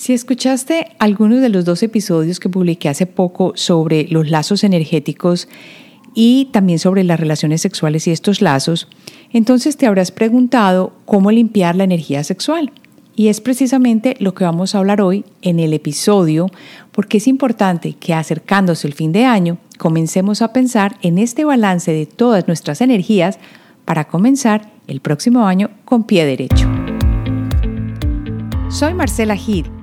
Si 0.00 0.14
escuchaste 0.14 0.96
algunos 0.98 1.42
de 1.42 1.50
los 1.50 1.66
dos 1.66 1.82
episodios 1.82 2.40
que 2.40 2.48
publiqué 2.48 2.88
hace 2.88 3.04
poco 3.04 3.52
sobre 3.54 4.08
los 4.08 4.30
lazos 4.30 4.64
energéticos 4.64 5.46
y 6.14 6.48
también 6.52 6.78
sobre 6.78 7.04
las 7.04 7.20
relaciones 7.20 7.60
sexuales 7.60 8.06
y 8.06 8.10
estos 8.10 8.40
lazos, 8.40 8.88
entonces 9.30 9.76
te 9.76 9.86
habrás 9.86 10.10
preguntado 10.10 10.94
cómo 11.04 11.30
limpiar 11.30 11.76
la 11.76 11.84
energía 11.84 12.24
sexual. 12.24 12.72
Y 13.14 13.28
es 13.28 13.42
precisamente 13.42 14.16
lo 14.20 14.32
que 14.32 14.44
vamos 14.44 14.74
a 14.74 14.78
hablar 14.78 15.02
hoy 15.02 15.26
en 15.42 15.60
el 15.60 15.74
episodio, 15.74 16.46
porque 16.92 17.18
es 17.18 17.28
importante 17.28 17.92
que 17.92 18.14
acercándose 18.14 18.86
el 18.86 18.94
fin 18.94 19.12
de 19.12 19.26
año, 19.26 19.58
comencemos 19.76 20.40
a 20.40 20.54
pensar 20.54 20.96
en 21.02 21.18
este 21.18 21.44
balance 21.44 21.92
de 21.92 22.06
todas 22.06 22.46
nuestras 22.46 22.80
energías 22.80 23.38
para 23.84 24.08
comenzar 24.08 24.72
el 24.86 25.00
próximo 25.00 25.46
año 25.46 25.68
con 25.84 26.04
pie 26.04 26.24
derecho. 26.24 26.70
Soy 28.70 28.94
Marcela 28.94 29.36
Gid 29.36 29.66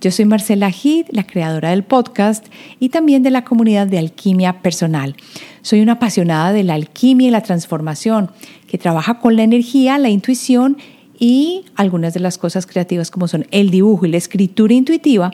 Yo 0.00 0.12
soy 0.12 0.26
Marcela 0.26 0.70
Heath, 0.70 1.08
la 1.10 1.24
creadora 1.24 1.70
del 1.70 1.82
podcast 1.82 2.46
y 2.78 2.90
también 2.90 3.24
de 3.24 3.32
la 3.32 3.44
comunidad 3.44 3.88
de 3.88 3.98
Alquimia 3.98 4.62
Personal. 4.62 5.16
Soy 5.62 5.80
una 5.80 5.94
apasionada 5.94 6.52
de 6.52 6.62
la 6.62 6.74
alquimia 6.74 7.26
y 7.26 7.30
la 7.32 7.42
transformación, 7.42 8.30
que 8.68 8.78
trabaja 8.78 9.18
con 9.18 9.34
la 9.34 9.42
energía, 9.42 9.98
la 9.98 10.08
intuición 10.08 10.76
y 11.18 11.64
algunas 11.74 12.14
de 12.14 12.20
las 12.20 12.38
cosas 12.38 12.64
creativas 12.64 13.10
como 13.10 13.26
son 13.26 13.48
el 13.50 13.70
dibujo 13.70 14.06
y 14.06 14.10
la 14.10 14.18
escritura 14.18 14.72
intuitiva 14.72 15.32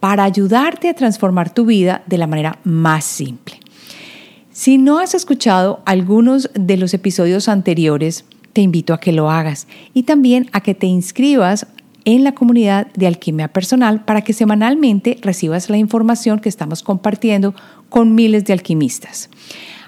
para 0.00 0.24
ayudarte 0.24 0.88
a 0.88 0.94
transformar 0.94 1.54
tu 1.54 1.64
vida 1.66 2.02
de 2.06 2.18
la 2.18 2.26
manera 2.26 2.58
más 2.64 3.04
simple. 3.04 3.60
Si 4.50 4.76
no 4.76 4.98
has 4.98 5.14
escuchado 5.14 5.82
algunos 5.84 6.50
de 6.54 6.76
los 6.76 6.94
episodios 6.94 7.48
anteriores, 7.48 8.24
te 8.52 8.60
invito 8.60 8.92
a 8.92 8.98
que 8.98 9.12
lo 9.12 9.30
hagas 9.30 9.68
y 9.94 10.02
también 10.02 10.50
a 10.52 10.62
que 10.62 10.74
te 10.74 10.86
inscribas 10.86 11.68
en 12.04 12.24
la 12.24 12.32
comunidad 12.32 12.88
de 12.94 13.06
Alquimia 13.06 13.48
Personal 13.48 14.04
para 14.04 14.22
que 14.22 14.32
semanalmente 14.32 15.18
recibas 15.22 15.70
la 15.70 15.76
información 15.76 16.40
que 16.40 16.48
estamos 16.48 16.82
compartiendo 16.82 17.54
con 17.88 18.14
miles 18.14 18.44
de 18.44 18.52
alquimistas. 18.52 19.30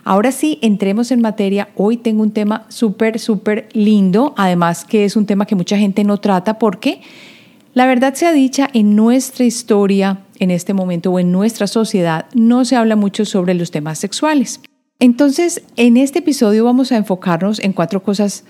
Ahora 0.04 0.32
sí, 0.32 0.58
entremos 0.62 1.12
en 1.12 1.20
materia. 1.20 1.68
Hoy 1.76 1.96
tengo 1.96 2.22
un 2.22 2.32
tema 2.32 2.66
súper, 2.68 3.18
súper 3.18 3.68
lindo, 3.72 4.34
además 4.36 4.84
que 4.84 5.04
es 5.04 5.16
un 5.16 5.26
tema 5.26 5.46
que 5.46 5.54
mucha 5.54 5.78
gente 5.78 6.02
no 6.02 6.18
trata 6.18 6.58
porque 6.58 7.00
la 7.74 7.86
verdad 7.86 8.12
sea 8.14 8.32
dicha, 8.32 8.68
en 8.74 8.96
nuestra 8.96 9.44
historia, 9.44 10.18
en 10.38 10.50
este 10.50 10.74
momento 10.74 11.10
o 11.10 11.18
en 11.18 11.32
nuestra 11.32 11.66
sociedad, 11.66 12.26
no 12.34 12.66
se 12.66 12.76
habla 12.76 12.96
mucho 12.96 13.24
sobre 13.24 13.54
los 13.54 13.70
temas 13.70 13.98
sexuales. 13.98 14.60
Entonces, 14.98 15.62
en 15.76 15.96
este 15.96 16.18
episodio 16.18 16.64
vamos 16.64 16.92
a 16.92 16.96
enfocarnos 16.96 17.60
en 17.60 17.72
cuatro 17.72 18.02
cosas 18.02 18.44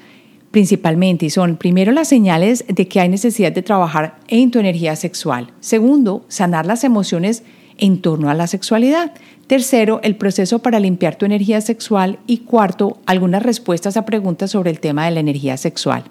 principalmente 0.53 1.27
y 1.27 1.31
son 1.31 1.57
primero 1.57 1.91
las 1.91 2.09
señales 2.09 2.65
de 2.69 2.87
que 2.87 3.01
hay 3.01 3.09
necesidad 3.09 3.51
de 3.51 3.63
trabajar 3.63 4.19
en 4.29 4.53
tu 4.53 4.61
energía 4.61 4.95
sexual. 4.95 5.51
Segundo, 5.59 6.25
sanar 6.29 6.67
las 6.67 6.85
emociones 6.85 7.43
en 7.79 8.01
torno 8.01 8.31
a 8.31 8.35
la 8.35 8.47
sexualidad. 8.47 9.13
Tercero, 9.49 10.01
el 10.05 10.15
proceso 10.15 10.61
para 10.61 10.79
limpiar 10.79 11.17
tu 11.17 11.25
energía 11.27 11.61
sexual. 11.61 12.19
Y 12.27 12.39
cuarto, 12.39 12.99
algunas 13.07 13.43
respuestas 13.43 13.97
a 13.97 14.05
preguntas 14.05 14.51
sobre 14.51 14.71
el 14.71 14.79
tema 14.79 15.07
de 15.07 15.11
la 15.11 15.21
energía 15.21 15.57
sexual. 15.57 16.05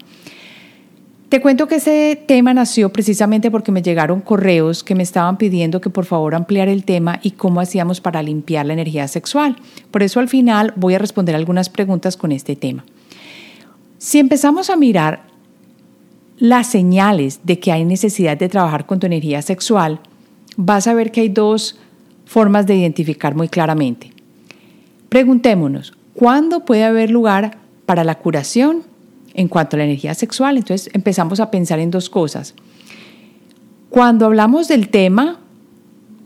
Te 1.30 1.40
cuento 1.40 1.68
que 1.68 1.76
ese 1.76 2.22
tema 2.28 2.54
nació 2.54 2.92
precisamente 2.92 3.50
porque 3.50 3.72
me 3.72 3.82
llegaron 3.82 4.20
correos 4.20 4.84
que 4.84 4.96
me 4.96 5.04
estaban 5.04 5.38
pidiendo 5.38 5.80
que 5.80 5.90
por 5.90 6.04
favor 6.04 6.36
ampliar 6.36 6.68
el 6.68 6.84
tema 6.84 7.22
y 7.24 7.32
cómo 7.32 7.62
hacíamos 7.62 8.02
para 8.02 8.22
limpiar 8.22 8.66
la 8.66 8.74
energía 8.74 9.08
sexual. 9.08 9.56
Por 9.92 10.04
eso 10.04 10.20
al 10.20 10.28
final 10.28 10.74
voy 10.76 10.96
a 10.96 11.00
responder 11.00 11.36
algunas 11.36 11.70
preguntas 11.70 12.18
con 12.18 12.34
este 12.34 12.58
tema. 12.58 12.84
Si 14.02 14.18
empezamos 14.18 14.72
a 14.72 14.78
mirar 14.78 15.22
las 16.40 16.66
señales 16.66 17.42
de 17.44 17.60
que 17.60 17.72
hay 17.72 17.86
necesidad 17.86 18.36
de 18.36 18.50
trabajar 18.50 18.88
con 18.88 19.00
tu 19.00 19.06
energía 19.06 19.44
sexual, 19.44 20.00
vas 20.58 20.88
a 20.88 20.96
ver 20.96 21.12
que 21.12 21.22
hay 21.22 21.30
dos 21.30 21.78
formas 22.26 22.66
de 22.66 22.78
identificar 22.78 23.36
muy 23.36 23.48
claramente. 23.48 24.12
Preguntémonos, 25.10 25.94
¿cuándo 26.16 26.66
puede 26.66 26.84
haber 26.84 27.12
lugar 27.12 27.60
para 27.86 28.04
la 28.04 28.16
curación 28.16 28.82
en 29.36 29.48
cuanto 29.48 29.76
a 29.76 29.78
la 29.78 29.86
energía 29.86 30.16
sexual? 30.16 30.58
Entonces 30.58 30.90
empezamos 30.96 31.40
a 31.40 31.52
pensar 31.52 31.78
en 31.78 31.92
dos 31.92 32.10
cosas. 32.10 32.56
Cuando 33.92 34.26
hablamos 34.26 34.68
del 34.68 34.90
tema, 34.90 35.42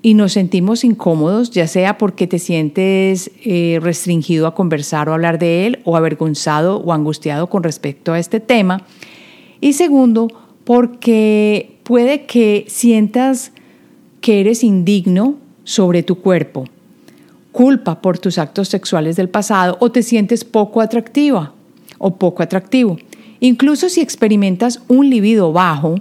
y 0.05 0.13
nos 0.13 0.33
sentimos 0.33 0.83
incómodos, 0.83 1.49
ya 1.49 1.65
sea 1.65 1.97
porque 1.97 2.27
te 2.27 2.37
sientes 2.37 3.31
eh, 3.43 3.79
restringido 3.81 4.45
a 4.45 4.53
conversar 4.53 5.09
o 5.09 5.13
hablar 5.13 5.39
de 5.39 5.65
él, 5.65 5.79
o 5.83 5.97
avergonzado 5.97 6.77
o 6.77 6.93
angustiado 6.93 7.47
con 7.47 7.63
respecto 7.63 8.13
a 8.13 8.19
este 8.19 8.39
tema. 8.39 8.83
Y 9.61 9.73
segundo, 9.73 10.27
porque 10.63 11.79
puede 11.81 12.27
que 12.27 12.65
sientas 12.67 13.51
que 14.21 14.41
eres 14.41 14.63
indigno 14.63 15.37
sobre 15.63 16.03
tu 16.03 16.19
cuerpo, 16.19 16.65
culpa 17.51 17.99
por 17.99 18.19
tus 18.19 18.37
actos 18.37 18.69
sexuales 18.69 19.15
del 19.15 19.29
pasado 19.29 19.75
o 19.79 19.91
te 19.91 20.03
sientes 20.03 20.43
poco 20.43 20.81
atractiva 20.81 21.55
o 21.97 22.15
poco 22.17 22.43
atractivo. 22.43 22.97
Incluso 23.39 23.89
si 23.89 24.01
experimentas 24.01 24.83
un 24.87 25.09
libido 25.09 25.51
bajo 25.51 25.95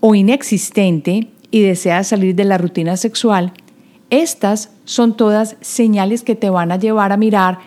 o 0.00 0.14
inexistente, 0.14 1.28
y 1.50 1.62
deseas 1.62 2.08
salir 2.08 2.34
de 2.34 2.44
la 2.44 2.58
rutina 2.58 2.96
sexual, 2.96 3.52
estas 4.10 4.70
son 4.84 5.16
todas 5.16 5.56
señales 5.60 6.22
que 6.22 6.34
te 6.34 6.50
van 6.50 6.72
a 6.72 6.78
llevar 6.78 7.12
a 7.12 7.16
mirar 7.16 7.58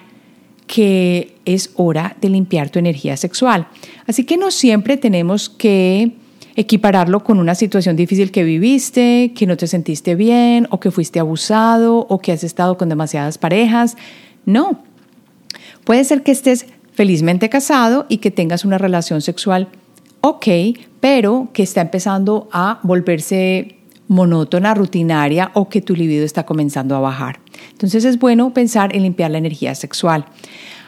que 0.68 1.36
es 1.46 1.72
hora 1.76 2.16
de 2.22 2.30
limpiar 2.30 2.70
tu 2.70 2.80
energía 2.80 3.18
sexual. 3.18 3.68
Así 4.08 4.24
que 4.24 4.38
no 4.38 4.52
siempre 4.52 4.98
tenemos 4.98 5.50
que 5.50 6.14
equipararlo 6.56 7.24
con 7.24 7.40
una 7.40 7.56
situación 7.56 7.96
difícil 7.96 8.32
que 8.32 8.44
viviste, 8.44 9.34
que 9.36 9.46
no 9.46 9.58
te 9.58 9.68
sentiste 9.68 10.16
bien 10.16 10.68
o 10.70 10.80
que 10.80 10.92
fuiste 10.92 11.20
abusado 11.20 12.06
o 12.10 12.20
que 12.20 12.32
has 12.32 12.44
estado 12.44 12.78
con 12.78 12.90
demasiadas 12.90 13.38
parejas. 13.38 13.98
No. 14.46 14.84
Puede 15.84 16.04
ser 16.04 16.24
que 16.24 16.32
estés 16.32 16.68
felizmente 16.94 17.50
casado 17.50 18.06
y 18.10 18.18
que 18.18 18.32
tengas 18.32 18.66
una 18.66 18.78
relación 18.78 19.22
sexual 19.22 19.70
ok, 20.22 20.48
pero 21.02 21.50
que 21.52 21.64
está 21.64 21.82
empezando 21.82 22.48
a 22.54 22.80
volverse 22.84 23.76
monótona, 24.08 24.74
rutinaria 24.74 25.52
o 25.54 25.68
que 25.68 25.82
tu 25.82 25.96
libido 25.96 26.24
está 26.24 26.46
comenzando 26.46 26.96
a 26.96 27.00
bajar. 27.00 27.40
Entonces 27.72 28.06
es 28.06 28.20
bueno 28.20 28.54
pensar 28.54 28.96
en 28.96 29.04
limpiar 29.04 29.32
la 29.32 29.38
energía 29.38 29.74
sexual. 29.76 30.26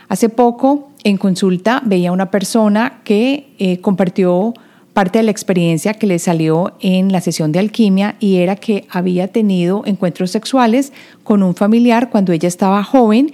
Hace 0.09 0.29
poco 0.29 0.89
en 1.03 1.17
consulta 1.17 1.81
veía 1.85 2.11
una 2.11 2.31
persona 2.31 3.01
que 3.03 3.55
eh, 3.59 3.79
compartió 3.79 4.53
parte 4.93 5.19
de 5.19 5.23
la 5.23 5.31
experiencia 5.31 5.95
que 5.95 6.05
le 6.05 6.19
salió 6.19 6.73
en 6.79 7.11
la 7.11 7.21
sesión 7.21 7.51
de 7.51 7.59
alquimia 7.59 8.15
y 8.19 8.37
era 8.37 8.55
que 8.55 8.85
había 8.89 9.27
tenido 9.29 9.83
encuentros 9.85 10.29
sexuales 10.29 10.93
con 11.23 11.41
un 11.41 11.55
familiar 11.55 12.09
cuando 12.09 12.31
ella 12.31 12.47
estaba 12.47 12.83
joven, 12.83 13.31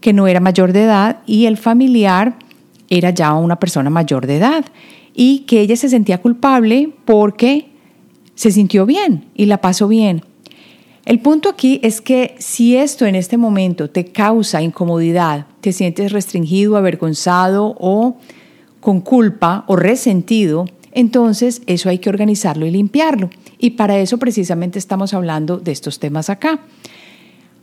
que 0.00 0.12
no 0.12 0.26
era 0.26 0.40
mayor 0.40 0.72
de 0.72 0.84
edad 0.84 1.18
y 1.26 1.46
el 1.46 1.58
familiar 1.58 2.36
era 2.88 3.10
ya 3.10 3.34
una 3.34 3.56
persona 3.56 3.90
mayor 3.90 4.26
de 4.26 4.36
edad 4.36 4.64
y 5.14 5.40
que 5.40 5.60
ella 5.60 5.76
se 5.76 5.88
sentía 5.88 6.20
culpable 6.20 6.92
porque 7.04 7.70
se 8.34 8.50
sintió 8.50 8.86
bien 8.86 9.26
y 9.34 9.46
la 9.46 9.60
pasó 9.60 9.88
bien. 9.88 10.22
El 11.04 11.18
punto 11.18 11.48
aquí 11.48 11.80
es 11.82 12.00
que 12.00 12.36
si 12.38 12.76
esto 12.76 13.06
en 13.06 13.16
este 13.16 13.36
momento 13.36 13.90
te 13.90 14.06
causa 14.06 14.62
incomodidad, 14.62 15.46
te 15.60 15.72
sientes 15.72 16.12
restringido, 16.12 16.76
avergonzado 16.76 17.76
o 17.80 18.16
con 18.80 19.00
culpa 19.00 19.64
o 19.66 19.76
resentido, 19.76 20.64
entonces 20.92 21.62
eso 21.66 21.88
hay 21.88 21.98
que 21.98 22.08
organizarlo 22.08 22.66
y 22.66 22.70
limpiarlo. 22.70 23.30
Y 23.58 23.70
para 23.70 23.98
eso 23.98 24.18
precisamente 24.18 24.78
estamos 24.78 25.12
hablando 25.14 25.58
de 25.58 25.72
estos 25.72 25.98
temas 25.98 26.30
acá. 26.30 26.60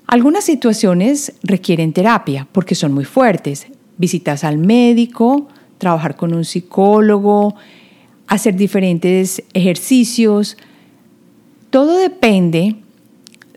Algunas 0.08 0.44
situaciones 0.44 1.34
requieren 1.44 1.94
terapia 1.94 2.48
porque 2.52 2.76
son 2.76 2.94
muy 2.94 3.06
fuertes. 3.06 3.68
Visitas 3.98 4.44
al 4.44 4.58
médico, 4.58 5.48
trabajar 5.80 6.16
con 6.16 6.36
un 6.36 6.46
psicólogo, 6.46 7.56
hacer 8.28 8.56
diferentes 8.56 9.44
ejercicios. 9.54 10.56
Todo 11.72 11.98
depende 11.98 12.76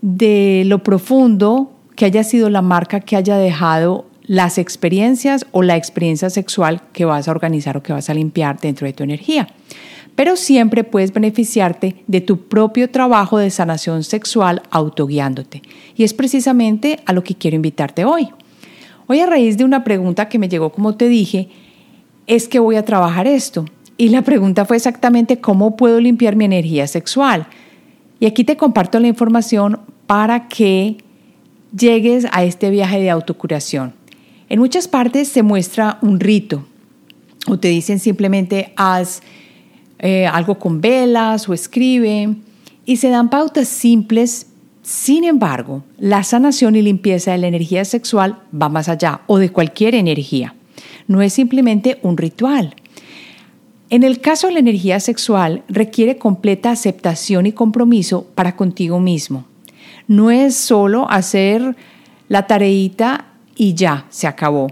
de 0.00 0.64
lo 0.66 0.82
profundo 0.82 1.72
que 1.94 2.06
haya 2.06 2.24
sido 2.24 2.48
la 2.48 2.62
marca 2.62 3.00
que 3.00 3.16
haya 3.16 3.36
dejado 3.36 4.06
las 4.24 4.56
experiencias 4.56 5.46
o 5.52 5.62
la 5.62 5.76
experiencia 5.76 6.30
sexual 6.30 6.80
que 6.92 7.04
vas 7.04 7.28
a 7.28 7.32
organizar 7.32 7.76
o 7.76 7.82
que 7.82 7.92
vas 7.92 8.08
a 8.08 8.14
limpiar 8.14 8.58
dentro 8.60 8.86
de 8.86 8.92
tu 8.92 9.04
energía. 9.04 9.48
pero 10.14 10.36
siempre 10.36 10.84
puedes 10.84 11.10
beneficiarte 11.12 11.96
de 12.06 12.20
tu 12.20 12.46
propio 12.46 12.90
trabajo 12.90 13.38
de 13.38 13.48
sanación 13.48 14.04
sexual 14.04 14.60
autoguiándote. 14.70 15.62
Y 15.96 16.04
es 16.04 16.12
precisamente 16.12 17.00
a 17.06 17.14
lo 17.14 17.24
que 17.24 17.34
quiero 17.34 17.56
invitarte 17.56 18.04
hoy. 18.04 18.28
Hoy 19.06 19.20
a 19.20 19.26
raíz 19.26 19.56
de 19.56 19.64
una 19.64 19.84
pregunta 19.84 20.28
que 20.28 20.38
me 20.38 20.50
llegó, 20.50 20.70
como 20.70 20.96
te 20.96 21.08
dije, 21.08 21.48
es 22.26 22.48
que 22.48 22.58
voy 22.58 22.76
a 22.76 22.84
trabajar 22.84 23.26
esto. 23.26 23.64
Y 23.96 24.08
la 24.08 24.22
pregunta 24.22 24.64
fue 24.64 24.76
exactamente 24.76 25.40
cómo 25.40 25.76
puedo 25.76 26.00
limpiar 26.00 26.36
mi 26.36 26.44
energía 26.44 26.86
sexual. 26.86 27.46
Y 28.20 28.26
aquí 28.26 28.44
te 28.44 28.56
comparto 28.56 28.98
la 29.00 29.08
información 29.08 29.80
para 30.06 30.48
que 30.48 30.98
llegues 31.76 32.26
a 32.32 32.44
este 32.44 32.70
viaje 32.70 33.00
de 33.00 33.10
autocuración. 33.10 33.94
En 34.48 34.58
muchas 34.58 34.88
partes 34.88 35.28
se 35.28 35.42
muestra 35.42 35.98
un 36.02 36.20
rito 36.20 36.64
o 37.46 37.58
te 37.58 37.68
dicen 37.68 37.98
simplemente 37.98 38.72
haz 38.76 39.22
eh, 39.98 40.26
algo 40.26 40.58
con 40.58 40.80
velas 40.80 41.48
o 41.48 41.54
escribe 41.54 42.34
y 42.84 42.96
se 42.96 43.08
dan 43.08 43.30
pautas 43.30 43.68
simples. 43.68 44.46
Sin 44.82 45.24
embargo, 45.24 45.84
la 45.98 46.24
sanación 46.24 46.74
y 46.76 46.82
limpieza 46.82 47.32
de 47.32 47.38
la 47.38 47.46
energía 47.46 47.84
sexual 47.84 48.40
va 48.52 48.68
más 48.68 48.88
allá 48.88 49.20
o 49.26 49.38
de 49.38 49.50
cualquier 49.50 49.94
energía. 49.94 50.54
No 51.06 51.22
es 51.22 51.32
simplemente 51.32 51.98
un 52.02 52.16
ritual. 52.16 52.74
En 53.90 54.04
el 54.04 54.20
caso 54.20 54.46
de 54.46 54.54
la 54.54 54.60
energía 54.60 55.00
sexual, 55.00 55.64
requiere 55.68 56.16
completa 56.16 56.70
aceptación 56.70 57.46
y 57.46 57.52
compromiso 57.52 58.26
para 58.34 58.56
contigo 58.56 59.00
mismo. 59.00 59.44
No 60.08 60.30
es 60.30 60.56
solo 60.56 61.10
hacer 61.10 61.76
la 62.28 62.46
tareita 62.46 63.26
y 63.54 63.74
ya, 63.74 64.06
se 64.08 64.26
acabó. 64.26 64.68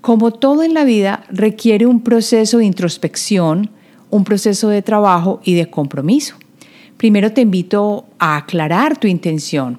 Como 0.00 0.30
todo 0.30 0.62
en 0.62 0.74
la 0.74 0.84
vida, 0.84 1.24
requiere 1.28 1.86
un 1.86 2.00
proceso 2.00 2.58
de 2.58 2.66
introspección, 2.66 3.70
un 4.10 4.22
proceso 4.22 4.68
de 4.68 4.82
trabajo 4.82 5.40
y 5.42 5.54
de 5.54 5.68
compromiso. 5.68 6.36
Primero 6.96 7.32
te 7.32 7.40
invito 7.40 8.06
a 8.18 8.36
aclarar 8.36 8.96
tu 8.96 9.08
intención. 9.08 9.78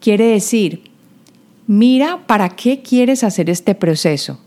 Quiere 0.00 0.26
decir, 0.26 0.82
mira 1.66 2.24
para 2.26 2.50
qué 2.50 2.82
quieres 2.82 3.24
hacer 3.24 3.50
este 3.50 3.74
proceso, 3.74 4.38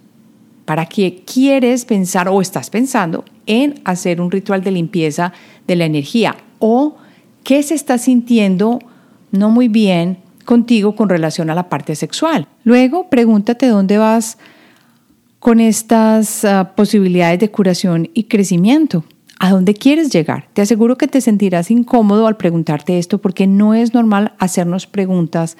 para 0.67 0.85
qué 0.85 1.23
quieres 1.25 1.85
pensar 1.85 2.27
o 2.27 2.41
estás 2.41 2.69
pensando 2.69 3.23
en 3.45 3.79
hacer 3.85 4.19
un 4.19 4.29
ritual 4.29 4.61
de 4.65 4.71
limpieza 4.71 5.31
de 5.65 5.77
la 5.77 5.85
energía 5.85 6.35
o 6.59 6.97
qué 7.45 7.63
se 7.63 7.73
está 7.73 7.97
sintiendo 7.97 8.79
no 9.31 9.49
muy 9.49 9.69
bien 9.69 10.17
contigo 10.43 10.93
con 10.93 11.07
relación 11.07 11.49
a 11.49 11.55
la 11.55 11.69
parte 11.69 11.95
sexual. 11.95 12.49
Luego, 12.65 13.09
pregúntate 13.09 13.67
dónde 13.67 13.97
vas 13.97 14.37
con 15.39 15.61
estas 15.61 16.43
ah, 16.43 16.73
posibilidades 16.75 17.39
de 17.39 17.49
curación 17.49 18.09
y 18.13 18.25
crecimiento. 18.25 19.05
¿A 19.39 19.51
dónde 19.51 19.73
quieres 19.73 20.09
llegar? 20.11 20.49
Te 20.51 20.61
aseguro 20.61 20.97
que 20.97 21.07
te 21.07 21.21
sentirás 21.21 21.71
incómodo 21.71 22.27
al 22.27 22.35
preguntarte 22.35 22.97
esto 22.97 23.19
porque 23.19 23.47
no 23.47 23.73
es 23.73 23.93
normal 23.93 24.33
hacernos 24.37 24.85
preguntas 24.85 25.55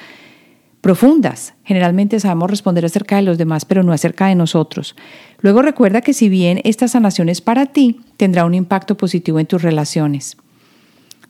profundas. 0.87 1.53
Generalmente 1.65 2.17
sabemos 2.17 2.49
responder 2.49 2.85
acerca 2.85 3.17
de 3.17 3.21
los 3.21 3.37
demás, 3.37 3.65
pero 3.65 3.83
no 3.83 3.91
acerca 3.91 4.27
de 4.27 4.35
nosotros. 4.35 4.95
Luego 5.41 5.61
recuerda 5.61 5.99
que 5.99 6.13
si 6.13 6.29
bien 6.29 6.61
esta 6.63 6.87
sanación 6.87 7.27
es 7.27 7.41
para 7.41 7.65
ti, 7.65 7.99
tendrá 8.15 8.45
un 8.45 8.53
impacto 8.53 8.95
positivo 8.95 9.37
en 9.37 9.47
tus 9.47 9.63
relaciones. 9.63 10.37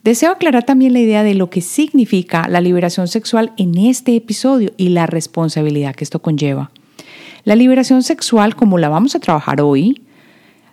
Deseo 0.03 0.31
aclarar 0.31 0.63
también 0.63 0.93
la 0.93 0.99
idea 0.99 1.23
de 1.23 1.33
lo 1.33 1.49
que 1.49 1.61
significa 1.61 2.47
la 2.47 2.61
liberación 2.61 3.07
sexual 3.07 3.53
en 3.57 3.75
este 3.79 4.15
episodio 4.15 4.73
y 4.77 4.89
la 4.89 5.07
responsabilidad 5.07 5.95
que 5.95 6.03
esto 6.03 6.21
conlleva. 6.21 6.69
La 7.43 7.55
liberación 7.55 8.03
sexual, 8.03 8.55
como 8.55 8.77
la 8.77 8.89
vamos 8.89 9.15
a 9.15 9.19
trabajar 9.19 9.59
hoy, 9.61 10.03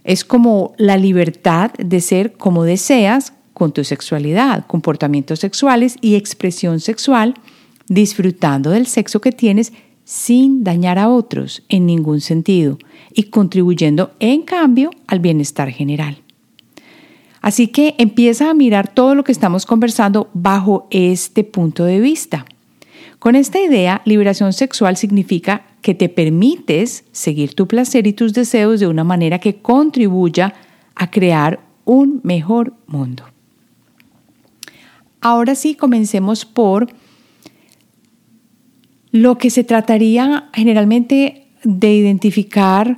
es 0.04 0.26
como 0.26 0.74
la 0.76 0.98
libertad 0.98 1.70
de 1.78 2.02
ser 2.02 2.34
como 2.34 2.64
deseas 2.64 3.32
con 3.54 3.72
tu 3.72 3.82
sexualidad, 3.82 4.66
comportamientos 4.66 5.38
sexuales 5.38 5.96
y 6.02 6.16
expresión 6.16 6.80
sexual, 6.80 7.32
disfrutando 7.88 8.70
del 8.70 8.86
sexo 8.86 9.20
que 9.20 9.32
tienes 9.32 9.72
sin 10.04 10.64
dañar 10.64 10.98
a 10.98 11.08
otros 11.08 11.62
en 11.68 11.86
ningún 11.86 12.20
sentido 12.20 12.78
y 13.12 13.24
contribuyendo 13.24 14.12
en 14.20 14.42
cambio 14.42 14.90
al 15.06 15.20
bienestar 15.20 15.70
general. 15.70 16.18
Así 17.40 17.68
que 17.68 17.94
empieza 17.98 18.48
a 18.48 18.54
mirar 18.54 18.88
todo 18.88 19.14
lo 19.14 19.24
que 19.24 19.32
estamos 19.32 19.66
conversando 19.66 20.30
bajo 20.32 20.86
este 20.90 21.44
punto 21.44 21.84
de 21.84 22.00
vista. 22.00 22.46
Con 23.18 23.36
esta 23.36 23.60
idea, 23.60 24.02
liberación 24.04 24.52
sexual 24.52 24.96
significa 24.96 25.66
que 25.82 25.94
te 25.94 26.08
permites 26.08 27.04
seguir 27.12 27.54
tu 27.54 27.66
placer 27.66 28.06
y 28.06 28.12
tus 28.14 28.32
deseos 28.32 28.80
de 28.80 28.86
una 28.86 29.04
manera 29.04 29.38
que 29.38 29.56
contribuya 29.56 30.54
a 30.94 31.10
crear 31.10 31.60
un 31.84 32.20
mejor 32.22 32.74
mundo. 32.86 33.24
Ahora 35.20 35.54
sí, 35.54 35.74
comencemos 35.74 36.44
por 36.44 36.86
lo 39.14 39.38
que 39.38 39.48
se 39.48 39.62
trataría 39.62 40.48
generalmente 40.52 41.46
de 41.62 41.94
identificar 41.94 42.96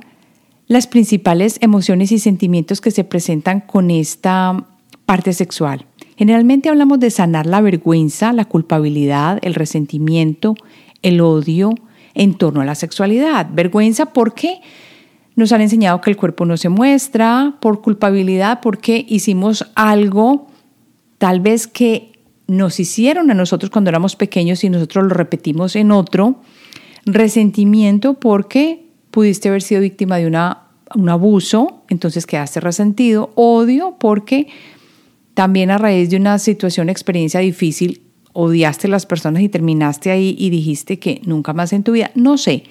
las 0.65 0.87
principales 0.87 1.59
emociones 1.61 2.11
y 2.11 2.17
sentimientos 2.17 2.81
que 2.81 2.89
se 2.89 3.03
presentan 3.03 3.59
con 3.59 3.91
esta 3.91 4.65
parte 5.05 5.31
sexual. 5.31 5.85
Generalmente 6.17 6.69
hablamos 6.69 6.99
de 6.99 7.11
sanar 7.11 7.45
la 7.45 7.61
vergüenza, 7.61 8.33
la 8.33 8.45
culpabilidad, 8.45 9.37
el 9.43 9.53
resentimiento, 9.53 10.55
el 11.03 11.21
odio 11.21 11.75
en 12.15 12.33
torno 12.33 12.61
a 12.61 12.65
la 12.65 12.73
sexualidad. 12.73 13.47
Vergüenza 13.53 14.07
porque 14.07 14.59
nos 15.35 15.51
han 15.51 15.61
enseñado 15.61 16.01
que 16.01 16.09
el 16.09 16.17
cuerpo 16.17 16.47
no 16.47 16.57
se 16.57 16.69
muestra, 16.69 17.57
por 17.59 17.83
culpabilidad 17.83 18.59
porque 18.61 19.05
hicimos 19.07 19.69
algo 19.75 20.47
tal 21.19 21.41
vez 21.41 21.67
que 21.67 22.16
nos 22.47 22.79
hicieron 22.79 23.29
a 23.29 23.33
nosotros 23.33 23.69
cuando 23.69 23.89
éramos 23.89 24.15
pequeños 24.15 24.63
y 24.63 24.69
nosotros 24.69 25.05
lo 25.05 25.09
repetimos 25.11 25.75
en 25.75 25.91
otro. 25.91 26.41
Resentimiento 27.05 28.15
porque 28.15 28.85
pudiste 29.11 29.49
haber 29.49 29.61
sido 29.61 29.81
víctima 29.81 30.17
de 30.17 30.27
una, 30.27 30.67
un 30.95 31.09
abuso, 31.09 31.83
entonces 31.89 32.25
quedaste 32.25 32.59
resentido. 32.59 33.31
Odio 33.35 33.97
porque 33.99 34.47
también 35.33 35.71
a 35.71 35.77
raíz 35.77 36.09
de 36.09 36.17
una 36.17 36.39
situación, 36.39 36.89
experiencia 36.89 37.41
difícil, 37.41 38.01
odiaste 38.33 38.87
a 38.87 38.91
las 38.91 39.05
personas 39.05 39.41
y 39.41 39.49
terminaste 39.49 40.11
ahí 40.11 40.35
y 40.37 40.49
dijiste 40.49 40.99
que 40.99 41.21
nunca 41.25 41.53
más 41.53 41.73
en 41.73 41.83
tu 41.83 41.91
vida. 41.91 42.11
No 42.15 42.37
sé. 42.37 42.63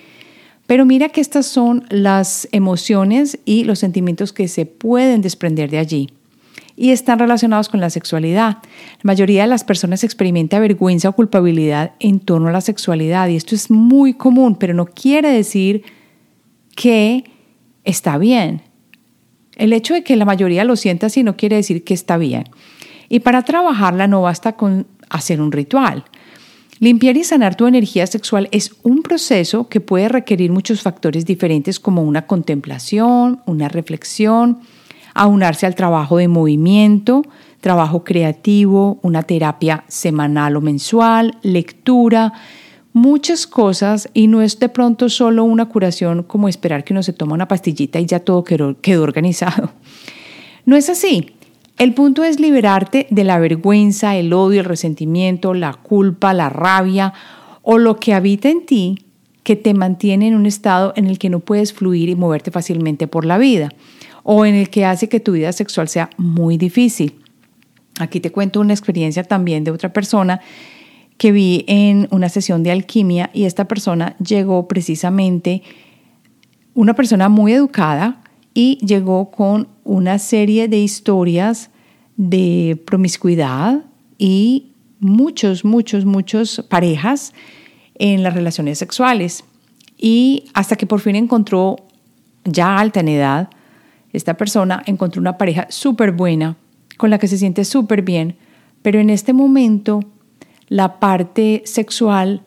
Pero 0.67 0.85
mira 0.85 1.11
que 1.11 1.21
estas 1.21 1.47
son 1.47 1.85
las 1.91 2.49
emociones 2.51 3.39
y 3.45 3.65
los 3.65 3.79
sentimientos 3.79 4.33
que 4.33 4.49
se 4.49 4.67
pueden 4.67 5.21
desprender 5.21 5.71
de 5.71 5.79
allí 5.79 6.16
y 6.77 6.91
están 6.91 7.19
relacionados 7.19 7.69
con 7.69 7.81
la 7.81 7.91
sexualidad. 7.91 8.59
La 8.59 9.03
mayoría 9.05 9.43
de 9.43 9.49
las 9.49 9.65
personas 9.65 10.05
experimenta 10.05 10.61
vergüenza 10.61 11.09
o 11.09 11.15
culpabilidad 11.15 11.93
en 11.99 12.21
torno 12.21 12.49
a 12.49 12.53
la 12.53 12.61
sexualidad 12.61 13.29
y 13.29 13.37
esto 13.37 13.55
es 13.55 13.71
muy 13.71 14.13
común, 14.13 14.57
pero 14.57 14.75
no 14.75 14.87
quiere 14.87 15.31
decir 15.31 15.83
que 16.77 17.25
está 17.85 18.19
bien. 18.19 18.63
El 19.57 19.73
hecho 19.73 19.95
de 19.95 20.05
que 20.05 20.17
la 20.17 20.27
mayoría 20.27 20.65
lo 20.65 20.77
sienta 20.77 21.07
así 21.07 21.23
no 21.23 21.37
quiere 21.37 21.57
decir 21.57 21.83
que 21.83 21.95
está 21.95 22.19
bien. 22.19 22.45
Y 23.09 23.21
para 23.21 23.43
trabajarla 23.43 24.07
no 24.07 24.23
basta 24.23 24.53
con 24.53 24.87
hacer 25.09 25.41
un 25.41 25.53
ritual. 25.53 26.05
Limpiar 26.79 27.17
y 27.17 27.25
sanar 27.25 27.55
tu 27.55 27.67
energía 27.67 28.07
sexual 28.07 28.49
es 28.53 28.73
un 28.83 29.03
proceso 29.03 29.69
que 29.69 29.81
puede 29.81 30.11
requerir 30.11 30.53
muchos 30.53 30.83
factores 30.83 31.25
diferentes 31.25 31.81
como 31.81 32.03
una 32.03 32.27
contemplación, 32.27 33.41
una 33.47 33.71
reflexión, 33.71 34.61
aunarse 35.17 35.65
al 35.65 35.75
trabajo 35.75 36.19
de 36.19 36.29
movimiento, 36.29 37.23
trabajo 37.61 38.05
creativo, 38.05 38.99
una 39.03 39.23
terapia 39.23 39.85
semanal 39.89 40.57
o 40.57 40.61
mensual, 40.61 41.39
lectura, 41.43 42.35
muchas 42.93 43.47
cosas 43.47 44.11
y 44.13 44.27
no 44.27 44.43
es 44.43 44.59
de 44.61 44.69
pronto 44.69 45.09
solo 45.09 45.45
una 45.45 45.67
curación 45.67 46.23
como 46.23 46.49
esperar 46.49 46.85
que 46.85 46.93
uno 46.93 47.03
se 47.03 47.15
toma 47.15 47.35
una 47.35 47.49
pastillita 47.49 47.99
y 47.99 48.07
ya 48.07 48.21
todo 48.21 48.45
quedó, 48.45 48.79
quedó 48.81 49.03
organizado. 49.03 49.71
No 50.67 50.77
es 50.77 50.91
así. 50.91 51.33
El 51.79 51.95
punto 51.95 52.25
es 52.25 52.41
liberarte 52.41 53.07
de 53.11 53.25
la 53.25 53.39
vergüenza, 53.39 54.17
el 54.17 54.33
odio, 54.33 54.61
el 54.61 54.67
resentimiento, 54.67 55.55
la 55.55 55.75
culpa, 55.75 56.35
la 56.35 56.49
rabia 56.49 57.13
o 57.63 57.79
lo 57.79 57.97
que 57.97 58.15
habita 58.15 58.49
en 58.49 58.67
ti 58.67 58.99
que 59.43 59.57
te 59.57 59.75
mantiene 59.75 60.29
en 60.29 60.35
un 60.35 60.45
estado 60.45 60.93
en 60.97 61.07
el 61.07 61.19
que 61.19 61.31
no 61.31 61.41
puedes 61.41 61.73
fluir 61.73 62.09
y 62.09 62.17
moverte 62.17 62.51
fácilmente 62.51 63.07
por 63.07 63.25
la 63.25 63.39
vida 63.39 63.71
o 64.29 64.45
en 64.45 64.57
el 64.57 64.71
que 64.71 64.85
hace 64.85 65.09
que 65.09 65.21
tu 65.21 65.33
vida 65.33 65.53
sexual 65.53 65.89
sea 65.89 66.11
muy 66.17 66.59
difícil. 66.59 67.15
Aquí 68.01 68.19
te 68.19 68.33
cuento 68.33 68.61
una 68.61 68.73
experiencia 68.73 69.23
también 69.23 69.63
de 69.63 69.71
otra 69.71 69.93
persona 69.93 70.41
que 71.17 71.31
vi 71.31 71.65
en 71.69 72.09
una 72.11 72.29
sesión 72.29 72.65
de 72.65 72.73
alquimia 72.73 73.31
y 73.33 73.45
esta 73.45 73.67
persona 73.67 74.17
llegó 74.19 74.67
precisamente, 74.67 75.63
una 76.75 76.95
persona 76.95 77.29
muy 77.29 77.53
educada 77.53 78.21
y 78.53 78.79
llegó 78.85 79.31
con 79.31 79.69
una 79.85 80.19
serie 80.19 80.67
de 80.67 80.79
historias 80.79 81.71
de 82.17 82.83
promiscuidad 82.85 83.85
y 84.19 84.73
muchos, 84.99 85.65
muchos, 85.65 86.05
muchos 86.05 86.67
parejas 86.69 87.33
en 87.95 88.25
las 88.25 88.35
relaciones 88.35 88.77
sexuales. 88.79 89.45
Y 89.97 90.51
hasta 90.53 90.75
que 90.75 90.87
por 90.87 90.99
fin 90.99 91.15
encontró, 91.15 91.77
ya 92.45 92.77
alta 92.77 92.99
en 92.99 93.09
edad, 93.09 93.51
esta 94.17 94.35
persona 94.35 94.83
encontró 94.87 95.21
una 95.21 95.39
pareja 95.39 95.67
súper 95.71 96.13
buena, 96.13 96.57
con 96.97 97.11
la 97.11 97.19
que 97.19 97.29
se 97.29 97.39
siente 97.39 97.65
súper 97.65 98.03
bien, 98.03 98.37
pero 98.83 98.99
en 98.99 99.11
este 99.11 99.33
momento 99.33 100.01
la 100.69 100.99
parte 100.99 101.63
sexual 101.67 102.43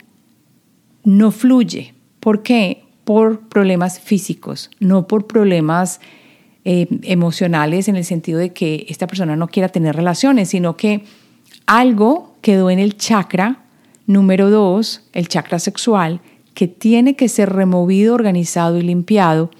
no 1.03 1.31
fluye. 1.31 1.93
¿Por 2.19 2.43
qué? 2.43 2.83
Por 3.03 3.47
problemas 3.47 3.99
físicos, 3.99 4.69
no 4.79 5.07
por 5.07 5.27
problemas 5.27 6.01
eh, 6.65 6.87
emocionales 7.03 7.87
en 7.87 7.95
el 7.95 8.03
sentido 8.03 8.39
de 8.39 8.51
que 8.51 8.85
esta 8.89 9.07
persona 9.07 9.35
no 9.35 9.47
quiera 9.47 9.69
tener 9.69 9.95
relaciones, 9.95 10.49
sino 10.49 10.75
que 10.75 11.03
algo 11.65 12.35
quedó 12.41 12.69
en 12.69 12.79
el 12.79 12.97
chakra 12.97 13.63
número 14.05 14.49
dos, 14.49 15.03
el 15.13 15.27
chakra 15.27 15.59
sexual, 15.59 16.19
que 16.55 16.67
tiene 16.67 17.15
que 17.15 17.29
ser 17.29 17.53
removido, 17.53 18.15
organizado 18.15 18.77
y 18.77 18.81
limpiado. 18.81 19.51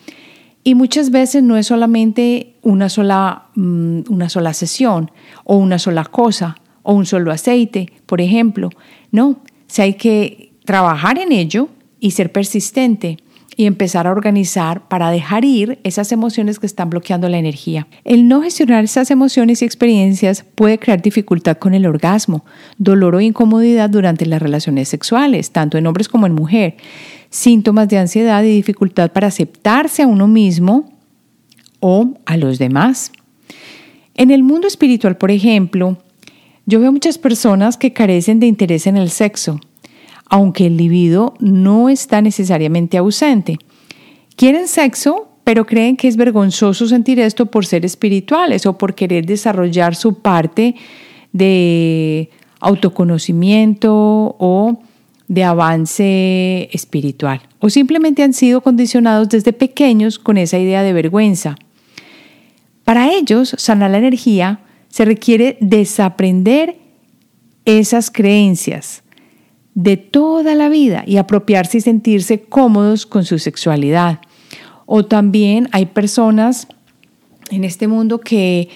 Y 0.63 0.75
muchas 0.75 1.09
veces 1.11 1.43
no 1.43 1.57
es 1.57 1.67
solamente 1.67 2.55
una 2.61 2.89
sola, 2.89 3.45
mm, 3.55 4.01
una 4.09 4.29
sola 4.29 4.53
sesión 4.53 5.11
o 5.43 5.57
una 5.57 5.79
sola 5.79 6.03
cosa 6.03 6.57
o 6.83 6.93
un 6.93 7.05
solo 7.05 7.31
aceite, 7.31 7.91
por 8.05 8.21
ejemplo. 8.21 8.69
No, 9.11 9.39
si 9.67 9.81
hay 9.81 9.93
que 9.93 10.53
trabajar 10.65 11.17
en 11.17 11.31
ello 11.31 11.69
y 11.99 12.11
ser 12.11 12.31
persistente 12.31 13.17
y 13.59 13.65
empezar 13.65 14.07
a 14.07 14.11
organizar 14.11 14.87
para 14.87 15.11
dejar 15.11 15.43
ir 15.43 15.79
esas 15.83 16.13
emociones 16.13 16.59
que 16.59 16.65
están 16.65 16.89
bloqueando 16.89 17.27
la 17.27 17.39
energía. 17.39 17.87
El 18.05 18.27
no 18.29 18.41
gestionar 18.41 18.85
esas 18.85 19.11
emociones 19.11 19.61
y 19.61 19.65
experiencias 19.65 20.45
puede 20.55 20.79
crear 20.79 21.01
dificultad 21.01 21.57
con 21.57 21.73
el 21.73 21.85
orgasmo, 21.85 22.45
dolor 22.77 23.15
o 23.15 23.19
incomodidad 23.19 23.89
durante 23.89 24.25
las 24.25 24.41
relaciones 24.41 24.87
sexuales, 24.87 25.51
tanto 25.51 25.77
en 25.77 25.87
hombres 25.87 26.07
como 26.07 26.25
en 26.25 26.35
mujer, 26.35 26.77
síntomas 27.29 27.88
de 27.89 27.98
ansiedad 27.98 28.43
y 28.43 28.48
dificultad 28.48 29.12
para 29.12 29.27
aceptarse 29.27 30.03
a 30.03 30.07
uno 30.07 30.27
mismo 30.27 30.91
o 31.79 32.13
a 32.25 32.38
los 32.38 32.59
demás. 32.59 33.12
En 34.15 34.31
el 34.31 34.43
mundo 34.43 34.67
espiritual, 34.67 35.17
por 35.17 35.31
ejemplo, 35.31 35.98
yo 36.65 36.79
veo 36.79 36.91
muchas 36.91 37.17
personas 37.17 37.77
que 37.77 37.93
carecen 37.93 38.39
de 38.39 38.48
interés 38.48 38.86
en 38.86 38.98
el 38.98 39.09
sexo, 39.09 39.59
aunque 40.25 40.67
el 40.67 40.77
libido 40.77 41.33
no 41.39 41.89
está 41.89 42.21
necesariamente 42.21 42.98
ausente. 42.98 43.57
Quieren 44.36 44.67
sexo, 44.67 45.29
pero 45.43 45.65
creen 45.65 45.98
que 45.98 46.07
es 46.07 46.15
vergonzoso 46.15 46.88
sentir 46.88 47.19
esto 47.19 47.48
por 47.48 47.65
ser 47.65 47.86
espirituales 47.86 48.65
o 48.65 48.77
por 48.77 48.93
querer 48.93 49.25
desarrollar 49.25 49.95
su 49.95 50.19
parte 50.19 50.75
de 51.31 52.29
autoconocimiento 52.59 54.36
o 54.38 54.79
de 55.29 55.43
avance 55.43 56.69
espiritual. 56.74 57.41
O 57.59 57.69
simplemente 57.69 58.24
han 58.24 58.33
sido 58.33 58.62
condicionados 58.62 59.29
desde 59.29 59.53
pequeños 59.53 60.19
con 60.19 60.38
esa 60.38 60.57
idea 60.57 60.83
de 60.83 60.91
vergüenza. 60.91 61.55
Para 62.83 63.13
ellos, 63.13 63.55
sanar 63.57 63.91
la 63.91 64.00
energía 64.00 64.62
se 64.89 65.05
requiere 65.05 65.57
desaprender 65.62 66.77
esas 67.63 68.09
creencias 68.09 69.03
de 69.75 69.98
toda 69.98 70.55
la 70.55 70.67
vida 70.67 71.03
y 71.05 71.17
apropiarse 71.17 71.77
y 71.77 71.81
sentirse 71.81 72.41
cómodos 72.41 73.05
con 73.05 73.24
su 73.24 73.38
sexualidad. 73.38 74.19
O 74.88 75.05
también 75.05 75.69
hay 75.71 75.86
personas 75.86 76.67
en 77.51 77.63
este 77.63 77.88
mundo 77.88 78.19
que 78.19 78.69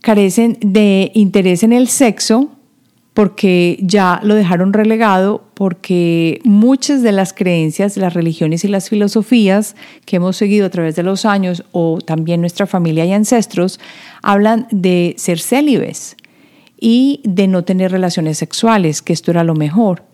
carecen 0.00 0.56
de 0.62 1.12
interés 1.12 1.62
en 1.62 1.74
el 1.74 1.88
sexo 1.88 2.56
porque 3.14 3.78
ya 3.82 4.20
lo 4.22 4.34
dejaron 4.34 4.72
relegado, 4.72 5.42
porque 5.54 6.40
muchas 6.44 7.02
de 7.02 7.12
las 7.12 7.32
creencias, 7.32 7.96
las 7.96 8.14
religiones 8.14 8.64
y 8.64 8.68
las 8.68 8.88
filosofías 8.88 9.74
que 10.04 10.16
hemos 10.16 10.36
seguido 10.36 10.66
a 10.66 10.70
través 10.70 10.96
de 10.96 11.02
los 11.02 11.24
años, 11.24 11.64
o 11.72 12.00
también 12.00 12.40
nuestra 12.40 12.66
familia 12.66 13.04
y 13.04 13.12
ancestros, 13.12 13.80
hablan 14.22 14.68
de 14.70 15.14
ser 15.18 15.40
célibes 15.40 16.16
y 16.78 17.20
de 17.24 17.48
no 17.48 17.64
tener 17.64 17.90
relaciones 17.90 18.38
sexuales, 18.38 19.02
que 19.02 19.12
esto 19.12 19.30
era 19.30 19.44
lo 19.44 19.54
mejor. 19.54 20.09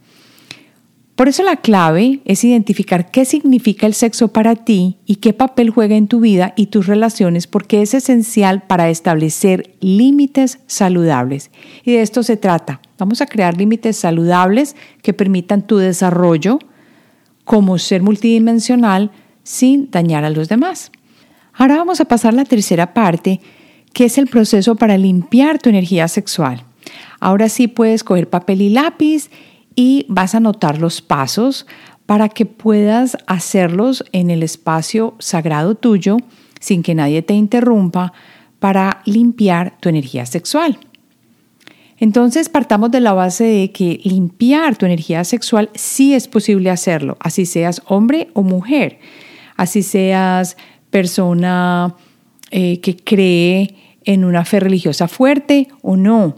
Por 1.17 1.29
eso 1.29 1.43
la 1.43 1.57
clave 1.57 2.21
es 2.27 2.45
identificar 2.45 3.11
qué 3.11 3.25
significa 3.25 3.87
el 3.87 3.95
sexo 3.95 4.29
para 4.29 4.55
ti 4.55 4.99
y 5.07 5.17
qué 5.17 5.33
papel 5.33 5.71
juega 5.71 5.97
en 5.97 6.09
tu 6.09 6.21
vida 6.21 6.53
y 6.57 6.67
tus 6.67 6.87
relaciones 6.87 7.47
porque 7.47 7.81
es 7.81 7.95
esencial 7.95 8.65
para 8.65 8.91
establecer 8.91 9.75
límites 9.81 10.59
saludables. 10.67 11.51
Y 11.85 11.93
de 11.93 12.03
esto 12.03 12.23
se 12.23 12.37
trata. 12.37 12.83
Vamos 12.99 13.23
a 13.23 13.27
crear 13.27 13.57
límites 13.57 13.97
saludables 13.97 14.77
que 15.01 15.15
permitan 15.15 15.67
tu 15.67 15.79
desarrollo 15.79 16.59
como 17.45 17.79
ser 17.79 18.03
multidimensional 18.03 19.11
sin 19.43 19.91
dañar 19.91 20.27
a 20.27 20.31
los 20.31 20.51
demás. 20.51 20.93
Ahora 21.55 21.77
vamos 21.77 22.03
a 22.03 22.05
pasar 22.05 22.35
a 22.35 22.37
la 22.37 22.45
tercera 22.45 22.93
parte, 22.93 23.41
que 23.95 24.05
es 24.05 24.19
el 24.19 24.27
proceso 24.27 24.77
para 24.77 24.99
limpiar 24.99 25.59
tu 25.61 25.71
energía 25.71 26.09
sexual. 26.09 26.65
Ahora 27.21 27.49
sí 27.49 27.69
puedes 27.69 28.05
coger 28.05 28.29
papel 28.29 28.61
y 28.61 28.69
lápiz 28.69 29.31
y 29.77 30.07
vas 30.09 30.35
a 30.35 30.39
anotar 30.39 30.81
los 30.81 31.03
pasos 31.03 31.67
para 32.07 32.29
que 32.29 32.47
puedas 32.47 33.17
hacerlos 33.27 34.05
en 34.13 34.31
el 34.31 34.43
espacio 34.43 35.15
sagrado 35.19 35.75
tuyo 35.75 36.17
sin 36.59 36.83
que 36.83 36.95
nadie 36.95 37.23
te 37.23 37.35
interrumpa 37.35 38.13
para 38.59 39.03
limpiar 39.05 39.77
tu 39.79 39.89
energía 39.89 40.25
sexual. 40.27 40.79
Entonces 41.99 42.49
partamos 42.49 42.91
de 42.91 43.01
la 43.01 43.13
base 43.13 43.45
de 43.45 43.73
que 43.73 44.01
limpiar 44.05 44.77
tu 44.77 44.87
energía 44.87 45.25
sexual 45.25 45.71
sí 45.75 46.15
es 46.15 46.29
posible 46.29 46.71
hacerlo, 46.71 47.17
así 47.21 47.47
seas 47.47 47.83
hombre 47.87 48.29
o 48.35 48.43
mujer, 48.43 48.99
así 49.57 49.83
seas 49.83 50.57
persona 50.91 51.95
eh, 52.51 52.81
que 52.81 52.97
cree 52.97 53.75
en 54.05 54.25
una 54.25 54.45
fe 54.45 54.61
religiosa 54.61 55.09
fuerte 55.09 55.69
o 55.83 55.97
no, 55.97 56.37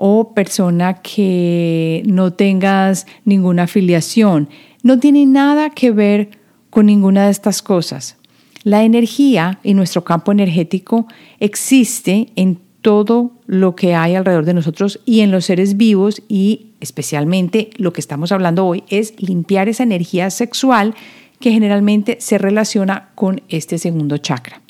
o 0.00 0.32
persona 0.32 1.02
que 1.02 2.04
no 2.06 2.32
tengas 2.32 3.04
ninguna 3.24 3.64
afiliación. 3.64 4.48
No 4.84 5.00
tiene 5.00 5.26
nada 5.26 5.70
que 5.70 5.90
ver 5.90 6.30
con 6.70 6.86
ninguna 6.86 7.24
de 7.24 7.32
estas 7.32 7.62
cosas. 7.62 8.16
La 8.62 8.84
energía 8.84 9.58
y 9.64 9.74
nuestro 9.74 10.04
campo 10.04 10.30
energético 10.30 11.08
existe 11.40 12.28
en 12.36 12.60
todo 12.80 13.32
lo 13.46 13.74
que 13.74 13.96
hay 13.96 14.14
alrededor 14.14 14.44
de 14.44 14.54
nosotros 14.54 15.00
y 15.04 15.20
en 15.20 15.32
los 15.32 15.46
seres 15.46 15.76
vivos 15.76 16.22
y 16.28 16.68
especialmente 16.78 17.70
lo 17.76 17.92
que 17.92 18.00
estamos 18.00 18.30
hablando 18.30 18.66
hoy 18.66 18.84
es 18.88 19.20
limpiar 19.20 19.68
esa 19.68 19.82
energía 19.82 20.30
sexual 20.30 20.94
que 21.40 21.50
generalmente 21.50 22.18
se 22.20 22.38
relaciona 22.38 23.10
con 23.16 23.42
este 23.48 23.78
segundo 23.78 24.18
chakra. 24.18 24.62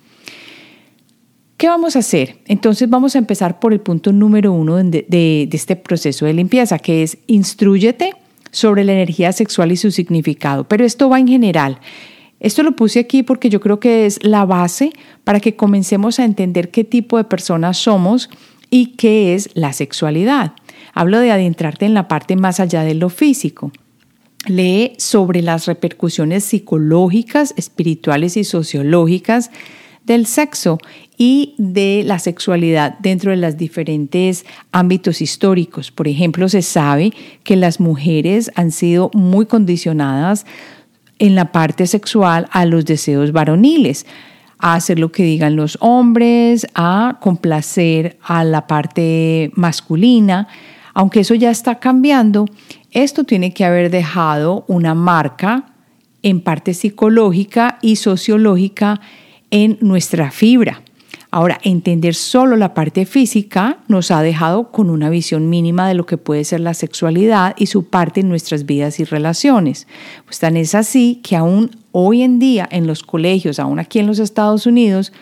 ¿Qué 1.58 1.66
vamos 1.66 1.96
a 1.96 1.98
hacer? 1.98 2.36
Entonces 2.46 2.88
vamos 2.88 3.16
a 3.16 3.18
empezar 3.18 3.58
por 3.58 3.72
el 3.72 3.80
punto 3.80 4.12
número 4.12 4.52
uno 4.52 4.76
de, 4.76 5.48
este 5.50 5.74
proceso 5.74 6.24
de 6.24 6.32
limpieza, 6.32 6.78
que 6.78 7.02
es 7.02 7.18
instruyete 7.26 8.12
sobre 8.52 8.84
la 8.84 8.92
energía 8.92 9.32
sexual 9.32 9.72
y 9.72 9.76
su 9.76 9.90
significado. 9.90 10.68
Pero 10.68 10.84
esto 10.84 11.08
va 11.08 11.18
en 11.18 11.26
general. 11.26 11.80
Esto 12.38 12.62
lo 12.62 12.76
puse 12.76 13.00
aquí 13.00 13.24
porque 13.24 13.50
yo 13.50 13.58
creo 13.60 13.80
que 13.80 14.06
es 14.06 14.22
la 14.22 14.44
base 14.44 14.92
para 15.24 15.40
que 15.40 15.56
comencemos 15.56 16.20
a 16.20 16.24
entender 16.24 16.70
qué 16.70 16.84
tipo 16.84 17.16
de 17.16 17.24
personas 17.24 17.76
somos 17.76 18.30
y 18.70 18.92
qué 18.92 19.34
es 19.34 19.50
la 19.54 19.72
sexualidad. 19.72 20.52
Hablo 20.94 21.18
de 21.18 21.32
adentrarte 21.32 21.86
en 21.86 21.94
la 21.94 22.06
parte 22.06 22.36
más 22.36 22.60
allá 22.60 22.84
de 22.84 22.94
lo 22.94 23.08
físico. 23.08 23.72
Lee 24.46 24.92
sobre 24.98 25.42
las 25.42 25.66
repercusiones 25.66 26.44
psicológicas, 26.44 27.52
espirituales 27.56 28.36
y 28.36 28.44
sociológicas 28.44 29.50
del 30.04 30.26
sexo 30.26 30.78
y 31.18 31.56
de 31.58 32.04
la 32.06 32.20
sexualidad 32.20 32.96
dentro 33.00 33.32
de 33.32 33.36
los 33.36 33.56
diferentes 33.56 34.46
ámbitos 34.70 35.20
históricos. 35.20 35.90
Por 35.90 36.06
ejemplo, 36.06 36.48
se 36.48 36.62
sabe 36.62 37.12
que 37.42 37.56
las 37.56 37.80
mujeres 37.80 38.52
han 38.54 38.70
sido 38.70 39.10
muy 39.12 39.46
condicionadas 39.46 40.46
en 41.18 41.34
la 41.34 41.50
parte 41.50 41.88
sexual 41.88 42.48
a 42.52 42.64
los 42.64 42.84
deseos 42.84 43.32
varoniles, 43.32 44.06
a 44.60 44.74
hacer 44.74 45.00
lo 45.00 45.10
que 45.10 45.24
digan 45.24 45.56
los 45.56 45.76
hombres, 45.80 46.66
a 46.74 47.18
complacer 47.20 48.16
a 48.22 48.44
la 48.44 48.68
parte 48.68 49.50
masculina. 49.54 50.46
Aunque 50.94 51.20
eso 51.20 51.34
ya 51.34 51.50
está 51.50 51.80
cambiando, 51.80 52.46
esto 52.92 53.24
tiene 53.24 53.52
que 53.52 53.64
haber 53.64 53.90
dejado 53.90 54.64
una 54.68 54.94
marca 54.94 55.74
en 56.22 56.40
parte 56.40 56.74
psicológica 56.74 57.78
y 57.82 57.96
sociológica 57.96 59.00
en 59.50 59.78
nuestra 59.80 60.30
fibra. 60.30 60.82
Ahora, 61.30 61.58
entender 61.62 62.14
solo 62.14 62.56
la 62.56 62.72
parte 62.72 63.04
física 63.04 63.78
nos 63.86 64.10
ha 64.10 64.22
dejado 64.22 64.72
con 64.72 64.88
una 64.88 65.10
visión 65.10 65.50
mínima 65.50 65.86
de 65.86 65.92
lo 65.92 66.06
que 66.06 66.16
puede 66.16 66.42
ser 66.44 66.60
la 66.60 66.72
sexualidad 66.72 67.54
y 67.58 67.66
su 67.66 67.84
parte 67.84 68.20
en 68.20 68.30
nuestras 68.30 68.64
vidas 68.64 68.98
y 68.98 69.04
relaciones. 69.04 69.86
Pues 70.24 70.38
tan 70.38 70.56
es 70.56 70.74
así 70.74 71.20
que 71.22 71.36
aún 71.36 71.70
hoy 71.92 72.22
en 72.22 72.38
día 72.38 72.66
en 72.70 72.86
los 72.86 73.02
colegios, 73.02 73.58
aún 73.58 73.78
aquí 73.78 73.98
en 73.98 74.06
los 74.06 74.20
Estados 74.20 74.64
Unidos, 74.64 75.12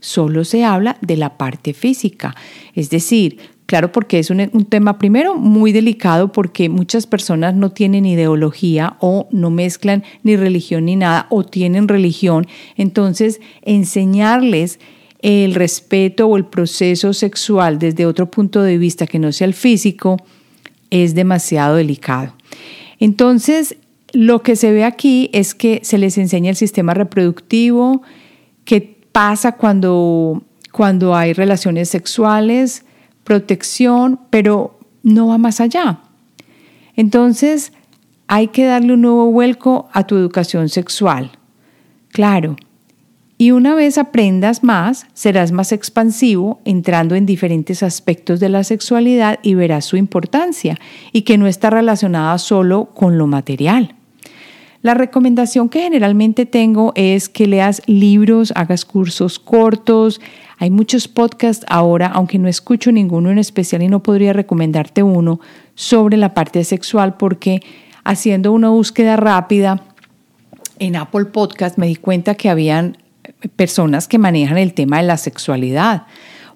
solo 0.00 0.44
se 0.44 0.64
habla 0.64 0.96
de 1.00 1.16
la 1.16 1.38
parte 1.38 1.74
física. 1.74 2.34
Es 2.74 2.90
decir, 2.90 3.38
claro, 3.66 3.92
porque 3.92 4.18
es 4.18 4.30
un, 4.30 4.40
un, 4.52 4.64
tema 4.64 4.98
primero 4.98 5.36
muy 5.36 5.70
delicado 5.70 6.32
porque 6.32 6.68
muchas 6.70 7.06
personas 7.06 7.54
no 7.54 7.70
tienen 7.70 8.04
ideología 8.04 8.96
o 8.98 9.28
no 9.30 9.50
mezclan 9.50 10.02
ni 10.24 10.34
religión 10.34 10.86
ni 10.86 10.96
nada 10.96 11.28
o 11.30 11.44
tienen 11.44 11.86
religión. 11.86 12.48
Entonces, 12.76 13.40
enseñarles 13.62 14.80
el 15.22 15.54
respeto 15.54 16.26
o 16.26 16.36
el 16.36 16.44
proceso 16.44 17.12
sexual 17.12 17.78
desde 17.78 18.06
otro 18.06 18.30
punto 18.30 18.62
de 18.62 18.76
vista 18.76 19.06
que 19.06 19.20
no 19.20 19.32
sea 19.32 19.46
el 19.46 19.54
físico 19.54 20.18
es 20.90 21.14
demasiado 21.14 21.76
delicado. 21.76 22.34
Entonces, 22.98 23.76
lo 24.12 24.42
que 24.42 24.56
se 24.56 24.72
ve 24.72 24.84
aquí 24.84 25.30
es 25.32 25.54
que 25.54 25.80
se 25.84 25.96
les 25.96 26.18
enseña 26.18 26.50
el 26.50 26.56
sistema 26.56 26.92
reproductivo, 26.92 28.02
qué 28.64 28.98
pasa 29.12 29.52
cuando, 29.52 30.42
cuando 30.70 31.14
hay 31.14 31.32
relaciones 31.32 31.88
sexuales, 31.88 32.84
protección, 33.24 34.20
pero 34.28 34.78
no 35.02 35.28
va 35.28 35.38
más 35.38 35.60
allá. 35.60 36.00
Entonces, 36.96 37.72
hay 38.26 38.48
que 38.48 38.64
darle 38.64 38.94
un 38.94 39.02
nuevo 39.02 39.30
vuelco 39.30 39.88
a 39.92 40.06
tu 40.06 40.16
educación 40.16 40.68
sexual. 40.68 41.30
Claro. 42.10 42.56
Y 43.42 43.50
una 43.50 43.74
vez 43.74 43.98
aprendas 43.98 44.62
más, 44.62 45.08
serás 45.14 45.50
más 45.50 45.72
expansivo, 45.72 46.60
entrando 46.64 47.16
en 47.16 47.26
diferentes 47.26 47.82
aspectos 47.82 48.38
de 48.38 48.48
la 48.48 48.62
sexualidad 48.62 49.40
y 49.42 49.54
verás 49.54 49.84
su 49.84 49.96
importancia 49.96 50.78
y 51.10 51.22
que 51.22 51.38
no 51.38 51.48
está 51.48 51.68
relacionada 51.68 52.38
solo 52.38 52.84
con 52.94 53.18
lo 53.18 53.26
material. 53.26 53.96
La 54.80 54.94
recomendación 54.94 55.68
que 55.68 55.80
generalmente 55.82 56.46
tengo 56.46 56.92
es 56.94 57.28
que 57.28 57.48
leas 57.48 57.82
libros, 57.86 58.52
hagas 58.54 58.84
cursos 58.84 59.40
cortos. 59.40 60.20
Hay 60.58 60.70
muchos 60.70 61.08
podcasts 61.08 61.66
ahora, 61.68 62.12
aunque 62.14 62.38
no 62.38 62.46
escucho 62.46 62.92
ninguno 62.92 63.28
en 63.28 63.38
especial 63.38 63.82
y 63.82 63.88
no 63.88 64.04
podría 64.04 64.32
recomendarte 64.32 65.02
uno 65.02 65.40
sobre 65.74 66.16
la 66.16 66.32
parte 66.32 66.62
sexual 66.62 67.16
porque 67.16 67.60
haciendo 68.04 68.52
una 68.52 68.68
búsqueda 68.68 69.16
rápida 69.16 69.82
en 70.78 70.94
Apple 70.94 71.24
Podcast 71.24 71.76
me 71.76 71.88
di 71.88 71.96
cuenta 71.96 72.36
que 72.36 72.48
habían 72.48 73.01
personas 73.56 74.08
que 74.08 74.18
manejan 74.18 74.58
el 74.58 74.74
tema 74.74 74.98
de 74.98 75.04
la 75.04 75.16
sexualidad. 75.16 76.06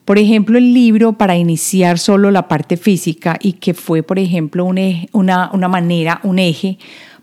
Por 0.04 0.18
ejemplo, 0.18 0.56
el 0.56 0.72
libro 0.72 1.14
para 1.14 1.36
iniciar 1.36 1.98
solo 1.98 2.30
la 2.30 2.46
parte 2.46 2.76
física 2.76 3.36
y 3.40 3.54
que 3.54 3.74
fue, 3.74 4.02
por 4.02 4.18
ejemplo, 4.18 4.64
una, 4.64 5.50
una 5.52 5.68
manera, 5.68 6.20
un 6.22 6.38
eje 6.38 6.78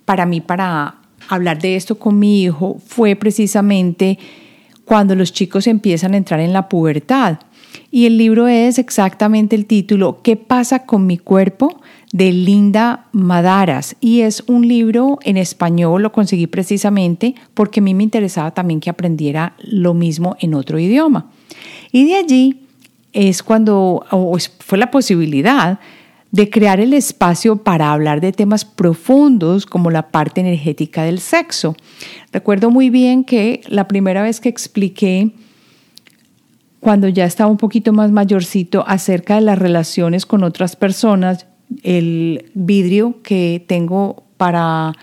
para 0.06 0.26
mí 0.26 0.42
para 0.42 0.96
hablar 1.30 1.60
de 1.60 1.76
esto 1.76 1.98
con 1.98 2.20
mi 2.20 2.44
hijo 2.44 2.78
fue 2.86 3.16
precisamente 3.16 4.20
cuando 4.86 5.16
los 5.16 5.32
chicos 5.32 5.68
empiezan 5.68 6.14
a 6.14 6.18
entrar 6.18 6.40
en 6.42 6.54
la 6.54 6.68
pubertad. 6.68 7.40
Y 7.90 8.06
el 8.06 8.18
libro 8.18 8.48
es 8.48 8.78
exactamente 8.78 9.56
el 9.56 9.66
título, 9.66 10.22
¿Qué 10.22 10.36
pasa 10.36 10.86
con 10.86 11.08
mi 11.08 11.18
cuerpo? 11.18 11.82
De 12.14 12.32
Linda 12.32 13.08
Madaras. 13.12 13.98
Y 14.00 14.22
es 14.22 14.44
un 14.48 14.66
libro 14.66 15.20
en 15.24 15.36
español, 15.36 16.04
lo 16.04 16.14
conseguí 16.14 16.48
precisamente 16.48 17.36
porque 17.54 17.82
a 17.82 17.84
mí 17.84 17.94
me 17.94 18.04
interesaba 18.04 18.52
también 18.52 18.80
que 18.80 18.90
aprendiera 18.90 19.56
lo 19.60 19.94
mismo 19.94 20.38
en 20.40 20.54
otro 20.54 20.80
idioma. 20.80 21.32
Y 21.92 22.06
de 22.06 22.16
allí 22.16 22.62
es 23.12 23.44
cuando, 23.44 24.06
o 24.12 24.38
fue 24.60 24.78
la 24.78 24.92
posibilidad 24.92 25.80
de 26.32 26.50
crear 26.50 26.80
el 26.80 26.94
espacio 26.94 27.58
para 27.58 27.92
hablar 27.92 28.22
de 28.22 28.32
temas 28.32 28.64
profundos 28.64 29.66
como 29.66 29.92
la 29.92 30.10
parte 30.10 30.42
energética 30.42 31.04
del 31.04 31.20
sexo. 31.20 31.76
Recuerdo 32.32 32.70
muy 32.72 32.90
bien 32.90 33.24
que 33.24 33.62
la 33.68 33.88
primera 33.88 34.22
vez 34.24 34.40
que 34.40 34.50
expliqué, 34.50 35.32
cuando 36.80 37.08
ya 37.08 37.26
estaba 37.26 37.50
un 37.50 37.58
poquito 37.58 37.94
más 37.94 38.12
mayorcito, 38.12 38.84
acerca 38.88 39.36
de 39.36 39.42
las 39.42 39.60
relaciones 39.60 40.26
con 40.26 40.44
otras 40.44 40.76
personas, 40.76 41.48
el 41.84 42.52
vidrio 42.54 43.22
que 43.24 43.64
tengo 43.68 44.24
para 44.38 44.94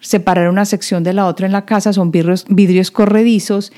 separar 0.00 0.50
una 0.50 0.64
sección 0.64 1.02
de 1.02 1.14
la 1.14 1.26
otra 1.26 1.46
en 1.46 1.52
la 1.52 1.64
casa 1.64 1.92
son 1.92 2.10
vidrios, 2.10 2.44
vidrios 2.48 2.90
corredizos 2.90 3.72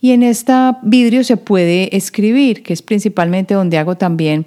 y 0.00 0.12
en 0.12 0.22
este 0.22 0.52
vidrio 0.82 1.24
se 1.24 1.36
puede 1.36 1.96
escribir, 1.96 2.62
que 2.62 2.72
es 2.72 2.82
principalmente 2.82 3.54
donde 3.54 3.78
hago 3.78 3.96
también 3.96 4.46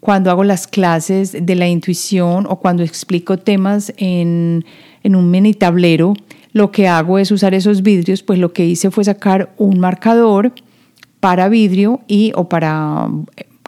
cuando 0.00 0.30
hago 0.30 0.44
las 0.44 0.66
clases 0.66 1.36
de 1.40 1.54
la 1.54 1.68
intuición 1.68 2.46
o 2.48 2.60
cuando 2.60 2.82
explico 2.82 3.38
temas 3.38 3.92
en, 3.96 4.64
un 5.04 5.30
mini 5.30 5.54
tablero, 5.54 6.14
lo 6.52 6.70
que 6.70 6.86
hago 6.86 7.18
es 7.18 7.30
usar 7.30 7.54
esos 7.54 7.82
vidrios, 7.82 8.22
pues 8.22 8.38
lo 8.38 8.52
que 8.52 8.66
hice 8.66 8.90
fue 8.90 9.04
sacar 9.04 9.52
un 9.56 9.80
marcador 9.80 10.52
para 11.20 11.48
vidrio 11.48 12.00
y 12.06 12.32
o 12.36 12.48
para 12.48 13.08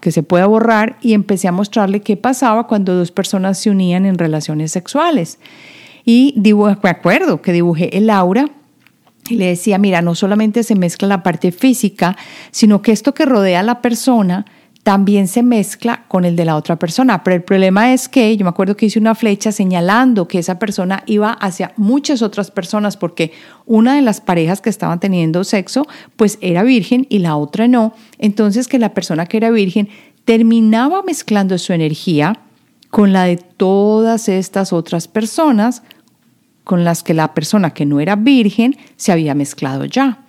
que 0.01 0.13
se 0.13 0.23
pueda 0.23 0.47
borrar 0.47 0.97
y 1.01 1.15
empecé 1.15 1.49
a 1.49 1.53
mostrarle 1.53 2.01
qué 2.01 2.17
pasaba 2.17 2.67
cuando 2.67 2.95
dos 2.95 3.11
personas 3.11 3.59
se 3.59 3.71
unían 3.71 4.07
en 4.07 4.19
relaciones 4.19 4.73
sexuales. 4.73 5.39
Y 6.05 6.35
me 6.83 6.91
acuerdo 6.91 7.43
que 7.43 7.53
dibujé 7.53 7.97
el 7.97 8.11
aura 8.11 8.47
y 9.29 9.37
le 9.37 9.47
decía, 9.47 9.79
mira, 9.79 10.03
no 10.03 10.15
solamente 10.15 10.63
se 10.63 10.75
mezcla 10.75 11.07
la 11.07 11.23
parte 11.23 11.53
física, 11.53 12.17
sino 12.51 12.83
que 12.83 12.93
esto 12.93 13.15
que 13.15 13.27
rodea 13.27 13.61
a 13.61 13.63
la 13.63 13.81
persona 13.81 14.47
también 14.91 15.29
se 15.29 15.45
mezcla 15.45 16.03
con 16.09 16.25
el 16.25 16.35
de 16.35 16.45
la 16.45 16.57
otra 16.57 16.75
persona. 16.75 17.23
Pero 17.23 17.37
el 17.37 17.45
problema 17.45 17.93
es 17.95 18.09
que 18.09 18.37
yo 18.37 18.45
me 18.45 18.49
acuerdo 18.49 18.77
que 18.77 18.87
hice 18.87 18.99
una 18.99 19.15
flecha 19.15 19.53
señalando 19.53 20.27
que 20.27 20.41
esa 20.41 20.59
persona 20.59 21.05
iba 21.07 21.31
hacia 21.31 21.73
muchas 21.77 22.23
otras 22.23 22.51
personas 22.51 22.97
porque 22.97 23.31
una 23.67 23.95
de 23.95 24.03
las 24.03 24.21
parejas 24.21 24.61
que 24.61 24.69
estaban 24.69 24.99
teniendo 24.99 25.45
sexo 25.45 25.87
pues 26.17 26.39
era 26.41 26.65
virgen 26.65 27.07
y 27.09 27.21
la 27.21 27.37
otra 27.37 27.69
no. 27.69 27.95
Entonces 28.19 28.67
que 28.67 28.81
la 28.81 28.93
persona 28.93 29.27
que 29.27 29.37
era 29.37 29.53
virgen 29.53 29.89
terminaba 30.25 31.05
mezclando 31.05 31.57
su 31.59 31.73
energía 31.73 32.41
con 32.91 33.13
la 33.13 33.27
de 33.27 33.37
todas 33.37 34.29
estas 34.29 34.73
otras 34.73 35.07
personas 35.07 35.85
con 36.65 36.83
las 36.83 37.05
que 37.05 37.15
la 37.15 37.33
persona 37.33 37.71
que 37.71 37.87
no 37.87 38.01
era 38.01 38.17
virgen 38.17 38.77
se 38.97 39.13
había 39.13 39.37
mezclado 39.37 39.85
ya. 39.85 40.25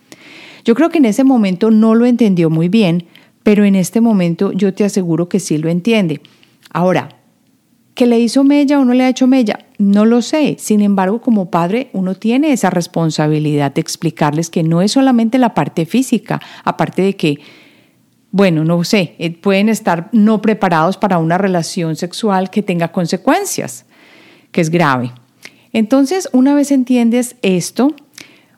Yo 0.63 0.76
creo 0.76 0.91
que 0.91 1.00
en 1.00 1.06
ese 1.06 1.24
momento 1.24 1.71
no 1.71 1.95
lo 1.95 2.06
entendió 2.06 2.52
muy 2.52 2.69
bien, 2.69 3.08
pero 3.43 3.65
en 3.65 3.75
este 3.75 4.01
momento 4.01 4.51
yo 4.51 4.73
te 4.73 4.84
aseguro 4.84 5.30
que 5.30 5.39
sí 5.39 5.58
lo 5.58 5.69
entiende. 5.69 6.21
Ahora, 6.71 7.10
¿qué 7.95 8.06
le 8.06 8.19
hizo 8.19 8.43
Mella 8.43 8.80
o 8.80 8.86
no 8.86 8.93
le 8.93 9.04
ha 9.04 9.10
hecho 9.10 9.27
Mella? 9.27 9.65
No 9.77 10.06
lo 10.06 10.21
sé. 10.21 10.58
Sin 10.60 10.82
embargo, 10.82 11.21
como 11.21 11.49
padre, 11.49 11.89
uno 11.93 12.15
tiene 12.15 12.54
esa 12.54 12.69
responsabilidad 12.69 13.73
de 13.73 13.82
explicarles 13.82 14.49
que 14.49 14.63
no 14.63 14.82
es 14.82 14.91
solamente 14.91 15.38
la 15.38 15.54
parte 15.54 15.86
física, 15.86 16.39
aparte 16.63 17.01
de 17.01 17.15
que, 17.15 17.39
bueno, 18.32 18.63
no 18.63 18.84
sé, 18.84 19.15
eh, 19.17 19.32
pueden 19.32 19.69
estar 19.69 20.10
no 20.12 20.41
preparados 20.41 20.97
para 20.97 21.17
una 21.17 21.38
relación 21.38 21.95
sexual 21.95 22.49
que 22.49 22.62
tenga 22.62 22.91
consecuencias, 22.91 23.86
que 24.51 24.62
es 24.62 24.69
grave. 24.69 25.12
Entonces, 25.73 26.30
una 26.32 26.54
vez 26.54 26.71
entiendes 26.71 27.38
esto, 27.41 27.95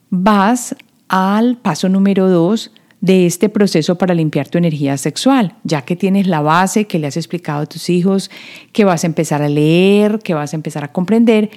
vas 0.10 0.76
al 1.08 1.58
paso 1.58 1.90
número 1.90 2.30
dos, 2.30 2.72
de 3.04 3.26
este 3.26 3.50
proceso 3.50 3.98
para 3.98 4.14
limpiar 4.14 4.48
tu 4.48 4.58
energía 4.58 4.96
sexual, 4.96 5.58
ya 5.66 5.82
que 5.82 5.98
tienes 5.98 6.26
la 6.26 6.40
base 6.40 6.86
que 6.88 7.00
le 7.00 7.08
has 7.08 7.18
explicado 7.18 7.64
a 7.64 7.66
tus 7.66 7.90
hijos, 7.90 8.32
que 8.72 8.86
vas 8.86 9.04
a 9.04 9.08
empezar 9.08 9.42
a 9.42 9.50
leer, 9.50 10.20
que 10.20 10.34
vas 10.34 10.54
a 10.54 10.56
empezar 10.56 10.86
a 10.86 10.94
comprender, 10.94 11.50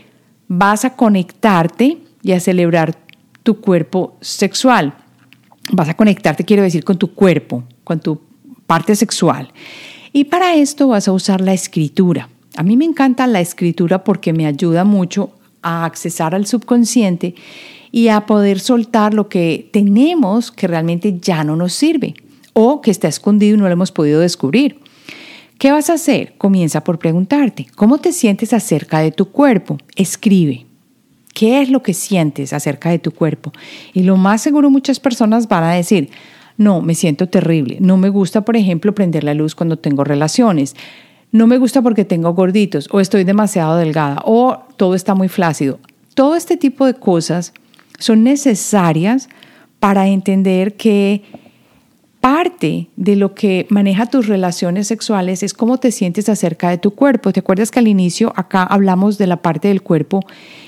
vas 0.49 0.85
a 0.85 0.97
conectarte 0.97 1.99
y 2.21 2.33
a 2.33 2.41
celebrar 2.41 2.97
tu 3.45 3.61
cuerpo 3.61 4.17
sexual. 4.21 4.95
Vas 5.71 5.89
a 5.89 5.95
conectarte, 5.95 6.45
quiero 6.45 6.65
decir, 6.65 6.83
con 6.83 6.99
tu 6.99 7.15
cuerpo, 7.15 7.63
con 7.85 8.01
tu 8.01 8.21
parte 8.67 8.97
sexual. 8.97 9.53
Y 10.13 10.25
para 10.25 10.57
esto 10.57 10.89
vas 10.89 11.07
a 11.07 11.13
usar 11.13 11.41
la 11.41 11.53
escritura. 11.53 12.29
A 12.57 12.65
mí 12.65 12.77
me 12.77 12.87
encanta 12.87 13.25
la 13.29 13.41
escritura 13.41 14.03
porque 14.03 14.33
me 14.33 14.47
ayuda 14.47 14.83
mucho 14.83 15.31
a 15.63 15.85
accesar 15.85 16.35
al 16.35 16.47
subconsciente 16.47 17.37
y 17.97 18.09
a 18.09 18.27
poder 18.27 18.61
soltar 18.61 19.15
lo 19.15 19.31
que 19.31 19.71
tenemos 19.73 20.53
que 20.53 20.67
realmente 20.67 21.19
ya 21.19 21.45
no 21.45 21.57
nos 21.57 21.73
sirve 21.73 22.13
o 22.53 22.83
que 22.83 22.91
está 22.91 23.09
escondido 23.09 23.55
y 23.55 23.59
no 23.59 23.65
lo 23.65 23.73
hemos 23.73 23.91
podido 23.91 24.21
descubrir. 24.21 24.81
¿Qué 25.57 25.73
vas 25.73 25.89
a 25.89 25.95
hacer? 25.95 26.35
Comienza 26.37 26.85
por 26.85 26.99
preguntarte, 26.99 27.67
¿cómo 27.75 27.97
te 27.97 28.13
sientes 28.13 28.53
acerca 28.53 28.99
de 28.99 29.13
tu 29.13 29.31
cuerpo? 29.31 29.79
Escribe. 29.97 30.67
¿Qué 31.33 31.63
es 31.63 31.71
lo 31.71 31.83
que 31.83 31.95
sientes 31.95 32.53
acerca 32.53 32.91
de 32.91 32.99
tu 32.99 33.13
cuerpo? 33.13 33.51
Y 33.95 34.03
lo 34.03 34.19
más 34.19 34.43
seguro 34.43 34.69
muchas 34.69 35.01
personas 35.01 35.49
van 35.49 35.65
a 35.65 35.73
decir, 35.73 36.11
no, 36.59 36.83
me 36.83 36.95
siento 36.95 37.31
terrible. 37.31 37.79
No 37.81 37.97
me 37.97 38.11
gusta, 38.11 38.43
por 38.43 38.59
ejemplo, 38.59 38.95
prender 38.95 39.25
la 39.25 39.33
luz 39.33 39.55
cuando 39.55 39.79
tengo 39.79 40.05
relaciones. 40.05 40.77
No 41.33 41.47
me 41.47 41.57
gusta 41.57 41.81
porque 41.81 42.05
tengo 42.05 42.35
gorditos 42.35 42.91
o 42.93 43.01
estoy 43.01 43.25
demasiado 43.25 43.79
delgada 43.79 44.21
o 44.27 44.59
todo 44.77 44.95
está 44.95 45.15
muy 45.15 45.29
flácido. 45.29 45.79
Todo 46.15 46.37
este 46.37 46.59
tipo 46.59 46.85
de 46.85 46.93
cosas 46.93 47.55
son 47.99 48.25
necesarias 48.25 49.29
para 49.81 50.09
entender 50.09 50.77
que 50.77 51.23
parte 52.21 52.89
de 52.97 53.15
lo 53.15 53.35
que 53.35 53.67
maneja 53.69 54.07
tus 54.07 54.27
relaciones 54.27 54.89
sexuales 54.89 55.45
es 55.45 55.55
cómo 55.55 55.79
te 55.79 55.93
sientes 55.93 56.29
acerca 56.29 56.71
de 56.71 56.79
tu 56.79 56.91
cuerpo. 56.93 57.33
¿Te 57.33 57.41
acuerdas 57.41 57.71
que 57.71 57.79
al 57.79 57.87
inicio 57.87 58.33
acá 58.35 58.65
hablamos 58.65 59.17
de 59.17 59.29
la 59.29 59.43
parte 59.43 59.69
del 59.69 59.83
cuerpo 59.83 60.25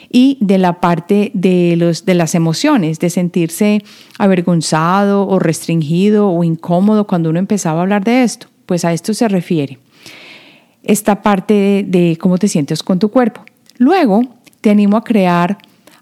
y 0.09 0.39
de 0.41 0.59
la 0.59 0.81
parte 0.81 1.33
de, 1.35 1.75
los, 1.77 2.05
de 2.05 2.15
las 2.15 2.37
emociones, 2.37 3.01
de 3.01 3.11
sentirse 3.11 3.83
avergonzado 4.19 5.27
o 5.27 5.41
restringido 5.41 6.31
o 6.31 6.45
incómodo 6.45 7.09
cuando 7.09 7.31
uno 7.31 7.41
empezaba 7.41 7.81
a 7.81 7.83
hablar 7.83 8.05
de 8.05 8.23
esto? 8.23 8.47
Pues 8.65 8.85
a 8.85 8.93
esto 8.93 9.13
se 9.13 9.27
refiere 9.27 9.79
esta 10.85 11.23
parte 11.23 11.85
de 11.87 12.17
cómo 12.21 12.39
te 12.39 12.49
sientes 12.49 12.83
con 12.83 12.99
tu 12.99 13.11
cuerpo. 13.11 13.45
Luego 13.77 14.23
te 14.61 14.71
animo 14.71 14.97
a 14.97 15.05
crear 15.05 15.59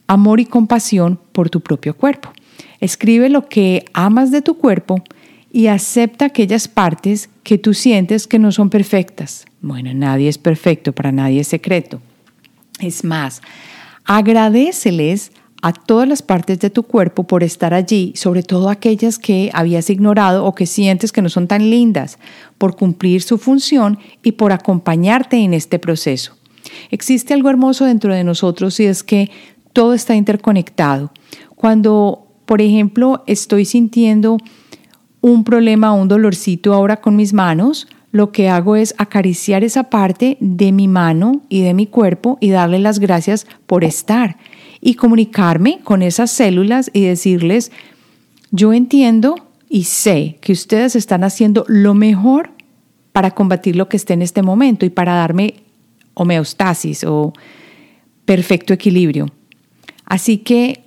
amor 0.07 0.40
y 0.40 0.47
compasión 0.47 1.19
por 1.33 1.51
tu 1.51 1.61
propio 1.61 1.97
cuerpo. 1.97 2.31
Escribe 2.81 3.29
lo 3.29 3.49
que 3.49 3.85
amas 3.92 4.31
de 4.31 4.42
tu 4.42 4.57
cuerpo 4.59 5.03
y 5.53 5.69
acepta 5.69 6.27
aquellas 6.27 6.69
partes 6.69 7.31
que 7.42 7.59
tú 7.59 7.73
sientes 7.75 8.27
que 8.27 8.38
no 8.38 8.53
son 8.53 8.69
perfectas. 8.71 9.47
Bueno, 9.62 9.92
nadie 9.95 10.29
es 10.29 10.38
perfecto, 10.38 10.92
para 10.92 11.12
nadie 11.12 11.40
es 11.40 11.49
secreto. 11.49 12.01
Es 12.79 13.05
más, 13.05 13.40
agradeceles 14.05 15.33
a 15.62 15.73
todas 15.73 16.07
las 16.07 16.23
partes 16.23 16.61
de 16.61 16.71
tu 16.71 16.83
cuerpo 16.83 17.25
por 17.25 17.42
estar 17.42 17.73
allí, 17.73 18.12
sobre 18.14 18.42
todo 18.42 18.69
aquellas 18.69 19.19
que 19.19 19.51
habías 19.55 19.88
ignorado 19.88 20.45
o 20.45 20.55
que 20.55 20.66
sientes 20.66 21.11
que 21.11 21.23
no 21.23 21.29
son 21.29 21.49
tan 21.49 21.71
lindas, 21.71 22.19
por 22.59 22.77
cumplir 22.77 23.23
su 23.23 23.38
función 23.38 23.99
y 24.23 24.33
por 24.33 24.53
acompañarte 24.53 25.38
en 25.38 25.55
este 25.55 25.79
proceso. 25.79 26.37
Existe 26.90 27.35
algo 27.35 27.49
hermoso 27.49 27.85
dentro 27.85 28.14
de 28.14 28.25
nosotros 28.25 28.79
y 28.81 28.85
es 28.85 29.03
que 29.03 29.31
todo 29.77 29.93
está 29.93 30.15
interconectado. 30.15 31.12
Cuando, 31.55 32.29
por 32.47 32.62
ejemplo, 32.62 33.23
estoy 33.27 33.67
sintiendo 33.67 34.39
un 35.21 35.45
problema 35.45 35.93
un 35.93 36.09
dolorcito 36.09 36.73
ahora 36.73 37.03
con 37.03 37.15
mis 37.15 37.35
manos, 37.35 37.87
lo 38.11 38.33
que 38.33 38.49
hago 38.49 38.77
es 38.77 38.95
acariciar 38.97 39.65
esa 39.65 39.91
parte 39.91 40.39
de 40.41 40.73
mi 40.73 40.89
mano 40.89 41.43
y 41.51 41.61
de 41.61 41.75
mi 41.75 41.87
cuerpo 41.87 42.39
y 42.41 42.49
darle 42.49 42.79
las 42.79 43.01
gracias 43.01 43.47
por 43.67 43.85
estar 43.85 44.39
y 44.81 44.95
comunicarme 44.95 45.81
con 45.85 46.01
esas 46.01 46.31
células 46.31 46.91
y 46.95 47.03
decirles, 47.03 47.71
yo 48.53 48.73
entiendo 48.73 49.35
y 49.69 49.85
sé 49.85 50.39
que 50.41 50.53
ustedes 50.53 50.97
están 50.97 51.23
haciendo 51.23 51.67
lo 51.69 51.93
mejor 51.93 52.49
para 53.12 53.33
combatir 53.33 53.77
lo 53.77 53.91
que 53.91 53.99
esté 53.99 54.15
en 54.15 54.23
este 54.23 54.41
momento 54.41 54.87
y 54.87 54.91
para 54.91 55.17
darme 55.17 55.57
homeostasis 56.15 57.05
o 57.05 57.35
perfecto 58.25 58.73
equilibrio. 58.73 59.27
Así 60.07 60.38
que 60.38 60.85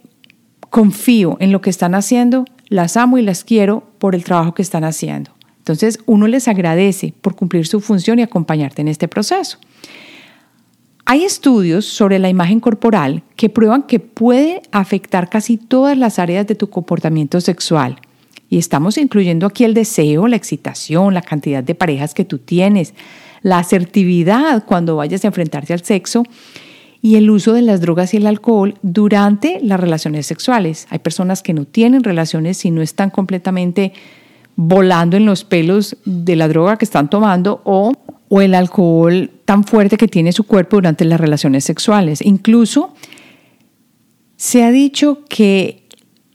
confío 0.69 1.37
en 1.39 1.51
lo 1.51 1.61
que 1.61 1.69
están 1.69 1.93
haciendo, 1.93 2.45
las 2.67 2.97
amo 2.97 3.17
y 3.17 3.21
las 3.21 3.43
quiero 3.43 3.83
por 3.99 4.15
el 4.15 4.23
trabajo 4.23 4.53
que 4.53 4.61
están 4.61 4.83
haciendo. 4.83 5.31
Entonces 5.57 5.99
uno 6.05 6.27
les 6.27 6.47
agradece 6.47 7.13
por 7.21 7.35
cumplir 7.35 7.67
su 7.67 7.79
función 7.81 8.19
y 8.19 8.23
acompañarte 8.23 8.81
en 8.81 8.87
este 8.87 9.07
proceso. 9.07 9.59
Hay 11.05 11.23
estudios 11.23 11.85
sobre 11.85 12.19
la 12.19 12.29
imagen 12.29 12.59
corporal 12.59 13.23
que 13.35 13.49
prueban 13.49 13.83
que 13.83 13.99
puede 13.99 14.61
afectar 14.71 15.29
casi 15.29 15.57
todas 15.57 15.97
las 15.97 16.19
áreas 16.19 16.47
de 16.47 16.55
tu 16.55 16.69
comportamiento 16.69 17.41
sexual. 17.41 17.99
Y 18.47 18.57
estamos 18.57 18.97
incluyendo 18.97 19.47
aquí 19.47 19.63
el 19.63 19.73
deseo, 19.73 20.27
la 20.27 20.35
excitación, 20.35 21.13
la 21.13 21.21
cantidad 21.21 21.63
de 21.63 21.75
parejas 21.75 22.13
que 22.13 22.25
tú 22.25 22.37
tienes, 22.37 22.93
la 23.41 23.59
asertividad 23.59 24.65
cuando 24.65 24.97
vayas 24.97 25.23
a 25.23 25.27
enfrentarte 25.27 25.73
al 25.73 25.83
sexo 25.83 26.23
y 27.01 27.15
el 27.15 27.29
uso 27.29 27.53
de 27.53 27.61
las 27.61 27.81
drogas 27.81 28.13
y 28.13 28.17
el 28.17 28.27
alcohol 28.27 28.75
durante 28.81 29.59
las 29.61 29.79
relaciones 29.79 30.25
sexuales. 30.25 30.87
Hay 30.89 30.99
personas 30.99 31.41
que 31.41 31.53
no 31.53 31.65
tienen 31.65 32.03
relaciones 32.03 32.65
y 32.65 32.71
no 32.71 32.81
están 32.81 33.09
completamente 33.09 33.93
volando 34.55 35.15
en 35.15 35.25
los 35.25 35.45
pelos 35.45 35.95
de 36.03 36.35
la 36.35 36.49
droga 36.49 36.77
que 36.77 36.83
están 36.83 37.09
tomando 37.09 37.61
o, 37.63 37.93
o 38.27 38.41
el 38.41 38.53
alcohol 38.53 39.31
tan 39.45 39.63
fuerte 39.63 39.95
que 39.95 40.09
tiene 40.09 40.33
su 40.33 40.43
cuerpo 40.43 40.77
durante 40.77 41.05
las 41.05 41.19
relaciones 41.19 41.63
sexuales. 41.63 42.21
Incluso 42.21 42.93
se 44.35 44.63
ha 44.63 44.71
dicho 44.71 45.23
que 45.29 45.87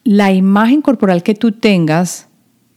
la 0.05 0.33
imagen 0.33 0.81
corporal 0.81 1.23
que 1.23 1.35
tú 1.35 1.53
tengas 1.53 2.29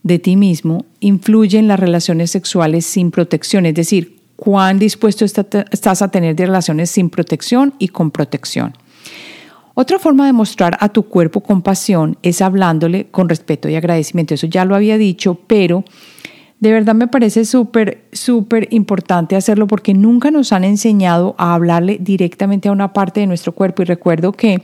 de 0.02 0.18
ti 0.18 0.36
mismo 0.36 0.84
influye 1.00 1.58
en 1.58 1.68
las 1.68 1.80
relaciones 1.80 2.30
sexuales 2.30 2.84
sin 2.86 3.10
protección, 3.10 3.66
es 3.66 3.74
decir, 3.74 4.17
cuán 4.38 4.78
dispuesto 4.78 5.24
estás 5.24 6.00
a 6.00 6.08
tener 6.12 6.36
relaciones 6.36 6.92
sin 6.92 7.10
protección 7.10 7.74
y 7.80 7.88
con 7.88 8.12
protección. 8.12 8.72
Otra 9.74 9.98
forma 9.98 10.26
de 10.26 10.32
mostrar 10.32 10.76
a 10.78 10.90
tu 10.90 11.02
cuerpo 11.02 11.40
compasión 11.40 12.16
es 12.22 12.40
hablándole 12.40 13.08
con 13.10 13.28
respeto 13.28 13.68
y 13.68 13.74
agradecimiento. 13.74 14.34
Eso 14.34 14.46
ya 14.46 14.64
lo 14.64 14.76
había 14.76 14.96
dicho, 14.96 15.40
pero 15.48 15.84
de 16.60 16.70
verdad 16.70 16.94
me 16.94 17.08
parece 17.08 17.44
súper, 17.44 18.04
súper 18.12 18.68
importante 18.70 19.34
hacerlo 19.34 19.66
porque 19.66 19.92
nunca 19.92 20.30
nos 20.30 20.52
han 20.52 20.62
enseñado 20.62 21.34
a 21.36 21.54
hablarle 21.54 21.98
directamente 22.00 22.68
a 22.68 22.72
una 22.72 22.92
parte 22.92 23.18
de 23.18 23.26
nuestro 23.26 23.52
cuerpo. 23.52 23.82
Y 23.82 23.86
recuerdo 23.86 24.30
que 24.30 24.62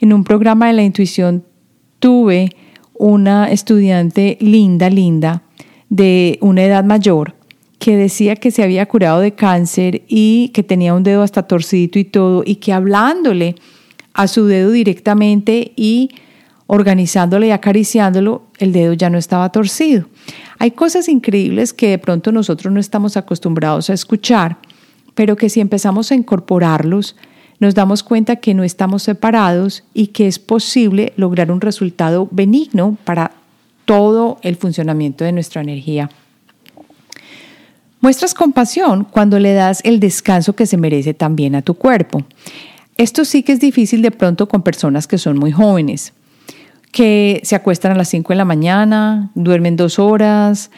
en 0.00 0.12
un 0.12 0.22
programa 0.22 0.66
de 0.66 0.74
la 0.74 0.82
intuición 0.82 1.44
tuve 1.98 2.50
una 2.92 3.50
estudiante 3.50 4.36
linda, 4.42 4.90
linda, 4.90 5.44
de 5.88 6.38
una 6.42 6.62
edad 6.62 6.84
mayor, 6.84 7.37
que 7.78 7.96
decía 7.96 8.36
que 8.36 8.50
se 8.50 8.62
había 8.62 8.86
curado 8.86 9.20
de 9.20 9.32
cáncer 9.32 10.02
y 10.08 10.48
que 10.48 10.62
tenía 10.62 10.94
un 10.94 11.02
dedo 11.02 11.22
hasta 11.22 11.44
torcidito 11.44 11.98
y 11.98 12.04
todo, 12.04 12.42
y 12.44 12.56
que 12.56 12.72
hablándole 12.72 13.54
a 14.14 14.26
su 14.26 14.46
dedo 14.46 14.70
directamente 14.70 15.72
y 15.76 16.10
organizándole 16.66 17.48
y 17.48 17.50
acariciándolo, 17.50 18.42
el 18.58 18.72
dedo 18.72 18.92
ya 18.92 19.10
no 19.10 19.16
estaba 19.16 19.50
torcido. 19.50 20.06
Hay 20.58 20.72
cosas 20.72 21.08
increíbles 21.08 21.72
que 21.72 21.88
de 21.88 21.98
pronto 21.98 22.32
nosotros 22.32 22.72
no 22.72 22.80
estamos 22.80 23.16
acostumbrados 23.16 23.90
a 23.90 23.94
escuchar, 23.94 24.58
pero 25.14 25.36
que 25.36 25.48
si 25.48 25.60
empezamos 25.60 26.10
a 26.10 26.14
incorporarlos, 26.14 27.16
nos 27.60 27.74
damos 27.74 28.02
cuenta 28.02 28.36
que 28.36 28.54
no 28.54 28.64
estamos 28.64 29.02
separados 29.02 29.84
y 29.94 30.08
que 30.08 30.26
es 30.26 30.38
posible 30.38 31.12
lograr 31.16 31.50
un 31.50 31.60
resultado 31.60 32.28
benigno 32.30 32.96
para 33.04 33.32
todo 33.84 34.38
el 34.42 34.56
funcionamiento 34.56 35.24
de 35.24 35.32
nuestra 35.32 35.62
energía. 35.62 36.10
Muestras 38.00 38.32
compasión 38.32 39.04
cuando 39.04 39.38
le 39.40 39.54
das 39.54 39.80
el 39.84 39.98
descanso 39.98 40.54
que 40.54 40.66
se 40.66 40.76
merece 40.76 41.14
también 41.14 41.56
a 41.56 41.62
tu 41.62 41.74
cuerpo. 41.74 42.22
Esto 42.96 43.24
sí 43.24 43.42
que 43.42 43.52
es 43.52 43.60
difícil 43.60 44.02
de 44.02 44.10
pronto 44.10 44.48
con 44.48 44.62
personas 44.62 45.06
que 45.06 45.18
son 45.18 45.38
muy 45.38 45.50
jóvenes, 45.50 46.12
que 46.92 47.40
se 47.44 47.56
acuestan 47.56 47.92
a 47.92 47.96
las 47.96 48.08
5 48.08 48.32
de 48.32 48.36
la 48.36 48.44
mañana, 48.44 49.30
duermen 49.34 49.76
dos 49.76 49.98
horas, 49.98 50.70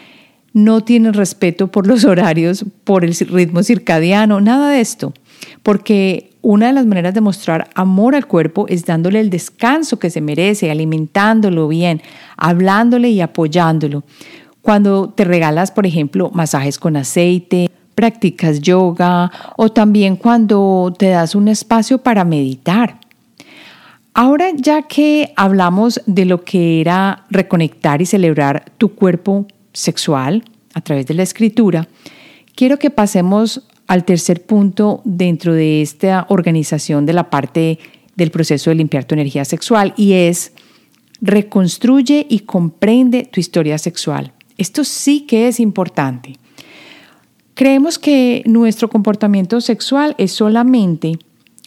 no 0.53 0.83
tienen 0.83 1.13
respeto 1.13 1.69
por 1.69 1.87
los 1.87 2.05
horarios, 2.07 2.65
por 2.85 3.05
el 3.05 3.15
ritmo 3.15 3.63
circadiano, 3.63 4.41
nada 4.41 4.71
de 4.71 4.81
esto. 4.81 5.13
Porque 5.63 6.31
una 6.43 6.69
de 6.69 6.73
las 6.73 6.87
maneras 6.87 7.13
de 7.13 7.21
mostrar 7.21 7.69
amor 7.75 8.15
al 8.15 8.27
cuerpo 8.27 8.67
es 8.69 8.87
dándole 8.87 9.21
el 9.21 9.31
descanso 9.31 9.99
que 9.99 10.11
se 10.11 10.21
merece, 10.21 10.71
alimentándolo 10.71 11.69
bien, 11.69 12.01
hablándole 12.37 13.11
y 13.11 13.21
apoyándolo. 13.21 14.05
Cuando 14.63 15.09
te 15.09 15.25
regalas, 15.25 15.71
por 15.71 15.87
ejemplo, 15.87 16.31
masajes 16.35 16.79
con 16.79 16.97
aceite, 16.97 17.71
practicas 17.95 18.61
yoga 18.61 19.31
o 19.57 19.71
también 19.71 20.17
cuando 20.17 20.95
te 20.97 21.09
das 21.09 21.35
un 21.35 21.49
espacio 21.49 21.99
para 21.99 22.25
meditar. 22.25 22.99
Ahora 24.15 24.51
ya 24.55 24.83
que 24.83 25.33
hablamos 25.37 26.01
de 26.07 26.25
lo 26.25 26.45
que 26.45 26.81
era 26.81 27.27
reconectar 27.31 28.03
y 28.03 28.07
celebrar 28.07 28.65
tu 28.77 28.95
cuerpo 28.95 29.47
sexual 29.73 30.45
a 30.75 30.81
través 30.81 31.07
de 31.07 31.15
la 31.15 31.23
escritura, 31.23 31.89
quiero 32.55 32.79
que 32.79 32.91
pasemos 32.91 33.67
al 33.87 34.05
tercer 34.05 34.45
punto 34.45 35.01
dentro 35.05 35.53
de 35.53 35.83
esta 35.83 36.27
organización 36.29 37.07
de 37.07 37.13
la 37.13 37.31
parte 37.31 37.79
del 38.17 38.31
proceso 38.31 38.71
de 38.71 38.77
limpiar 38.77 39.05
tu 39.05 39.15
energía 39.15 39.45
sexual 39.45 39.95
y 39.97 40.13
es 40.13 40.53
reconstruye 41.21 42.27
y 42.29 42.41
comprende 42.41 43.25
tu 43.25 43.41
historia 43.41 43.79
sexual. 43.79 44.33
Esto 44.61 44.85
sí 44.85 45.23
que 45.23 45.49
es 45.49 45.59
importante. 45.59 46.35
Creemos 47.55 47.99
que 47.99 48.43
nuestro 48.45 48.91
comportamiento 48.91 49.63
sexual 49.63 50.15
es 50.19 50.33
solamente 50.33 51.19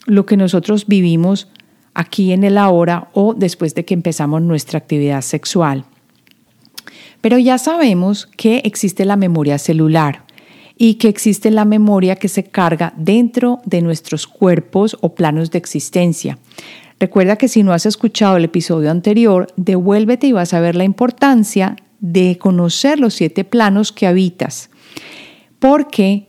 lo 0.06 0.28
que 0.28 0.38
nosotros 0.38 0.86
vivimos 0.86 1.48
aquí 1.96 2.34
en 2.34 2.44
el 2.44 2.56
ahora 2.56 3.10
o 3.14 3.34
después 3.34 3.74
de 3.74 3.84
que 3.84 3.96
empezamos 3.96 4.44
nuestra 4.44 4.78
actividad 4.78 5.22
sexual. 5.22 5.86
Pero 7.20 7.40
ya 7.40 7.58
sabemos 7.58 8.28
que 8.38 8.58
existe 8.64 9.06
la 9.06 9.16
memoria 9.16 9.58
celular 9.58 10.26
y 10.78 10.96
que 10.96 11.08
existe 11.08 11.50
la 11.50 11.66
memoria 11.66 12.18
que 12.18 12.28
se 12.28 12.44
carga 12.44 12.94
dentro 12.96 13.60
de 13.66 13.82
nuestros 13.82 14.28
cuerpos 14.28 14.98
o 15.02 15.16
planos 15.16 15.50
de 15.50 15.58
existencia. 15.58 16.38
Recuerda 17.00 17.38
que 17.38 17.48
si 17.48 17.64
no 17.64 17.74
has 17.74 17.88
escuchado 17.88 18.38
el 18.38 18.46
episodio 18.46 18.92
anterior, 18.92 19.48
devuélvete 19.56 20.28
y 20.28 20.32
vas 20.32 20.54
a 20.54 20.60
ver 20.60 20.76
la 20.76 20.84
importancia 20.84 21.76
de 22.04 22.38
conocer 22.38 23.00
los 23.00 23.14
siete 23.14 23.46
planos 23.46 23.94
que 23.94 24.06
habitas. 24.06 24.70
Porque 25.58 26.28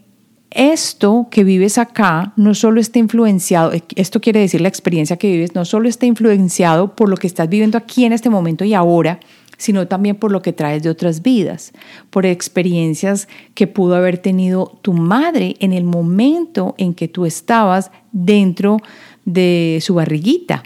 esto 0.51 1.27
que 1.33 1.43
vives 1.43 1.79
acá 1.79 2.33
no 2.37 2.55
solo 2.55 2.81
está 2.81 3.01
influenciado, 3.01 3.73
esto 3.97 4.21
quiere 4.21 4.39
decir 4.39 4.61
la 4.61 4.69
experiencia 4.69 5.17
que 5.17 5.33
vives, 5.33 5.57
no 5.57 5.65
solo 5.65 5.89
está 5.89 6.07
influenciado 6.07 6.95
por 6.95 7.09
lo 7.09 7.17
que 7.17 7.27
estás 7.27 7.49
viviendo 7.49 7.77
aquí 7.77 8.05
en 8.05 8.13
este 8.13 8.31
momento 8.31 8.65
y 8.65 8.73
ahora, 8.73 9.19
sino 9.59 9.89
también 9.89 10.15
por 10.15 10.31
lo 10.31 10.43
que 10.43 10.53
traes 10.53 10.85
de 10.85 10.91
otras 10.91 11.23
vidas, 11.23 11.73
por 12.11 12.25
experiencias 12.25 13.27
que 13.55 13.67
pudo 13.67 13.97
haber 13.97 14.19
tenido 14.19 14.79
tu 14.81 14.93
madre 14.93 15.57
en 15.59 15.73
el 15.73 15.83
momento 15.83 16.77
en 16.79 16.95
que 16.95 17.09
tú 17.09 17.27
estabas 17.27 17.91
dentro 18.13 18.77
de 19.25 19.81
su 19.83 19.95
barriguita. 19.95 20.63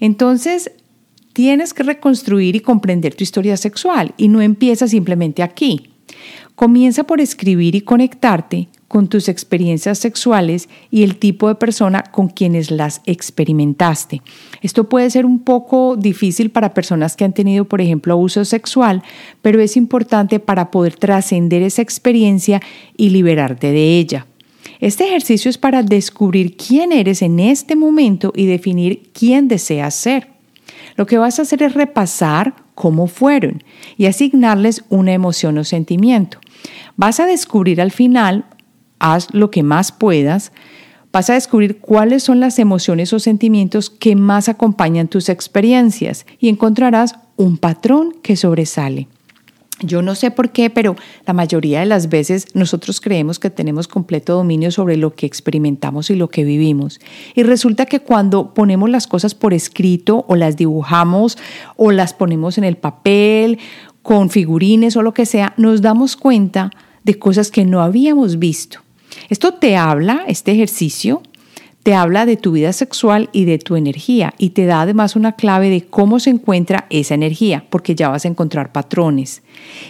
Entonces, 0.00 0.70
Tienes 1.34 1.74
que 1.74 1.82
reconstruir 1.82 2.54
y 2.54 2.60
comprender 2.60 3.16
tu 3.16 3.24
historia 3.24 3.56
sexual 3.56 4.14
y 4.16 4.28
no 4.28 4.40
empieza 4.40 4.86
simplemente 4.86 5.42
aquí. 5.42 5.90
Comienza 6.54 7.02
por 7.02 7.20
escribir 7.20 7.74
y 7.74 7.80
conectarte 7.80 8.68
con 8.86 9.08
tus 9.08 9.28
experiencias 9.28 9.98
sexuales 9.98 10.68
y 10.92 11.02
el 11.02 11.16
tipo 11.16 11.48
de 11.48 11.56
persona 11.56 12.04
con 12.04 12.28
quienes 12.28 12.70
las 12.70 13.02
experimentaste. 13.06 14.22
Esto 14.62 14.88
puede 14.88 15.10
ser 15.10 15.26
un 15.26 15.40
poco 15.40 15.96
difícil 15.96 16.50
para 16.50 16.72
personas 16.72 17.16
que 17.16 17.24
han 17.24 17.32
tenido, 17.32 17.64
por 17.64 17.80
ejemplo, 17.80 18.12
abuso 18.12 18.44
sexual, 18.44 19.02
pero 19.42 19.60
es 19.60 19.76
importante 19.76 20.38
para 20.38 20.70
poder 20.70 20.94
trascender 20.94 21.62
esa 21.62 21.82
experiencia 21.82 22.62
y 22.96 23.10
liberarte 23.10 23.72
de 23.72 23.98
ella. 23.98 24.28
Este 24.78 25.08
ejercicio 25.08 25.48
es 25.48 25.58
para 25.58 25.82
descubrir 25.82 26.56
quién 26.56 26.92
eres 26.92 27.22
en 27.22 27.40
este 27.40 27.74
momento 27.74 28.32
y 28.36 28.46
definir 28.46 29.10
quién 29.12 29.48
deseas 29.48 29.96
ser. 29.96 30.33
Lo 30.96 31.06
que 31.06 31.18
vas 31.18 31.38
a 31.38 31.42
hacer 31.42 31.62
es 31.62 31.74
repasar 31.74 32.54
cómo 32.74 33.06
fueron 33.06 33.62
y 33.96 34.06
asignarles 34.06 34.84
una 34.88 35.12
emoción 35.12 35.58
o 35.58 35.64
sentimiento. 35.64 36.38
Vas 36.96 37.20
a 37.20 37.26
descubrir 37.26 37.80
al 37.80 37.90
final, 37.90 38.44
haz 38.98 39.28
lo 39.32 39.50
que 39.50 39.62
más 39.62 39.92
puedas, 39.92 40.52
vas 41.12 41.30
a 41.30 41.34
descubrir 41.34 41.78
cuáles 41.78 42.22
son 42.22 42.40
las 42.40 42.58
emociones 42.58 43.12
o 43.12 43.20
sentimientos 43.20 43.90
que 43.90 44.16
más 44.16 44.48
acompañan 44.48 45.08
tus 45.08 45.28
experiencias 45.28 46.26
y 46.38 46.48
encontrarás 46.48 47.14
un 47.36 47.58
patrón 47.58 48.14
que 48.22 48.36
sobresale. 48.36 49.08
Yo 49.80 50.02
no 50.02 50.14
sé 50.14 50.30
por 50.30 50.50
qué, 50.50 50.70
pero 50.70 50.94
la 51.26 51.32
mayoría 51.32 51.80
de 51.80 51.86
las 51.86 52.08
veces 52.08 52.46
nosotros 52.54 53.00
creemos 53.00 53.40
que 53.40 53.50
tenemos 53.50 53.88
completo 53.88 54.34
dominio 54.34 54.70
sobre 54.70 54.96
lo 54.96 55.14
que 55.14 55.26
experimentamos 55.26 56.10
y 56.10 56.14
lo 56.14 56.28
que 56.28 56.44
vivimos. 56.44 57.00
Y 57.34 57.42
resulta 57.42 57.86
que 57.86 58.00
cuando 58.00 58.54
ponemos 58.54 58.88
las 58.88 59.08
cosas 59.08 59.34
por 59.34 59.52
escrito 59.52 60.24
o 60.28 60.36
las 60.36 60.56
dibujamos 60.56 61.38
o 61.76 61.90
las 61.90 62.14
ponemos 62.14 62.56
en 62.56 62.64
el 62.64 62.76
papel 62.76 63.58
con 64.02 64.30
figurines 64.30 64.96
o 64.96 65.02
lo 65.02 65.12
que 65.12 65.26
sea, 65.26 65.54
nos 65.56 65.82
damos 65.82 66.16
cuenta 66.16 66.70
de 67.02 67.18
cosas 67.18 67.50
que 67.50 67.64
no 67.64 67.82
habíamos 67.82 68.38
visto. 68.38 68.78
Esto 69.28 69.54
te 69.54 69.76
habla, 69.76 70.24
este 70.28 70.52
ejercicio, 70.52 71.22
te 71.84 71.94
habla 71.94 72.24
de 72.24 72.38
tu 72.38 72.52
vida 72.52 72.72
sexual 72.72 73.28
y 73.32 73.44
de 73.44 73.58
tu 73.58 73.76
energía 73.76 74.32
y 74.38 74.50
te 74.50 74.64
da 74.64 74.80
además 74.80 75.16
una 75.16 75.32
clave 75.32 75.68
de 75.68 75.82
cómo 75.82 76.18
se 76.18 76.30
encuentra 76.30 76.86
esa 76.88 77.14
energía, 77.14 77.66
porque 77.68 77.94
ya 77.94 78.08
vas 78.08 78.24
a 78.24 78.28
encontrar 78.28 78.72
patrones. 78.72 79.42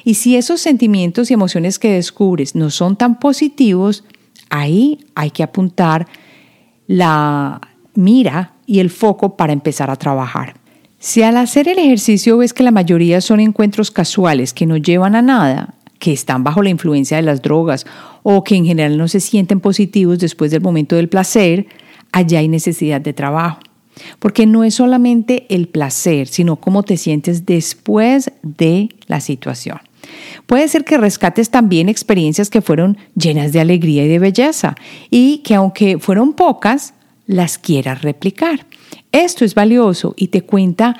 Y 0.02 0.14
si 0.14 0.36
esos 0.36 0.60
sentimientos 0.60 1.30
y 1.30 1.34
emociones 1.34 1.78
que 1.78 1.92
descubres 1.92 2.56
no 2.56 2.70
son 2.70 2.96
tan 2.96 3.20
positivos, 3.20 4.02
ahí 4.50 5.06
hay 5.14 5.30
que 5.30 5.44
apuntar 5.44 6.08
la 6.88 7.60
mira 7.94 8.54
y 8.66 8.80
el 8.80 8.90
foco 8.90 9.36
para 9.36 9.52
empezar 9.52 9.88
a 9.88 9.96
trabajar. 9.96 10.56
Si 10.98 11.22
al 11.22 11.36
hacer 11.36 11.68
el 11.68 11.78
ejercicio 11.78 12.38
ves 12.38 12.52
que 12.52 12.64
la 12.64 12.72
mayoría 12.72 13.20
son 13.20 13.38
encuentros 13.38 13.92
casuales 13.92 14.52
que 14.52 14.66
no 14.66 14.78
llevan 14.78 15.14
a 15.14 15.22
nada, 15.22 15.74
que 16.00 16.12
están 16.12 16.42
bajo 16.42 16.60
la 16.60 16.70
influencia 16.70 17.18
de 17.18 17.22
las 17.22 17.40
drogas 17.40 17.86
o 18.24 18.42
que 18.42 18.56
en 18.56 18.66
general 18.66 18.98
no 18.98 19.06
se 19.06 19.20
sienten 19.20 19.60
positivos 19.60 20.18
después 20.18 20.50
del 20.50 20.60
momento 20.60 20.96
del 20.96 21.08
placer, 21.08 21.68
allá 22.14 22.38
hay 22.38 22.48
necesidad 22.48 23.00
de 23.00 23.12
trabajo. 23.12 23.60
Porque 24.18 24.46
no 24.46 24.64
es 24.64 24.74
solamente 24.74 25.46
el 25.50 25.68
placer, 25.68 26.26
sino 26.26 26.56
cómo 26.56 26.82
te 26.82 26.96
sientes 26.96 27.44
después 27.44 28.32
de 28.42 28.88
la 29.06 29.20
situación. 29.20 29.78
Puede 30.46 30.68
ser 30.68 30.84
que 30.84 30.98
rescates 30.98 31.50
también 31.50 31.88
experiencias 31.88 32.50
que 32.50 32.60
fueron 32.60 32.98
llenas 33.14 33.52
de 33.52 33.60
alegría 33.60 34.04
y 34.04 34.08
de 34.08 34.18
belleza 34.18 34.74
y 35.10 35.38
que 35.38 35.54
aunque 35.54 35.98
fueron 35.98 36.34
pocas, 36.34 36.94
las 37.26 37.58
quieras 37.58 38.02
replicar. 38.02 38.66
Esto 39.12 39.44
es 39.44 39.54
valioso 39.54 40.14
y 40.16 40.28
te 40.28 40.42
cuenta 40.42 40.96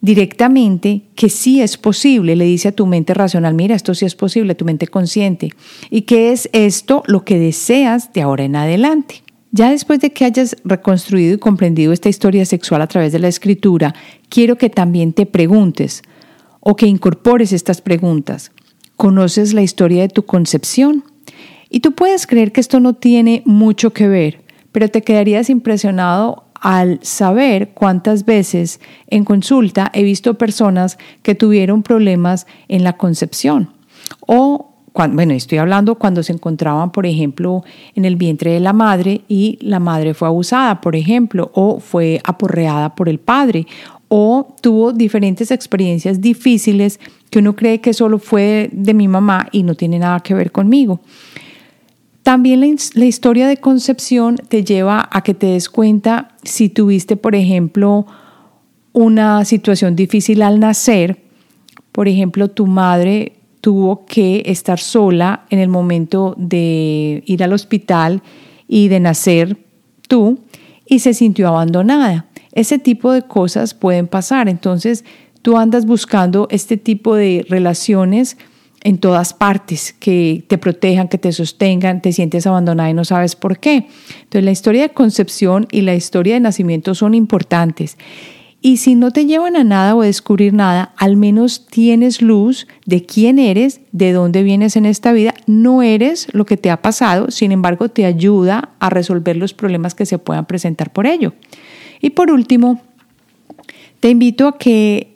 directamente 0.00 1.02
que 1.16 1.28
sí 1.28 1.60
es 1.60 1.76
posible, 1.76 2.36
le 2.36 2.44
dice 2.44 2.68
a 2.68 2.72
tu 2.72 2.86
mente 2.86 3.14
racional, 3.14 3.54
mira, 3.54 3.74
esto 3.74 3.94
sí 3.94 4.04
es 4.04 4.14
posible, 4.14 4.54
tu 4.54 4.64
mente 4.64 4.86
consciente, 4.86 5.50
y 5.90 6.02
que 6.02 6.32
es 6.32 6.48
esto 6.52 7.02
lo 7.06 7.24
que 7.24 7.38
deseas 7.38 8.12
de 8.12 8.22
ahora 8.22 8.44
en 8.44 8.56
adelante. 8.56 9.25
Ya 9.56 9.70
después 9.70 10.00
de 10.00 10.12
que 10.12 10.26
hayas 10.26 10.54
reconstruido 10.64 11.32
y 11.32 11.38
comprendido 11.38 11.94
esta 11.94 12.10
historia 12.10 12.44
sexual 12.44 12.82
a 12.82 12.86
través 12.88 13.12
de 13.12 13.18
la 13.18 13.28
escritura, 13.28 13.94
quiero 14.28 14.56
que 14.56 14.68
también 14.68 15.14
te 15.14 15.24
preguntes 15.24 16.02
o 16.60 16.76
que 16.76 16.84
incorpores 16.84 17.54
estas 17.54 17.80
preguntas. 17.80 18.52
¿Conoces 18.96 19.54
la 19.54 19.62
historia 19.62 20.02
de 20.02 20.10
tu 20.10 20.26
concepción? 20.26 21.04
Y 21.70 21.80
tú 21.80 21.92
puedes 21.92 22.26
creer 22.26 22.52
que 22.52 22.60
esto 22.60 22.80
no 22.80 22.96
tiene 22.96 23.42
mucho 23.46 23.94
que 23.94 24.08
ver, 24.08 24.44
pero 24.72 24.90
te 24.90 25.00
quedarías 25.00 25.48
impresionado 25.48 26.44
al 26.60 27.00
saber 27.00 27.70
cuántas 27.70 28.26
veces 28.26 28.78
en 29.06 29.24
consulta 29.24 29.90
he 29.94 30.02
visto 30.02 30.36
personas 30.36 30.98
que 31.22 31.34
tuvieron 31.34 31.82
problemas 31.82 32.46
en 32.68 32.84
la 32.84 32.98
concepción 32.98 33.70
o 34.20 34.75
bueno, 35.10 35.34
estoy 35.34 35.58
hablando 35.58 35.96
cuando 35.96 36.22
se 36.22 36.32
encontraban, 36.32 36.90
por 36.90 37.06
ejemplo, 37.06 37.62
en 37.94 38.06
el 38.06 38.16
vientre 38.16 38.52
de 38.52 38.60
la 38.60 38.72
madre 38.72 39.20
y 39.28 39.58
la 39.60 39.78
madre 39.78 40.14
fue 40.14 40.28
abusada, 40.28 40.80
por 40.80 40.96
ejemplo, 40.96 41.50
o 41.54 41.80
fue 41.80 42.20
aporreada 42.24 42.94
por 42.94 43.08
el 43.08 43.18
padre, 43.18 43.66
o 44.08 44.54
tuvo 44.60 44.92
diferentes 44.92 45.50
experiencias 45.50 46.20
difíciles 46.20 46.98
que 47.28 47.40
uno 47.40 47.54
cree 47.54 47.80
que 47.80 47.92
solo 47.92 48.18
fue 48.18 48.70
de 48.72 48.94
mi 48.94 49.06
mamá 49.06 49.48
y 49.52 49.64
no 49.64 49.74
tiene 49.74 49.98
nada 49.98 50.20
que 50.20 50.34
ver 50.34 50.50
conmigo. 50.50 51.00
También 52.22 52.60
la, 52.60 52.66
la, 52.94 53.04
historia 53.04 53.46
de 53.46 53.58
concepción 53.58 54.36
te 54.36 54.64
lleva 54.64 55.08
a 55.12 55.22
que 55.22 55.34
te 55.34 55.46
des 55.46 55.68
cuenta 55.68 56.36
si 56.42 56.68
tuviste, 56.68 57.16
por 57.16 57.34
ejemplo, 57.34 58.06
una 58.92 59.44
situación 59.44 59.94
difícil 59.94 60.42
al 60.42 60.58
nacer, 60.58 61.20
por 61.92 62.08
ejemplo, 62.08 62.48
tu 62.48 62.66
madre 62.66 63.35
tuvo 63.66 64.06
que 64.06 64.44
estar 64.46 64.78
sola 64.78 65.44
en 65.50 65.58
el 65.58 65.68
momento 65.68 66.36
de 66.38 67.24
ir 67.26 67.42
al 67.42 67.52
hospital 67.52 68.22
y 68.68 68.86
de 68.86 69.00
nacer 69.00 69.56
tú 70.06 70.38
y 70.86 71.00
se 71.00 71.14
sintió 71.14 71.48
abandonada. 71.48 72.26
Ese 72.52 72.78
tipo 72.78 73.10
de 73.10 73.22
cosas 73.22 73.74
pueden 73.74 74.06
pasar. 74.06 74.48
Entonces, 74.48 75.04
tú 75.42 75.56
andas 75.56 75.84
buscando 75.84 76.46
este 76.52 76.76
tipo 76.76 77.16
de 77.16 77.44
relaciones 77.48 78.38
en 78.84 78.98
todas 78.98 79.34
partes, 79.34 79.92
que 79.98 80.44
te 80.46 80.58
protejan, 80.58 81.08
que 81.08 81.18
te 81.18 81.32
sostengan, 81.32 82.00
te 82.00 82.12
sientes 82.12 82.46
abandonada 82.46 82.90
y 82.90 82.94
no 82.94 83.04
sabes 83.04 83.34
por 83.34 83.58
qué. 83.58 83.88
Entonces, 84.22 84.44
la 84.44 84.52
historia 84.52 84.82
de 84.82 84.90
concepción 84.90 85.66
y 85.72 85.80
la 85.80 85.96
historia 85.96 86.34
de 86.34 86.40
nacimiento 86.40 86.94
son 86.94 87.14
importantes. 87.14 87.98
Y 88.66 88.78
si 88.78 88.96
no 88.96 89.12
te 89.12 89.26
llevan 89.26 89.54
a 89.54 89.62
nada 89.62 89.94
o 89.94 90.02
a 90.02 90.06
descubrir 90.06 90.52
nada, 90.52 90.92
al 90.96 91.16
menos 91.16 91.68
tienes 91.68 92.20
luz 92.20 92.66
de 92.84 93.06
quién 93.06 93.38
eres, 93.38 93.80
de 93.92 94.10
dónde 94.10 94.42
vienes 94.42 94.74
en 94.74 94.86
esta 94.86 95.12
vida. 95.12 95.34
No 95.46 95.82
eres 95.82 96.26
lo 96.32 96.46
que 96.46 96.56
te 96.56 96.70
ha 96.70 96.82
pasado, 96.82 97.30
sin 97.30 97.52
embargo 97.52 97.88
te 97.90 98.04
ayuda 98.04 98.70
a 98.80 98.90
resolver 98.90 99.36
los 99.36 99.54
problemas 99.54 99.94
que 99.94 100.04
se 100.04 100.18
puedan 100.18 100.46
presentar 100.46 100.92
por 100.92 101.06
ello. 101.06 101.32
Y 102.00 102.10
por 102.10 102.32
último, 102.32 102.80
te 104.00 104.10
invito 104.10 104.48
a 104.48 104.58
que 104.58 105.14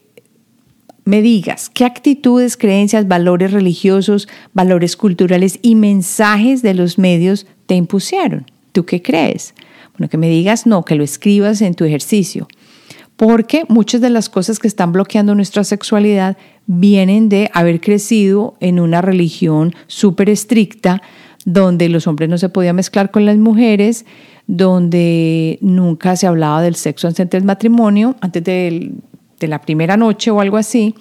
me 1.04 1.20
digas 1.20 1.70
qué 1.70 1.84
actitudes, 1.84 2.56
creencias, 2.56 3.08
valores 3.08 3.50
religiosos, 3.50 4.28
valores 4.52 4.96
culturales 4.96 5.58
y 5.60 5.74
mensajes 5.74 6.62
de 6.62 6.74
los 6.74 6.98
medios 6.98 7.48
te 7.66 7.74
impusieron. 7.74 8.46
¿Tú 8.70 8.86
qué 8.86 9.02
crees? 9.02 9.54
Bueno, 9.98 10.08
que 10.08 10.18
me 10.18 10.28
digas 10.28 10.68
no, 10.68 10.84
que 10.84 10.94
lo 10.94 11.02
escribas 11.02 11.60
en 11.62 11.74
tu 11.74 11.82
ejercicio 11.82 12.46
porque 13.20 13.66
muchas 13.68 14.00
de 14.00 14.08
las 14.08 14.30
cosas 14.30 14.58
que 14.58 14.66
están 14.66 14.92
bloqueando 14.92 15.34
nuestra 15.34 15.62
sexualidad 15.62 16.38
vienen 16.64 17.28
de 17.28 17.50
haber 17.52 17.82
crecido 17.82 18.54
en 18.60 18.80
una 18.80 19.02
religión 19.02 19.74
súper 19.88 20.30
estricta, 20.30 21.02
donde 21.44 21.90
los 21.90 22.06
hombres 22.06 22.30
no 22.30 22.38
se 22.38 22.48
podían 22.48 22.76
mezclar 22.76 23.10
con 23.10 23.26
las 23.26 23.36
mujeres, 23.36 24.06
donde 24.46 25.58
nunca 25.60 26.16
se 26.16 26.28
hablaba 26.28 26.62
del 26.62 26.76
sexo 26.76 27.08
antes 27.08 27.28
del 27.28 27.44
matrimonio, 27.44 28.16
antes 28.22 28.42
de, 28.42 28.92
de 29.38 29.48
la 29.48 29.60
primera 29.60 29.98
noche 29.98 30.30
o 30.30 30.40
algo 30.40 30.56
así. 30.56 30.94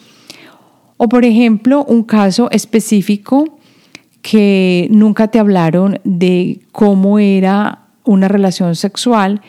O 0.97 1.07
por 1.07 1.23
ejemplo, 1.23 1.85
un 1.85 2.03
caso 2.03 2.51
específico 2.51 3.59
que 4.21 4.89
nunca 4.91 5.29
te 5.29 5.39
hablaron 5.39 6.01
de 6.03 6.59
cómo 6.73 7.17
era 7.17 7.85
una 8.03 8.27
relación 8.27 8.75
sexual 8.75 9.41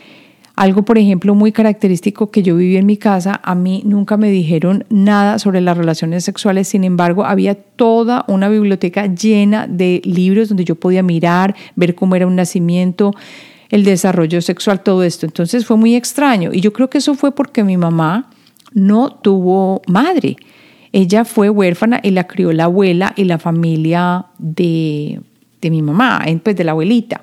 algo, 0.60 0.84
por 0.84 0.98
ejemplo, 0.98 1.34
muy 1.34 1.52
característico 1.52 2.30
que 2.30 2.42
yo 2.42 2.54
viví 2.54 2.76
en 2.76 2.84
mi 2.84 2.98
casa, 2.98 3.40
a 3.42 3.54
mí 3.54 3.80
nunca 3.86 4.18
me 4.18 4.30
dijeron 4.30 4.84
nada 4.90 5.38
sobre 5.38 5.62
las 5.62 5.74
relaciones 5.74 6.22
sexuales, 6.22 6.68
sin 6.68 6.84
embargo, 6.84 7.24
había 7.24 7.54
toda 7.54 8.26
una 8.28 8.50
biblioteca 8.50 9.06
llena 9.06 9.66
de 9.66 10.02
libros 10.04 10.50
donde 10.50 10.66
yo 10.66 10.74
podía 10.74 11.02
mirar, 11.02 11.56
ver 11.76 11.94
cómo 11.94 12.14
era 12.14 12.26
un 12.26 12.36
nacimiento, 12.36 13.12
el 13.70 13.84
desarrollo 13.84 14.42
sexual, 14.42 14.82
todo 14.82 15.02
esto. 15.02 15.24
Entonces 15.24 15.64
fue 15.64 15.78
muy 15.78 15.94
extraño 15.94 16.50
y 16.52 16.60
yo 16.60 16.74
creo 16.74 16.90
que 16.90 16.98
eso 16.98 17.14
fue 17.14 17.34
porque 17.34 17.64
mi 17.64 17.78
mamá 17.78 18.28
no 18.74 19.08
tuvo 19.08 19.80
madre. 19.88 20.36
Ella 20.92 21.24
fue 21.24 21.48
huérfana 21.48 22.00
y 22.02 22.10
la 22.10 22.26
crió 22.26 22.52
la 22.52 22.64
abuela 22.64 23.14
y 23.16 23.24
la 23.24 23.38
familia 23.38 24.26
de 24.36 25.22
de 25.60 25.70
mi 25.70 25.82
mamá, 25.82 26.24
pues 26.42 26.56
de 26.56 26.64
la 26.64 26.72
abuelita. 26.72 27.20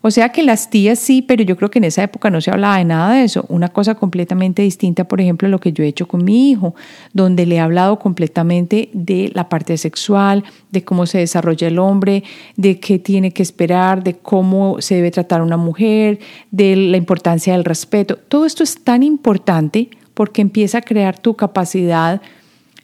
O 0.00 0.10
sea 0.10 0.28
que 0.30 0.42
las 0.42 0.70
tías 0.70 0.98
sí, 0.98 1.22
pero 1.22 1.42
yo 1.42 1.56
creo 1.56 1.70
que 1.70 1.78
en 1.78 1.84
esa 1.84 2.02
época 2.02 2.30
no 2.30 2.40
se 2.40 2.50
hablaba 2.50 2.78
de 2.78 2.84
nada 2.84 3.14
de 3.14 3.24
eso. 3.24 3.44
Una 3.48 3.68
cosa 3.68 3.96
completamente 3.96 4.62
distinta, 4.62 5.04
por 5.04 5.20
ejemplo, 5.20 5.48
lo 5.48 5.58
que 5.58 5.72
yo 5.72 5.82
he 5.82 5.88
hecho 5.88 6.06
con 6.06 6.24
mi 6.24 6.50
hijo, 6.50 6.74
donde 7.12 7.46
le 7.46 7.56
he 7.56 7.60
hablado 7.60 7.98
completamente 7.98 8.90
de 8.92 9.32
la 9.34 9.48
parte 9.48 9.76
sexual, 9.76 10.44
de 10.70 10.84
cómo 10.84 11.06
se 11.06 11.18
desarrolla 11.18 11.66
el 11.66 11.78
hombre, 11.78 12.22
de 12.56 12.78
qué 12.78 12.98
tiene 12.98 13.32
que 13.32 13.42
esperar, 13.42 14.04
de 14.04 14.14
cómo 14.14 14.76
se 14.80 14.94
debe 14.94 15.10
tratar 15.10 15.40
a 15.40 15.44
una 15.44 15.56
mujer, 15.56 16.20
de 16.50 16.76
la 16.76 16.96
importancia 16.96 17.54
del 17.54 17.64
respeto. 17.64 18.16
Todo 18.16 18.46
esto 18.46 18.62
es 18.62 18.84
tan 18.84 19.02
importante 19.02 19.90
porque 20.14 20.42
empieza 20.42 20.78
a 20.78 20.82
crear 20.82 21.18
tu 21.18 21.34
capacidad 21.34 22.20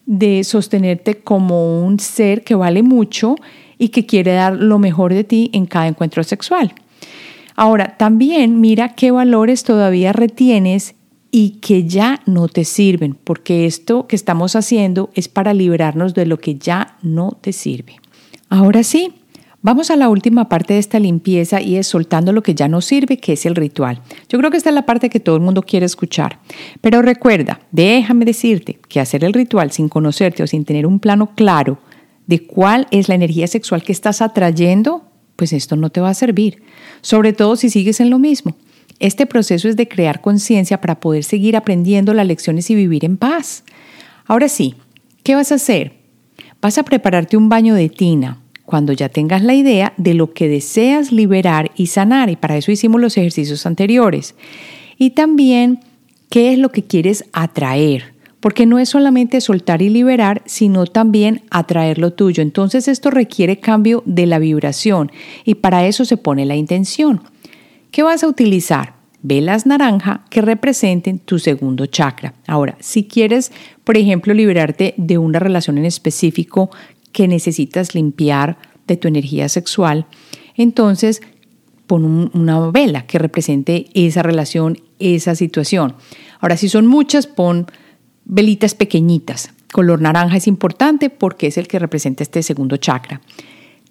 de 0.07 0.45
sostenerte 0.45 1.17
como 1.17 1.85
un 1.85 1.99
ser 1.99 2.45
que 2.45 2.55
vale 2.55 2.83
mucho 2.83 3.37
y 3.79 3.89
que 3.89 4.07
quiere 4.07 4.33
dar 4.33 4.55
lo 4.55 4.79
mejor 4.79 5.15
de 5.15 5.25
ti 5.25 5.51
en 5.53 5.67
cada 5.67 5.89
encuentro 5.89 6.23
sexual. 6.25 6.75
Ahora, 7.57 7.97
también 7.97 8.61
mira 8.61 8.91
qué 8.91 9.11
valores 9.11 9.63
todavía 9.63 10.13
retienes 10.13 10.95
y 11.31 11.59
que 11.61 11.85
ya 11.85 12.21
no 12.27 12.49
te 12.49 12.65
sirven, 12.65 13.17
porque 13.23 13.67
esto 13.67 14.07
que 14.07 14.17
estamos 14.17 14.55
haciendo 14.55 15.11
es 15.15 15.29
para 15.29 15.55
liberarnos 15.55 16.15
de 16.15 16.27
lo 16.27 16.39
que 16.39 16.57
ya 16.57 16.97
no 17.03 17.37
te 17.41 17.53
sirve. 17.53 17.97
Ahora 18.49 18.85
sí, 18.85 19.15
vamos 19.63 19.91
a 19.91 19.97
la 19.97 20.09
última 20.09 20.49
parte 20.49 20.75
de 20.75 20.81
esta 20.81 21.01
limpieza 21.01 21.61
y 21.61 21.77
es 21.77 21.89
soltando 21.89 22.33
lo 22.33 22.43
que 22.43 22.55
ya 22.55 22.69
no 22.69 22.81
sirve, 22.81 23.19
que 23.19 23.33
es 23.33 23.47
el 23.47 23.57
ritual. 23.57 24.01
Yo 24.29 24.39
creo 24.39 24.51
que 24.51 24.57
esta 24.57 24.69
es 24.69 24.75
la 24.75 24.87
parte 24.87 25.11
que 25.11 25.19
todo 25.19 25.35
el 25.35 25.43
mundo 25.43 25.63
quiere 25.63 25.87
escuchar. 25.87 26.39
Pero 26.81 27.03
recuerda, 27.03 27.61
déjame 27.73 28.25
decirte 28.25 28.79
que 28.89 29.01
hacer 29.01 29.25
el 29.25 29.33
ritual 29.33 29.73
sin 29.73 29.89
conocerte 29.89 30.45
o 30.45 30.47
sin 30.47 30.65
tener 30.65 30.87
un 30.87 31.01
plano 31.01 31.33
claro 31.35 31.79
de 32.27 32.47
cuál 32.47 32.87
es 32.91 33.09
la 33.09 33.15
energía 33.15 33.47
sexual 33.47 33.83
que 33.83 33.93
estás 33.93 34.23
atrayendo, 34.23 35.05
pues 35.37 35.53
esto 35.53 35.77
no 35.77 35.91
te 35.91 36.01
va 36.01 36.11
a 36.11 36.15
servir 36.15 36.63
sobre 37.05 37.35
todo 37.35 37.55
si 37.55 37.69
sigues 37.69 38.01
en 38.01 38.11
lo 38.11 38.19
mismo. 38.19 38.57
Este 38.99 39.27
proceso 39.27 39.69
es 39.69 39.77
de 39.77 39.87
crear 39.87 40.23
conciencia 40.23 40.81
para 40.81 41.01
poder 41.01 41.23
seguir 41.23 41.55
aprendiendo 41.55 42.15
las 42.15 42.27
lecciones 42.27 42.71
y 42.71 42.75
vivir 42.75 43.05
en 43.05 43.19
paz. 43.19 43.63
Ahora 44.25 44.49
sí, 44.49 44.75
¿qué 45.23 45.35
vas 45.35 45.53
a 45.53 45.57
hacer? 45.57 45.93
Vas 46.63 46.79
a 46.79 46.83
prepararte 46.83 47.37
un 47.37 47.51
baño 47.51 47.75
de 47.75 47.91
tina 47.91 48.41
cuando 48.65 48.95
ya 48.95 49.11
tengas 49.11 49.43
la 49.43 49.55
idea 49.55 49.93
de 49.99 50.15
lo 50.15 50.33
que 50.33 50.49
deseas 50.49 51.13
liberar 51.13 51.73
y 51.77 51.89
sanar, 51.89 52.31
y 52.31 52.37
para 52.37 52.57
eso 52.57 52.73
hicimos 52.73 52.99
los 52.99 53.19
ejercicios 53.19 53.67
anteriores. 53.67 54.35
Y 54.97 55.11
también, 55.11 55.81
¿qué 56.31 56.55
es 56.55 56.59
lo 56.59 56.71
que 56.71 56.85
quieres 56.85 57.27
atraer? 57.35 58.14
Porque 58.45 58.67
no 58.67 58.79
es 58.79 58.91
solamente 58.91 59.41
soltar 59.41 59.81
y 59.81 59.89
liberar, 59.89 60.43
sino 60.45 60.85
también 60.85 61.41
atraer 61.49 61.97
lo 61.97 62.13
tuyo. 62.13 62.43
Entonces 62.43 62.89
esto 62.89 63.11
requiere 63.11 63.59
cambio 63.59 64.03
de 64.05 64.27
la 64.27 64.39
vibración 64.39 65.11
y 65.47 65.55
para 65.55 65.87
eso 65.87 66.05
se 66.05 66.19
pone 66.19 66.45
la 66.45 66.55
intención. 66.55 67.23
¿Qué 67.91 68.03
vas 68.03 68.23
a 68.23 68.29
utilizar? 68.29 68.97
Velas 69.23 69.65
naranja 69.65 70.27
que 70.29 70.43
representen 70.43 71.21
tu 71.21 71.39
segundo 71.39 71.87
chakra. 71.87 72.35
Ahora, 72.47 72.77
si 72.81 73.05
quieres, 73.05 73.51
por 73.83 73.97
ejemplo, 73.97 74.35
liberarte 74.35 74.93
de 74.99 75.17
una 75.17 75.39
relación 75.39 75.79
en 75.79 75.87
específico 75.87 76.69
que 77.13 77.27
necesitas 77.27 77.95
limpiar 77.95 78.59
de 78.87 78.99
tu 78.99 79.09
energía 79.09 79.49
sexual, 79.49 80.05
entonces 80.55 81.23
pon 81.87 82.31
una 82.35 82.69
vela 82.69 83.07
que 83.07 83.19
represente 83.19 83.87
esa 83.95 84.23
relación, 84.23 84.83
esa 84.99 85.35
situación. 85.35 85.95
Ahora, 86.41 86.59
si 86.59 86.69
son 86.69 86.87
muchas, 86.87 87.27
pon 87.27 87.69
velitas 88.25 88.75
pequeñitas. 88.75 89.51
Color 89.73 90.01
naranja 90.01 90.37
es 90.37 90.47
importante 90.47 91.11
porque 91.11 91.49
es 91.49 91.59
el 91.59 91.67
que 91.67 91.79
representa 91.79 92.23
este 92.23 92.43
segundo 92.43 92.77
chakra. 92.77 93.21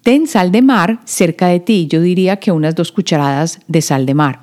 Ten 0.02 0.26
sal 0.26 0.52
de 0.52 0.62
mar 0.62 1.00
cerca 1.04 1.48
de 1.48 1.60
ti, 1.60 1.86
yo 1.86 2.00
diría 2.00 2.36
que 2.36 2.52
unas 2.52 2.74
dos 2.74 2.92
cucharadas 2.92 3.60
de 3.68 3.82
sal 3.82 4.06
de 4.06 4.14
mar. 4.14 4.40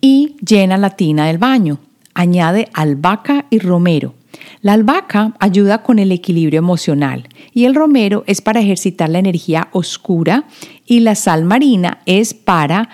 Y 0.00 0.36
llena 0.44 0.76
la 0.76 0.90
tina 0.90 1.26
del 1.26 1.38
baño. 1.38 1.78
Añade 2.14 2.68
albahaca 2.74 3.46
y 3.50 3.58
romero. 3.58 4.14
La 4.60 4.72
albahaca 4.72 5.34
ayuda 5.40 5.82
con 5.82 5.98
el 5.98 6.12
equilibrio 6.12 6.58
emocional 6.58 7.28
y 7.52 7.64
el 7.64 7.74
romero 7.74 8.24
es 8.26 8.40
para 8.40 8.60
ejercitar 8.60 9.08
la 9.08 9.18
energía 9.18 9.68
oscura 9.72 10.44
y 10.86 11.00
la 11.00 11.14
sal 11.14 11.44
marina 11.44 12.00
es 12.06 12.34
para 12.34 12.88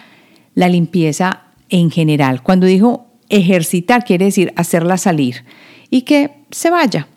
la 0.55 0.69
limpieza 0.69 1.43
en 1.69 1.91
general. 1.91 2.43
Cuando 2.43 2.67
dijo 2.67 3.10
ejercitar 3.31 4.05
quiere 4.05 4.27
decir 4.27 4.53
hacerla 4.57 4.99
salir 4.99 5.45
y 5.89 6.03
que 6.03 6.31
se 6.51 6.71
vaya. 6.71 7.09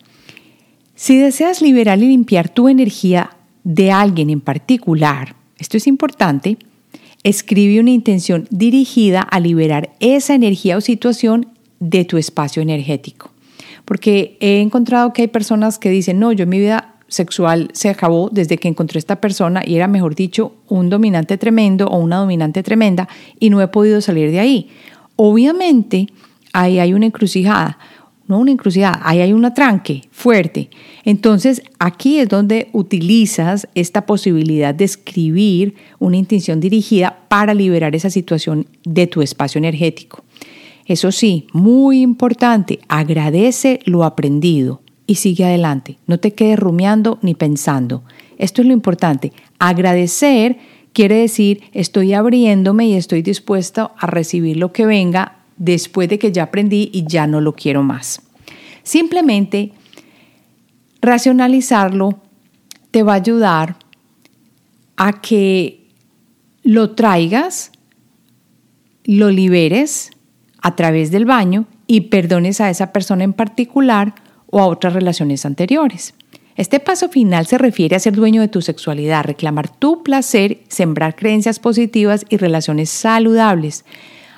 Si 0.94 1.18
deseas 1.18 1.60
liberar 1.60 1.98
y 1.98 2.06
limpiar 2.06 2.48
tu 2.48 2.68
energía 2.68 3.30
de 3.64 3.90
alguien 3.90 4.30
en 4.30 4.40
particular, 4.40 5.34
esto 5.58 5.76
es 5.76 5.86
importante, 5.86 6.56
escribe 7.24 7.80
una 7.80 7.90
intención 7.90 8.46
dirigida 8.50 9.20
a 9.20 9.40
liberar 9.40 9.90
esa 10.00 10.34
energía 10.34 10.76
o 10.76 10.80
situación 10.80 11.48
de 11.80 12.04
tu 12.04 12.16
espacio 12.16 12.62
energético. 12.62 13.30
Porque 13.84 14.36
he 14.40 14.60
encontrado 14.60 15.12
que 15.12 15.22
hay 15.22 15.28
personas 15.28 15.78
que 15.78 15.90
dicen, 15.90 16.18
no, 16.18 16.32
yo 16.32 16.46
mi 16.46 16.58
vida 16.58 16.94
sexual 17.08 17.68
se 17.72 17.88
acabó 17.88 18.30
desde 18.30 18.56
que 18.58 18.68
encontré 18.68 18.98
esta 18.98 19.20
persona 19.20 19.62
y 19.64 19.76
era, 19.76 19.88
mejor 19.88 20.14
dicho, 20.14 20.54
un 20.68 20.88
dominante 20.90 21.38
tremendo 21.38 21.86
o 21.86 21.98
una 21.98 22.16
dominante 22.16 22.62
tremenda 22.62 23.08
y 23.38 23.50
no 23.50 23.60
he 23.60 23.68
podido 23.68 24.00
salir 24.00 24.30
de 24.30 24.40
ahí. 24.40 24.70
Obviamente, 25.16 26.06
ahí 26.52 26.78
hay 26.78 26.92
una 26.94 27.06
encrucijada 27.06 27.78
no 28.26 28.38
una 28.38 28.52
encrucijada, 28.52 29.00
ahí 29.04 29.20
hay 29.20 29.32
un 29.32 29.44
atranque 29.44 30.02
fuerte. 30.10 30.70
Entonces, 31.04 31.62
aquí 31.78 32.18
es 32.18 32.28
donde 32.28 32.68
utilizas 32.72 33.68
esta 33.74 34.06
posibilidad 34.06 34.74
de 34.74 34.84
escribir 34.84 35.74
una 35.98 36.16
intención 36.16 36.60
dirigida 36.60 37.18
para 37.28 37.52
liberar 37.54 37.94
esa 37.94 38.10
situación 38.10 38.66
de 38.84 39.06
tu 39.06 39.20
espacio 39.20 39.58
energético. 39.58 40.24
Eso 40.86 41.12
sí, 41.12 41.46
muy 41.52 42.00
importante, 42.00 42.80
agradece 42.88 43.80
lo 43.84 44.04
aprendido 44.04 44.80
y 45.06 45.16
sigue 45.16 45.44
adelante. 45.44 45.98
No 46.06 46.18
te 46.18 46.32
quedes 46.32 46.58
rumiando 46.58 47.18
ni 47.20 47.34
pensando. 47.34 48.04
Esto 48.38 48.62
es 48.62 48.68
lo 48.68 48.74
importante. 48.74 49.32
Agradecer 49.58 50.58
quiere 50.94 51.16
decir 51.16 51.64
estoy 51.72 52.14
abriéndome 52.14 52.86
y 52.86 52.94
estoy 52.94 53.20
dispuesto 53.20 53.92
a 53.98 54.06
recibir 54.06 54.56
lo 54.56 54.72
que 54.72 54.86
venga 54.86 55.40
después 55.58 56.08
de 56.08 56.18
que 56.18 56.32
ya 56.32 56.44
aprendí 56.44 56.88
y 56.92 57.04
ya 57.06 57.26
no 57.26 57.42
lo 57.42 57.52
quiero 57.52 57.82
más. 57.82 58.22
Simplemente 58.82 59.72
racionalizarlo 61.02 62.20
te 62.90 63.02
va 63.02 63.12
a 63.12 63.16
ayudar 63.16 63.76
a 64.96 65.20
que 65.20 65.86
lo 66.62 66.92
traigas, 66.92 67.72
lo 69.04 69.30
liberes 69.30 70.10
a 70.62 70.76
través 70.76 71.10
del 71.10 71.26
baño 71.26 71.66
y 71.86 72.02
perdones 72.02 72.60
a 72.60 72.70
esa 72.70 72.92
persona 72.92 73.24
en 73.24 73.32
particular 73.32 74.14
o 74.46 74.60
a 74.60 74.66
otras 74.66 74.94
relaciones 74.94 75.44
anteriores. 75.44 76.14
Este 76.56 76.78
paso 76.78 77.08
final 77.08 77.46
se 77.46 77.58
refiere 77.58 77.96
a 77.96 78.00
ser 78.00 78.14
dueño 78.14 78.40
de 78.40 78.48
tu 78.48 78.62
sexualidad, 78.62 79.24
reclamar 79.24 79.68
tu 79.68 80.04
placer, 80.04 80.60
sembrar 80.68 81.16
creencias 81.16 81.58
positivas 81.58 82.24
y 82.28 82.36
relaciones 82.36 82.90
saludables. 82.90 83.84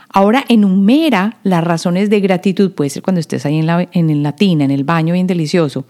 Ahora 0.09 0.43
enumera 0.49 1.37
las 1.43 1.63
razones 1.63 2.09
de 2.09 2.21
gratitud, 2.21 2.73
puede 2.73 2.89
ser 2.89 3.03
cuando 3.03 3.21
estés 3.21 3.45
ahí 3.45 3.59
en 3.59 3.67
la, 3.67 3.87
en 3.93 4.23
la 4.23 4.33
tina, 4.33 4.65
en 4.65 4.71
el 4.71 4.85
baño 4.85 5.13
bien 5.13 5.27
delicioso. 5.27 5.85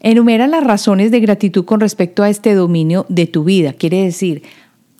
Enumera 0.00 0.46
las 0.46 0.64
razones 0.64 1.10
de 1.10 1.20
gratitud 1.20 1.66
con 1.66 1.80
respecto 1.80 2.22
a 2.22 2.30
este 2.30 2.54
dominio 2.54 3.04
de 3.10 3.26
tu 3.26 3.44
vida. 3.44 3.74
Quiere 3.74 4.02
decir, 4.02 4.42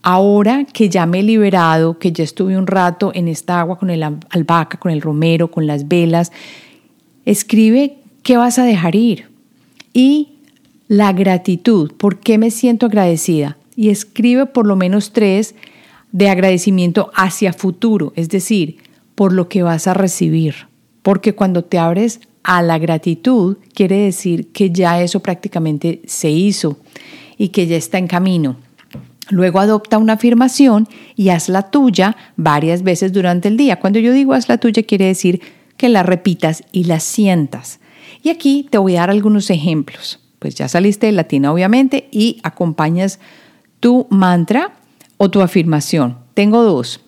ahora 0.02 0.66
que 0.70 0.90
ya 0.90 1.06
me 1.06 1.20
he 1.20 1.22
liberado, 1.22 1.98
que 1.98 2.12
ya 2.12 2.22
estuve 2.22 2.58
un 2.58 2.66
rato 2.66 3.12
en 3.14 3.28
esta 3.28 3.60
agua 3.60 3.78
con 3.78 3.88
el 3.88 4.02
albahaca, 4.02 4.78
con 4.78 4.92
el 4.92 5.00
romero, 5.00 5.50
con 5.50 5.66
las 5.66 5.88
velas, 5.88 6.32
escribe 7.24 7.96
qué 8.22 8.36
vas 8.36 8.58
a 8.58 8.64
dejar 8.64 8.94
ir. 8.94 9.30
Y 9.94 10.33
la 10.88 11.12
gratitud, 11.12 11.92
¿por 11.92 12.20
qué 12.20 12.38
me 12.38 12.50
siento 12.50 12.86
agradecida? 12.86 13.56
Y 13.76 13.88
escribe 13.88 14.46
por 14.46 14.66
lo 14.66 14.76
menos 14.76 15.12
tres 15.12 15.54
de 16.12 16.28
agradecimiento 16.28 17.10
hacia 17.14 17.52
futuro, 17.52 18.12
es 18.16 18.28
decir, 18.28 18.76
por 19.14 19.32
lo 19.32 19.48
que 19.48 19.62
vas 19.62 19.86
a 19.86 19.94
recibir. 19.94 20.54
Porque 21.02 21.34
cuando 21.34 21.64
te 21.64 21.78
abres 21.78 22.20
a 22.42 22.62
la 22.62 22.78
gratitud, 22.78 23.56
quiere 23.74 23.96
decir 23.96 24.52
que 24.52 24.70
ya 24.70 25.02
eso 25.02 25.20
prácticamente 25.20 26.02
se 26.06 26.30
hizo 26.30 26.78
y 27.38 27.48
que 27.48 27.66
ya 27.66 27.76
está 27.76 27.98
en 27.98 28.06
camino. 28.06 28.56
Luego 29.30 29.58
adopta 29.58 29.98
una 29.98 30.14
afirmación 30.14 30.86
y 31.16 31.30
haz 31.30 31.48
la 31.48 31.70
tuya 31.70 32.16
varias 32.36 32.82
veces 32.82 33.12
durante 33.12 33.48
el 33.48 33.56
día. 33.56 33.80
Cuando 33.80 33.98
yo 33.98 34.12
digo 34.12 34.34
haz 34.34 34.48
la 34.48 34.58
tuya, 34.58 34.82
quiere 34.82 35.06
decir 35.06 35.40
que 35.76 35.88
la 35.88 36.02
repitas 36.02 36.62
y 36.72 36.84
la 36.84 37.00
sientas. 37.00 37.80
Y 38.22 38.28
aquí 38.28 38.68
te 38.70 38.78
voy 38.78 38.96
a 38.96 39.00
dar 39.00 39.10
algunos 39.10 39.50
ejemplos. 39.50 40.20
Pues 40.44 40.56
ya 40.56 40.68
saliste 40.68 41.06
de 41.06 41.12
latina, 41.12 41.50
obviamente, 41.50 42.06
y 42.12 42.38
acompañas 42.42 43.18
tu 43.80 44.06
mantra 44.10 44.74
o 45.16 45.30
tu 45.30 45.40
afirmación. 45.40 46.18
Tengo 46.34 46.62
dos. 46.62 47.00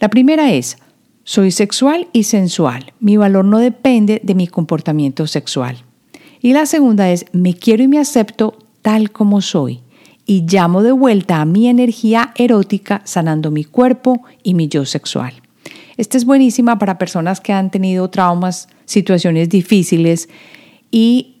La 0.00 0.08
primera 0.08 0.54
es, 0.54 0.78
soy 1.22 1.50
sexual 1.50 2.08
y 2.14 2.22
sensual. 2.22 2.94
Mi 2.98 3.18
valor 3.18 3.44
no 3.44 3.58
depende 3.58 4.22
de 4.24 4.34
mi 4.34 4.46
comportamiento 4.46 5.26
sexual. 5.26 5.84
Y 6.40 6.54
la 6.54 6.64
segunda 6.64 7.10
es, 7.10 7.26
me 7.32 7.52
quiero 7.52 7.82
y 7.82 7.88
me 7.88 7.98
acepto 7.98 8.56
tal 8.80 9.10
como 9.10 9.42
soy. 9.42 9.82
y 10.24 10.46
llamo 10.46 10.82
de 10.82 10.92
vuelta 10.92 11.42
a 11.42 11.44
mi 11.44 11.68
energía 11.68 12.32
erótica 12.36 13.02
sanando 13.04 13.50
mi 13.50 13.64
cuerpo 13.64 14.22
y 14.42 14.54
mi 14.54 14.68
yo 14.68 14.86
sexual. 14.86 15.34
Esta 15.98 16.16
es 16.16 16.24
buenísima 16.24 16.78
para 16.78 16.96
personas 16.96 17.42
que 17.42 17.52
han 17.52 17.70
tenido 17.70 18.08
traumas, 18.08 18.68
situaciones 18.86 19.50
difíciles 19.50 20.30
y 20.90 21.34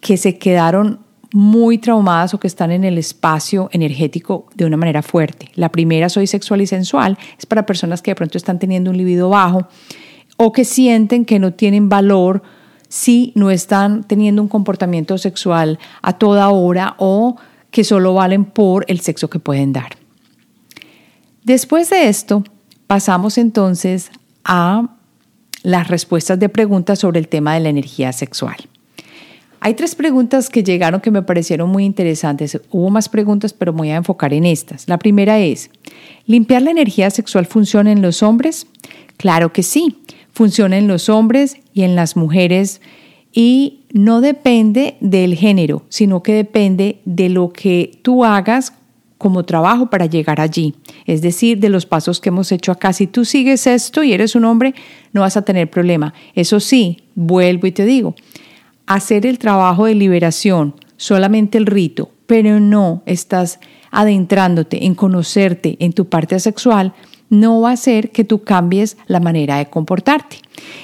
que 0.00 0.16
se 0.16 0.38
quedaron 0.38 1.00
muy 1.32 1.78
traumadas 1.78 2.34
o 2.34 2.40
que 2.40 2.48
están 2.48 2.72
en 2.72 2.84
el 2.84 2.98
espacio 2.98 3.68
energético 3.72 4.46
de 4.54 4.64
una 4.64 4.76
manera 4.76 5.02
fuerte. 5.02 5.50
La 5.54 5.70
primera, 5.70 6.08
soy 6.08 6.26
sexual 6.26 6.60
y 6.60 6.66
sensual, 6.66 7.18
es 7.38 7.46
para 7.46 7.66
personas 7.66 8.02
que 8.02 8.10
de 8.10 8.16
pronto 8.16 8.36
están 8.36 8.58
teniendo 8.58 8.90
un 8.90 8.96
libido 8.96 9.28
bajo 9.28 9.68
o 10.36 10.52
que 10.52 10.64
sienten 10.64 11.24
que 11.24 11.38
no 11.38 11.52
tienen 11.52 11.88
valor 11.88 12.42
si 12.88 13.32
no 13.36 13.50
están 13.50 14.02
teniendo 14.04 14.42
un 14.42 14.48
comportamiento 14.48 15.18
sexual 15.18 15.78
a 16.02 16.14
toda 16.14 16.48
hora 16.48 16.96
o 16.98 17.36
que 17.70 17.84
solo 17.84 18.14
valen 18.14 18.44
por 18.44 18.84
el 18.88 19.00
sexo 19.00 19.30
que 19.30 19.38
pueden 19.38 19.72
dar. 19.72 19.96
Después 21.44 21.90
de 21.90 22.08
esto, 22.08 22.42
pasamos 22.88 23.38
entonces 23.38 24.10
a 24.44 24.96
las 25.62 25.88
respuestas 25.88 26.38
de 26.40 26.48
preguntas 26.48 26.98
sobre 26.98 27.20
el 27.20 27.28
tema 27.28 27.54
de 27.54 27.60
la 27.60 27.68
energía 27.68 28.12
sexual. 28.12 28.56
Hay 29.62 29.74
tres 29.74 29.94
preguntas 29.94 30.48
que 30.48 30.62
llegaron 30.62 31.02
que 31.02 31.10
me 31.10 31.20
parecieron 31.20 31.68
muy 31.68 31.84
interesantes. 31.84 32.58
Hubo 32.70 32.88
más 32.88 33.10
preguntas, 33.10 33.52
pero 33.52 33.74
me 33.74 33.80
voy 33.80 33.90
a 33.90 33.96
enfocar 33.96 34.32
en 34.32 34.46
estas. 34.46 34.88
La 34.88 34.98
primera 34.98 35.38
es, 35.38 35.70
¿limpiar 36.24 36.62
la 36.62 36.70
energía 36.70 37.10
sexual 37.10 37.44
funciona 37.44 37.92
en 37.92 38.00
los 38.00 38.22
hombres? 38.22 38.66
Claro 39.18 39.52
que 39.52 39.62
sí, 39.62 39.98
funciona 40.32 40.78
en 40.78 40.88
los 40.88 41.10
hombres 41.10 41.58
y 41.74 41.82
en 41.82 41.94
las 41.94 42.16
mujeres 42.16 42.80
y 43.34 43.80
no 43.92 44.22
depende 44.22 44.96
del 45.00 45.34
género, 45.34 45.82
sino 45.90 46.22
que 46.22 46.32
depende 46.32 47.00
de 47.04 47.28
lo 47.28 47.52
que 47.52 47.98
tú 48.00 48.24
hagas 48.24 48.72
como 49.18 49.44
trabajo 49.44 49.90
para 49.90 50.06
llegar 50.06 50.40
allí. 50.40 50.74
Es 51.04 51.20
decir, 51.20 51.58
de 51.58 51.68
los 51.68 51.84
pasos 51.84 52.20
que 52.20 52.30
hemos 52.30 52.50
hecho 52.52 52.72
acá. 52.72 52.94
Si 52.94 53.06
tú 53.06 53.26
sigues 53.26 53.66
esto 53.66 54.02
y 54.02 54.14
eres 54.14 54.34
un 54.34 54.46
hombre, 54.46 54.74
no 55.12 55.20
vas 55.20 55.36
a 55.36 55.42
tener 55.42 55.68
problema. 55.68 56.14
Eso 56.34 56.58
sí, 56.58 57.02
vuelvo 57.14 57.66
y 57.66 57.72
te 57.72 57.84
digo, 57.84 58.14
hacer 58.94 59.24
el 59.24 59.38
trabajo 59.38 59.84
de 59.84 59.94
liberación, 59.94 60.74
solamente 60.96 61.58
el 61.58 61.66
rito, 61.66 62.10
pero 62.26 62.58
no 62.58 63.04
estás 63.06 63.60
adentrándote 63.92 64.84
en 64.84 64.96
conocerte 64.96 65.76
en 65.78 65.92
tu 65.92 66.08
parte 66.08 66.40
sexual, 66.40 66.92
no 67.28 67.60
va 67.60 67.70
a 67.70 67.74
hacer 67.74 68.10
que 68.10 68.24
tú 68.24 68.42
cambies 68.42 68.96
la 69.06 69.20
manera 69.20 69.58
de 69.58 69.66
comportarte. 69.66 70.38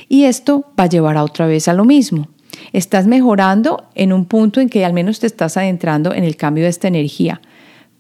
Y 0.09 0.23
esto 0.23 0.67
va 0.79 0.85
a 0.85 0.89
llevar 0.89 1.17
a 1.17 1.25
otra 1.25 1.49
vez 1.49 1.67
a 1.67 1.73
lo 1.73 1.85
mismo. 1.85 2.29
Estás 2.73 3.09
mejorando 3.09 3.89
en 3.97 4.13
un 4.13 4.25
punto 4.25 4.61
en 4.61 4.69
que 4.69 4.85
al 4.85 4.93
menos 4.93 5.19
te 5.19 5.27
estás 5.27 5.57
adentrando 5.57 6.15
en 6.15 6.23
el 6.23 6.37
cambio 6.37 6.63
de 6.63 6.71
esta 6.71 6.87
energía, 6.87 7.41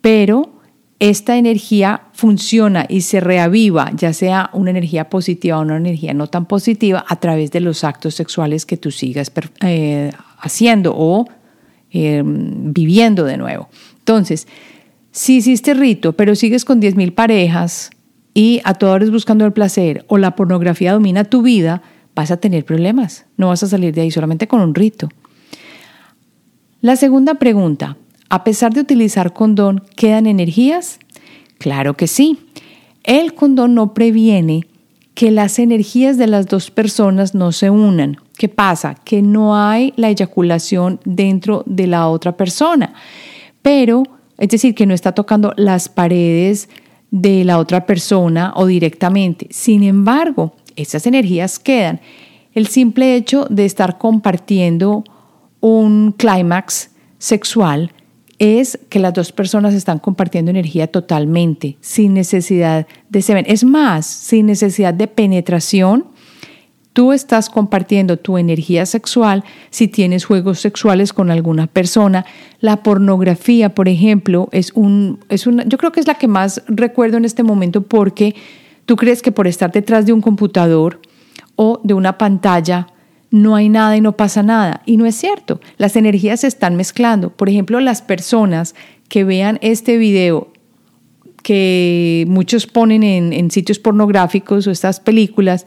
pero 0.00 0.55
esta 0.98 1.36
energía 1.36 2.02
funciona 2.12 2.86
y 2.88 3.02
se 3.02 3.20
reaviva, 3.20 3.90
ya 3.94 4.12
sea 4.12 4.50
una 4.52 4.70
energía 4.70 5.10
positiva 5.10 5.58
o 5.58 5.62
una 5.62 5.76
energía 5.76 6.14
no 6.14 6.26
tan 6.26 6.46
positiva, 6.46 7.04
a 7.06 7.16
través 7.16 7.50
de 7.50 7.60
los 7.60 7.84
actos 7.84 8.14
sexuales 8.14 8.64
que 8.64 8.76
tú 8.76 8.90
sigas 8.90 9.30
eh, 9.60 10.10
haciendo 10.38 10.94
o 10.96 11.26
em, 11.90 12.72
viviendo 12.72 13.24
de 13.24 13.36
nuevo. 13.36 13.68
Entonces, 13.98 14.48
si 15.10 15.36
hiciste 15.36 15.74
rito, 15.74 16.14
pero 16.14 16.34
sigues 16.34 16.64
con 16.64 16.80
10.000 16.80 17.14
parejas 17.14 17.90
y 18.32 18.60
a 18.64 18.74
todas 18.74 18.96
horas 18.96 19.10
buscando 19.10 19.44
el 19.44 19.52
placer 19.52 20.04
o 20.08 20.18
la 20.18 20.34
pornografía 20.34 20.92
domina 20.92 21.24
tu 21.24 21.42
vida, 21.42 21.82
vas 22.14 22.30
a 22.30 22.38
tener 22.38 22.64
problemas. 22.64 23.26
No 23.36 23.48
vas 23.48 23.62
a 23.62 23.66
salir 23.66 23.94
de 23.94 24.02
ahí 24.02 24.10
solamente 24.10 24.48
con 24.48 24.60
un 24.60 24.74
rito. 24.74 25.08
La 26.80 26.96
segunda 26.96 27.34
pregunta, 27.34 27.96
a 28.28 28.44
pesar 28.44 28.72
de 28.72 28.80
utilizar 28.80 29.32
condón, 29.32 29.82
¿quedan 29.96 30.26
energías? 30.26 30.98
Claro 31.58 31.96
que 31.96 32.06
sí. 32.06 32.38
El 33.04 33.34
condón 33.34 33.74
no 33.74 33.94
previene 33.94 34.66
que 35.14 35.30
las 35.30 35.58
energías 35.58 36.18
de 36.18 36.26
las 36.26 36.46
dos 36.46 36.70
personas 36.70 37.34
no 37.34 37.52
se 37.52 37.70
unan. 37.70 38.18
¿Qué 38.36 38.48
pasa? 38.48 38.96
Que 38.96 39.22
no 39.22 39.56
hay 39.56 39.94
la 39.96 40.10
eyaculación 40.10 41.00
dentro 41.04 41.62
de 41.66 41.86
la 41.86 42.08
otra 42.08 42.36
persona. 42.36 42.92
Pero, 43.62 44.02
es 44.36 44.48
decir, 44.48 44.74
que 44.74 44.86
no 44.86 44.92
está 44.92 45.12
tocando 45.12 45.54
las 45.56 45.88
paredes 45.88 46.68
de 47.10 47.44
la 47.44 47.58
otra 47.58 47.86
persona 47.86 48.52
o 48.56 48.66
directamente. 48.66 49.46
Sin 49.50 49.82
embargo, 49.84 50.54
esas 50.74 51.06
energías 51.06 51.58
quedan. 51.58 52.00
El 52.52 52.66
simple 52.66 53.16
hecho 53.16 53.46
de 53.48 53.64
estar 53.64 53.98
compartiendo 53.98 55.04
un 55.60 56.12
clímax 56.12 56.90
sexual 57.18 57.92
es 58.38 58.78
que 58.88 58.98
las 58.98 59.14
dos 59.14 59.32
personas 59.32 59.74
están 59.74 59.98
compartiendo 59.98 60.50
energía 60.50 60.86
totalmente, 60.86 61.76
sin 61.80 62.14
necesidad 62.14 62.86
de 63.08 63.22
semen. 63.22 63.44
Es 63.48 63.64
más, 63.64 64.06
sin 64.06 64.46
necesidad 64.46 64.92
de 64.92 65.08
penetración, 65.08 66.06
tú 66.92 67.12
estás 67.12 67.50
compartiendo 67.50 68.18
tu 68.18 68.38
energía 68.38 68.86
sexual 68.86 69.44
si 69.70 69.88
tienes 69.88 70.24
juegos 70.24 70.60
sexuales 70.60 71.12
con 71.12 71.30
alguna 71.30 71.66
persona. 71.66 72.24
La 72.60 72.82
pornografía, 72.82 73.74
por 73.74 73.88
ejemplo, 73.88 74.48
es 74.52 74.72
un, 74.74 75.20
es 75.28 75.44
yo 75.44 75.78
creo 75.78 75.92
que 75.92 76.00
es 76.00 76.06
la 76.06 76.14
que 76.14 76.28
más 76.28 76.62
recuerdo 76.68 77.16
en 77.16 77.24
este 77.24 77.42
momento 77.42 77.82
porque 77.82 78.34
tú 78.84 78.96
crees 78.96 79.22
que 79.22 79.32
por 79.32 79.46
estar 79.46 79.72
detrás 79.72 80.06
de 80.06 80.12
un 80.12 80.20
computador 80.20 81.00
o 81.54 81.80
de 81.84 81.94
una 81.94 82.18
pantalla 82.18 82.86
no 83.30 83.56
hay 83.56 83.68
nada 83.68 83.96
y 83.96 84.00
no 84.00 84.16
pasa 84.16 84.42
nada. 84.42 84.82
Y 84.86 84.96
no 84.96 85.06
es 85.06 85.16
cierto, 85.16 85.60
las 85.78 85.96
energías 85.96 86.40
se 86.40 86.46
están 86.46 86.76
mezclando. 86.76 87.30
Por 87.30 87.48
ejemplo, 87.48 87.80
las 87.80 88.02
personas 88.02 88.74
que 89.08 89.24
vean 89.24 89.58
este 89.62 89.96
video 89.96 90.52
que 91.46 92.24
muchos 92.26 92.66
ponen 92.66 93.04
en, 93.04 93.50
sitios 93.52 93.78
pornográficos 93.78 94.66
o 94.66 94.72
estas 94.72 94.98
películas, 94.98 95.64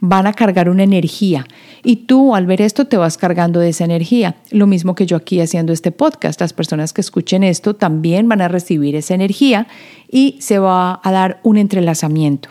van 0.00 0.26
a 0.26 0.32
cargar 0.32 0.68
una 0.68 0.82
energía. 0.82 1.46
Y 1.84 1.96
tú 2.06 2.34
al 2.34 2.46
ver 2.46 2.60
esto 2.60 2.86
te 2.86 2.96
vas 2.96 3.16
cargando 3.16 3.60
de 3.60 3.68
esa 3.68 3.84
energía. 3.84 4.34
Lo 4.50 4.66
mismo 4.66 4.96
que 4.96 5.06
yo 5.06 5.16
aquí 5.16 5.40
haciendo 5.40 5.72
este 5.72 5.92
podcast. 5.92 6.40
Las 6.40 6.52
personas 6.52 6.92
que 6.92 7.00
escuchen 7.00 7.44
esto 7.44 7.76
también 7.76 8.28
van 8.28 8.40
a 8.40 8.48
recibir 8.48 8.96
esa 8.96 9.14
energía 9.14 9.68
y 10.10 10.36
se 10.40 10.58
va 10.58 11.00
a 11.00 11.12
dar 11.12 11.38
un 11.44 11.58
entrelazamiento. 11.58 12.48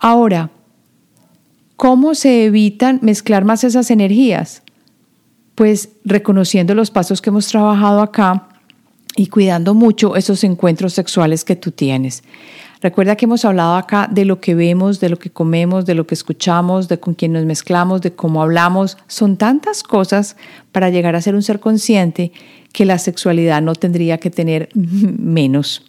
Ahora, 0.00 0.50
¿Cómo 1.80 2.14
se 2.14 2.44
evitan 2.44 2.98
mezclar 3.00 3.46
más 3.46 3.64
esas 3.64 3.90
energías? 3.90 4.62
Pues 5.54 5.88
reconociendo 6.04 6.74
los 6.74 6.90
pasos 6.90 7.22
que 7.22 7.30
hemos 7.30 7.46
trabajado 7.46 8.02
acá 8.02 8.48
y 9.16 9.28
cuidando 9.28 9.72
mucho 9.72 10.14
esos 10.14 10.44
encuentros 10.44 10.92
sexuales 10.92 11.42
que 11.42 11.56
tú 11.56 11.70
tienes. 11.70 12.22
Recuerda 12.82 13.16
que 13.16 13.24
hemos 13.24 13.46
hablado 13.46 13.76
acá 13.76 14.10
de 14.12 14.26
lo 14.26 14.42
que 14.42 14.54
vemos, 14.54 15.00
de 15.00 15.08
lo 15.08 15.18
que 15.18 15.30
comemos, 15.30 15.86
de 15.86 15.94
lo 15.94 16.06
que 16.06 16.12
escuchamos, 16.12 16.86
de 16.88 17.00
con 17.00 17.14
quién 17.14 17.32
nos 17.32 17.46
mezclamos, 17.46 18.02
de 18.02 18.12
cómo 18.12 18.42
hablamos. 18.42 18.98
Son 19.06 19.38
tantas 19.38 19.82
cosas 19.82 20.36
para 20.72 20.90
llegar 20.90 21.16
a 21.16 21.22
ser 21.22 21.34
un 21.34 21.42
ser 21.42 21.60
consciente 21.60 22.30
que 22.74 22.84
la 22.84 22.98
sexualidad 22.98 23.62
no 23.62 23.74
tendría 23.74 24.18
que 24.18 24.28
tener 24.28 24.68
menos. 24.74 25.82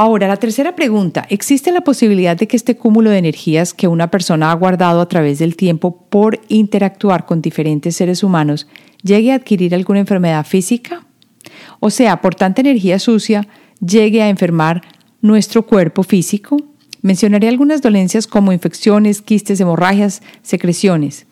Ahora, 0.00 0.28
la 0.28 0.36
tercera 0.36 0.76
pregunta, 0.76 1.26
¿existe 1.28 1.72
la 1.72 1.80
posibilidad 1.80 2.36
de 2.36 2.46
que 2.46 2.56
este 2.56 2.76
cúmulo 2.76 3.10
de 3.10 3.18
energías 3.18 3.74
que 3.74 3.88
una 3.88 4.12
persona 4.12 4.52
ha 4.52 4.54
guardado 4.54 5.00
a 5.00 5.08
través 5.08 5.40
del 5.40 5.56
tiempo 5.56 6.06
por 6.08 6.40
interactuar 6.46 7.26
con 7.26 7.42
diferentes 7.42 7.96
seres 7.96 8.22
humanos 8.22 8.68
llegue 9.02 9.32
a 9.32 9.34
adquirir 9.34 9.74
alguna 9.74 9.98
enfermedad 9.98 10.46
física? 10.46 11.04
O 11.80 11.90
sea, 11.90 12.20
por 12.20 12.36
tanta 12.36 12.60
energía 12.60 13.00
sucia, 13.00 13.48
llegue 13.84 14.22
a 14.22 14.28
enfermar 14.28 14.82
nuestro 15.20 15.66
cuerpo 15.66 16.04
físico. 16.04 16.58
Mencionaré 17.02 17.48
algunas 17.48 17.82
dolencias 17.82 18.28
como 18.28 18.52
infecciones, 18.52 19.20
quistes, 19.20 19.58
hemorragias, 19.58 20.22
secreciones. 20.42 21.26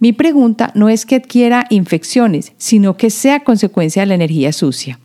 Mi 0.00 0.12
pregunta 0.12 0.72
no 0.74 0.88
es 0.88 1.06
que 1.06 1.14
adquiera 1.14 1.66
infecciones, 1.70 2.52
sino 2.56 2.96
que 2.96 3.10
sea 3.10 3.44
consecuencia 3.44 4.02
de 4.02 4.06
la 4.06 4.14
energía 4.16 4.52
sucia. 4.52 4.98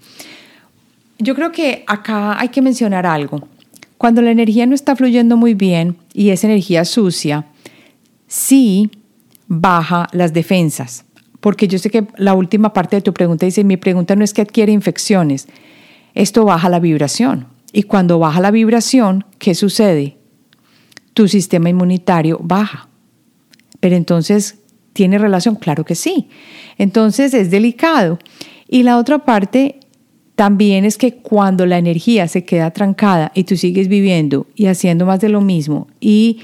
Yo 1.19 1.35
creo 1.35 1.51
que 1.51 1.83
acá 1.87 2.39
hay 2.39 2.49
que 2.49 2.61
mencionar 2.61 3.05
algo. 3.05 3.47
Cuando 3.97 4.21
la 4.21 4.31
energía 4.31 4.65
no 4.65 4.75
está 4.75 4.95
fluyendo 4.95 5.37
muy 5.37 5.53
bien 5.53 5.97
y 6.13 6.29
es 6.29 6.43
energía 6.43 6.83
sucia, 6.85 7.45
sí 8.27 8.89
baja 9.47 10.07
las 10.11 10.33
defensas. 10.33 11.05
Porque 11.39 11.67
yo 11.67 11.77
sé 11.77 11.89
que 11.89 12.07
la 12.17 12.33
última 12.33 12.73
parte 12.73 12.95
de 12.95 13.01
tu 13.01 13.13
pregunta 13.13 13.45
dice, 13.45 13.63
mi 13.63 13.77
pregunta 13.77 14.15
no 14.15 14.23
es 14.23 14.33
que 14.33 14.41
adquiere 14.41 14.71
infecciones, 14.71 15.47
esto 16.13 16.45
baja 16.45 16.69
la 16.69 16.79
vibración. 16.79 17.47
Y 17.71 17.83
cuando 17.83 18.19
baja 18.19 18.39
la 18.39 18.51
vibración, 18.51 19.25
¿qué 19.39 19.55
sucede? 19.55 20.17
Tu 21.13 21.27
sistema 21.27 21.69
inmunitario 21.69 22.39
baja. 22.41 22.87
Pero 23.79 23.95
entonces, 23.95 24.59
¿tiene 24.93 25.17
relación? 25.17 25.55
Claro 25.55 25.83
que 25.83 25.95
sí. 25.95 26.29
Entonces 26.77 27.33
es 27.33 27.51
delicado. 27.51 28.19
Y 28.67 28.83
la 28.83 28.97
otra 28.97 29.19
parte 29.25 29.79
también 30.35 30.85
es 30.85 30.97
que 30.97 31.15
cuando 31.15 31.65
la 31.65 31.77
energía 31.77 32.27
se 32.27 32.43
queda 32.43 32.71
trancada 32.71 33.31
y 33.35 33.43
tú 33.43 33.55
sigues 33.55 33.87
viviendo 33.87 34.47
y 34.55 34.67
haciendo 34.67 35.05
más 35.05 35.19
de 35.19 35.29
lo 35.29 35.41
mismo 35.41 35.87
y 35.99 36.39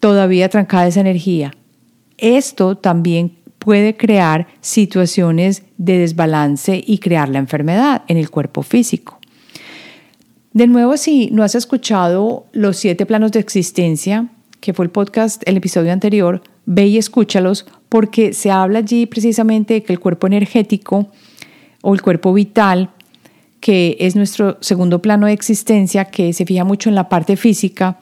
todavía 0.00 0.48
trancada 0.48 0.88
esa 0.88 1.00
energía, 1.00 1.52
esto 2.18 2.76
también 2.76 3.36
puede 3.58 3.96
crear 3.96 4.48
situaciones 4.60 5.62
de 5.78 5.98
desbalance 5.98 6.82
y 6.84 6.98
crear 6.98 7.28
la 7.28 7.38
enfermedad 7.38 8.02
en 8.08 8.16
el 8.16 8.28
cuerpo 8.28 8.62
físico. 8.62 9.20
De 10.52 10.66
nuevo, 10.66 10.96
si 10.96 11.30
no 11.30 11.44
has 11.44 11.54
escuchado 11.54 12.46
los 12.52 12.76
siete 12.76 13.06
planos 13.06 13.32
de 13.32 13.40
existencia, 13.40 14.28
que 14.60 14.74
fue 14.74 14.84
el 14.84 14.90
podcast, 14.90 15.42
el 15.46 15.56
episodio 15.56 15.92
anterior, 15.92 16.42
ve 16.66 16.86
y 16.86 16.98
escúchalos 16.98 17.66
porque 17.88 18.32
se 18.32 18.50
habla 18.50 18.80
allí 18.80 19.06
precisamente 19.06 19.74
de 19.74 19.82
que 19.82 19.92
el 19.92 20.00
cuerpo 20.00 20.26
energético 20.26 21.08
o 21.82 21.94
el 21.94 22.02
cuerpo 22.02 22.32
vital, 22.32 22.90
que 23.62 23.96
es 24.00 24.16
nuestro 24.16 24.58
segundo 24.60 25.00
plano 25.00 25.28
de 25.28 25.32
existencia, 25.32 26.06
que 26.06 26.32
se 26.32 26.44
fija 26.44 26.64
mucho 26.64 26.88
en 26.88 26.96
la 26.96 27.08
parte 27.08 27.36
física, 27.36 28.00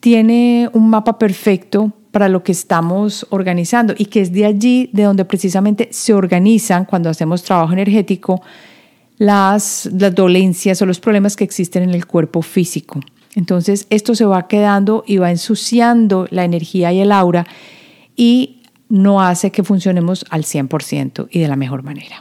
tiene 0.00 0.68
un 0.72 0.90
mapa 0.90 1.16
perfecto 1.16 1.92
para 2.10 2.28
lo 2.28 2.42
que 2.42 2.50
estamos 2.50 3.24
organizando 3.30 3.94
y 3.96 4.06
que 4.06 4.20
es 4.20 4.32
de 4.32 4.46
allí 4.46 4.90
de 4.92 5.04
donde 5.04 5.24
precisamente 5.24 5.90
se 5.92 6.12
organizan 6.12 6.86
cuando 6.86 7.08
hacemos 7.08 7.44
trabajo 7.44 7.72
energético 7.72 8.42
las, 9.16 9.88
dolencias 9.92 10.82
o 10.82 10.86
los 10.86 10.98
problemas 10.98 11.36
que 11.36 11.44
existen 11.44 11.84
en 11.84 11.90
el 11.90 12.06
cuerpo 12.06 12.42
físico. 12.42 12.98
Entonces 13.36 13.86
esto 13.90 14.16
se 14.16 14.24
va 14.24 14.48
quedando 14.48 15.04
y 15.06 15.18
va 15.18 15.30
ensuciando 15.30 16.26
la 16.30 16.42
energía 16.42 16.92
y 16.92 16.98
el 16.98 17.12
aura 17.12 17.46
y 18.16 18.62
no 18.88 19.22
hace 19.22 19.52
que 19.52 19.62
funcionemos 19.62 20.26
al 20.30 20.42
100% 20.42 21.28
y 21.30 21.38
de 21.38 21.46
la 21.46 21.54
mejor 21.54 21.84
manera. 21.84 22.20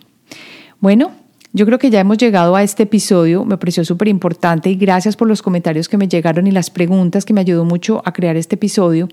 Bueno, 0.79 1.13
yo 1.51 1.65
creo 1.65 1.79
que 1.79 1.89
ya 1.89 1.99
hemos 1.99 2.17
llegado 2.17 2.55
a 2.55 2.63
este 2.63 2.83
episodio, 2.83 3.43
me 3.43 3.57
pareció 3.57 3.83
súper 3.83 4.07
importante 4.07 4.69
y 4.69 4.75
gracias 4.75 5.15
por 5.15 5.27
los 5.27 5.41
comentarios 5.41 5.89
que 5.89 5.97
me 5.97 6.07
llegaron 6.07 6.45
y 6.45 6.51
las 6.51 6.69
preguntas 6.69 7.25
que 7.25 7.33
me 7.33 7.41
ayudó 7.41 7.65
mucho 7.65 8.01
a 8.05 8.13
crear 8.13 8.37
este 8.37 8.55
episodio. 8.55 9.09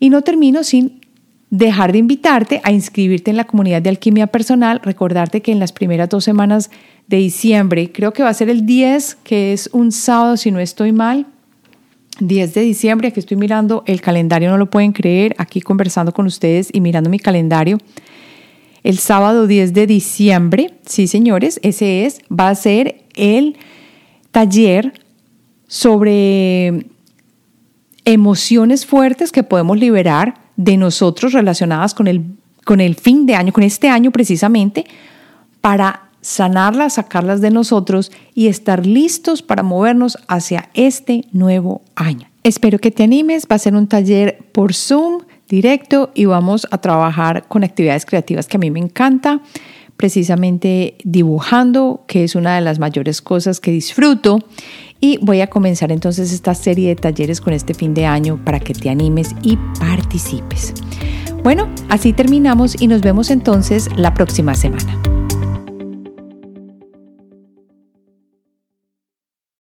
Y 0.00 0.10
no 0.10 0.22
termino 0.22 0.64
sin 0.64 1.00
dejar 1.50 1.92
de 1.92 1.98
invitarte 1.98 2.60
a 2.64 2.72
inscribirte 2.72 3.30
en 3.30 3.36
la 3.36 3.44
comunidad 3.44 3.80
de 3.80 3.90
alquimia 3.90 4.26
personal, 4.26 4.80
recordarte 4.82 5.42
que 5.42 5.52
en 5.52 5.60
las 5.60 5.72
primeras 5.72 6.08
dos 6.08 6.24
semanas 6.24 6.70
de 7.06 7.18
diciembre, 7.18 7.92
creo 7.92 8.12
que 8.12 8.24
va 8.24 8.30
a 8.30 8.34
ser 8.34 8.48
el 8.48 8.66
10, 8.66 9.18
que 9.22 9.52
es 9.52 9.70
un 9.72 9.92
sábado 9.92 10.36
si 10.36 10.50
no 10.50 10.58
estoy 10.58 10.90
mal, 10.90 11.26
10 12.18 12.54
de 12.54 12.60
diciembre, 12.62 13.08
aquí 13.08 13.20
estoy 13.20 13.36
mirando 13.36 13.84
el 13.86 14.00
calendario, 14.00 14.50
no 14.50 14.58
lo 14.58 14.70
pueden 14.70 14.92
creer, 14.92 15.34
aquí 15.38 15.60
conversando 15.60 16.12
con 16.12 16.26
ustedes 16.26 16.70
y 16.72 16.80
mirando 16.80 17.10
mi 17.10 17.18
calendario. 17.18 17.78
El 18.84 18.98
sábado 18.98 19.46
10 19.46 19.72
de 19.72 19.86
diciembre, 19.86 20.74
sí 20.84 21.06
señores, 21.06 21.58
ese 21.62 22.04
es, 22.04 22.20
va 22.30 22.50
a 22.50 22.54
ser 22.54 23.06
el 23.16 23.56
taller 24.30 24.92
sobre 25.66 26.86
emociones 28.04 28.84
fuertes 28.84 29.32
que 29.32 29.42
podemos 29.42 29.78
liberar 29.78 30.34
de 30.56 30.76
nosotros 30.76 31.32
relacionadas 31.32 31.94
con 31.94 32.06
el, 32.06 32.26
con 32.66 32.82
el 32.82 32.94
fin 32.94 33.24
de 33.24 33.34
año, 33.34 33.54
con 33.54 33.62
este 33.62 33.88
año 33.88 34.10
precisamente, 34.10 34.84
para 35.62 36.10
sanarlas, 36.20 36.94
sacarlas 36.94 37.40
de 37.40 37.50
nosotros 37.50 38.12
y 38.34 38.48
estar 38.48 38.84
listos 38.84 39.40
para 39.40 39.62
movernos 39.62 40.18
hacia 40.28 40.68
este 40.74 41.24
nuevo 41.32 41.80
año. 41.94 42.28
Espero 42.42 42.78
que 42.78 42.90
te 42.90 43.04
animes, 43.04 43.46
va 43.50 43.56
a 43.56 43.60
ser 43.60 43.74
un 43.74 43.86
taller 43.86 44.38
por 44.52 44.74
Zoom 44.74 45.22
directo 45.48 46.10
y 46.14 46.24
vamos 46.24 46.66
a 46.70 46.78
trabajar 46.78 47.46
con 47.48 47.64
actividades 47.64 48.06
creativas 48.06 48.46
que 48.46 48.56
a 48.56 48.60
mí 48.60 48.70
me 48.70 48.80
encanta, 48.80 49.40
precisamente 49.96 50.96
dibujando, 51.04 52.04
que 52.06 52.24
es 52.24 52.34
una 52.34 52.54
de 52.56 52.60
las 52.60 52.78
mayores 52.78 53.22
cosas 53.22 53.60
que 53.60 53.70
disfruto. 53.70 54.38
Y 55.00 55.18
voy 55.20 55.40
a 55.40 55.48
comenzar 55.48 55.92
entonces 55.92 56.32
esta 56.32 56.54
serie 56.54 56.88
de 56.88 56.96
talleres 56.96 57.40
con 57.40 57.52
este 57.52 57.74
fin 57.74 57.94
de 57.94 58.06
año 58.06 58.40
para 58.44 58.58
que 58.58 58.74
te 58.74 58.88
animes 58.88 59.34
y 59.42 59.58
participes. 59.78 60.72
Bueno, 61.42 61.68
así 61.90 62.14
terminamos 62.14 62.80
y 62.80 62.86
nos 62.86 63.02
vemos 63.02 63.30
entonces 63.30 63.90
la 63.96 64.14
próxima 64.14 64.54
semana. 64.54 65.13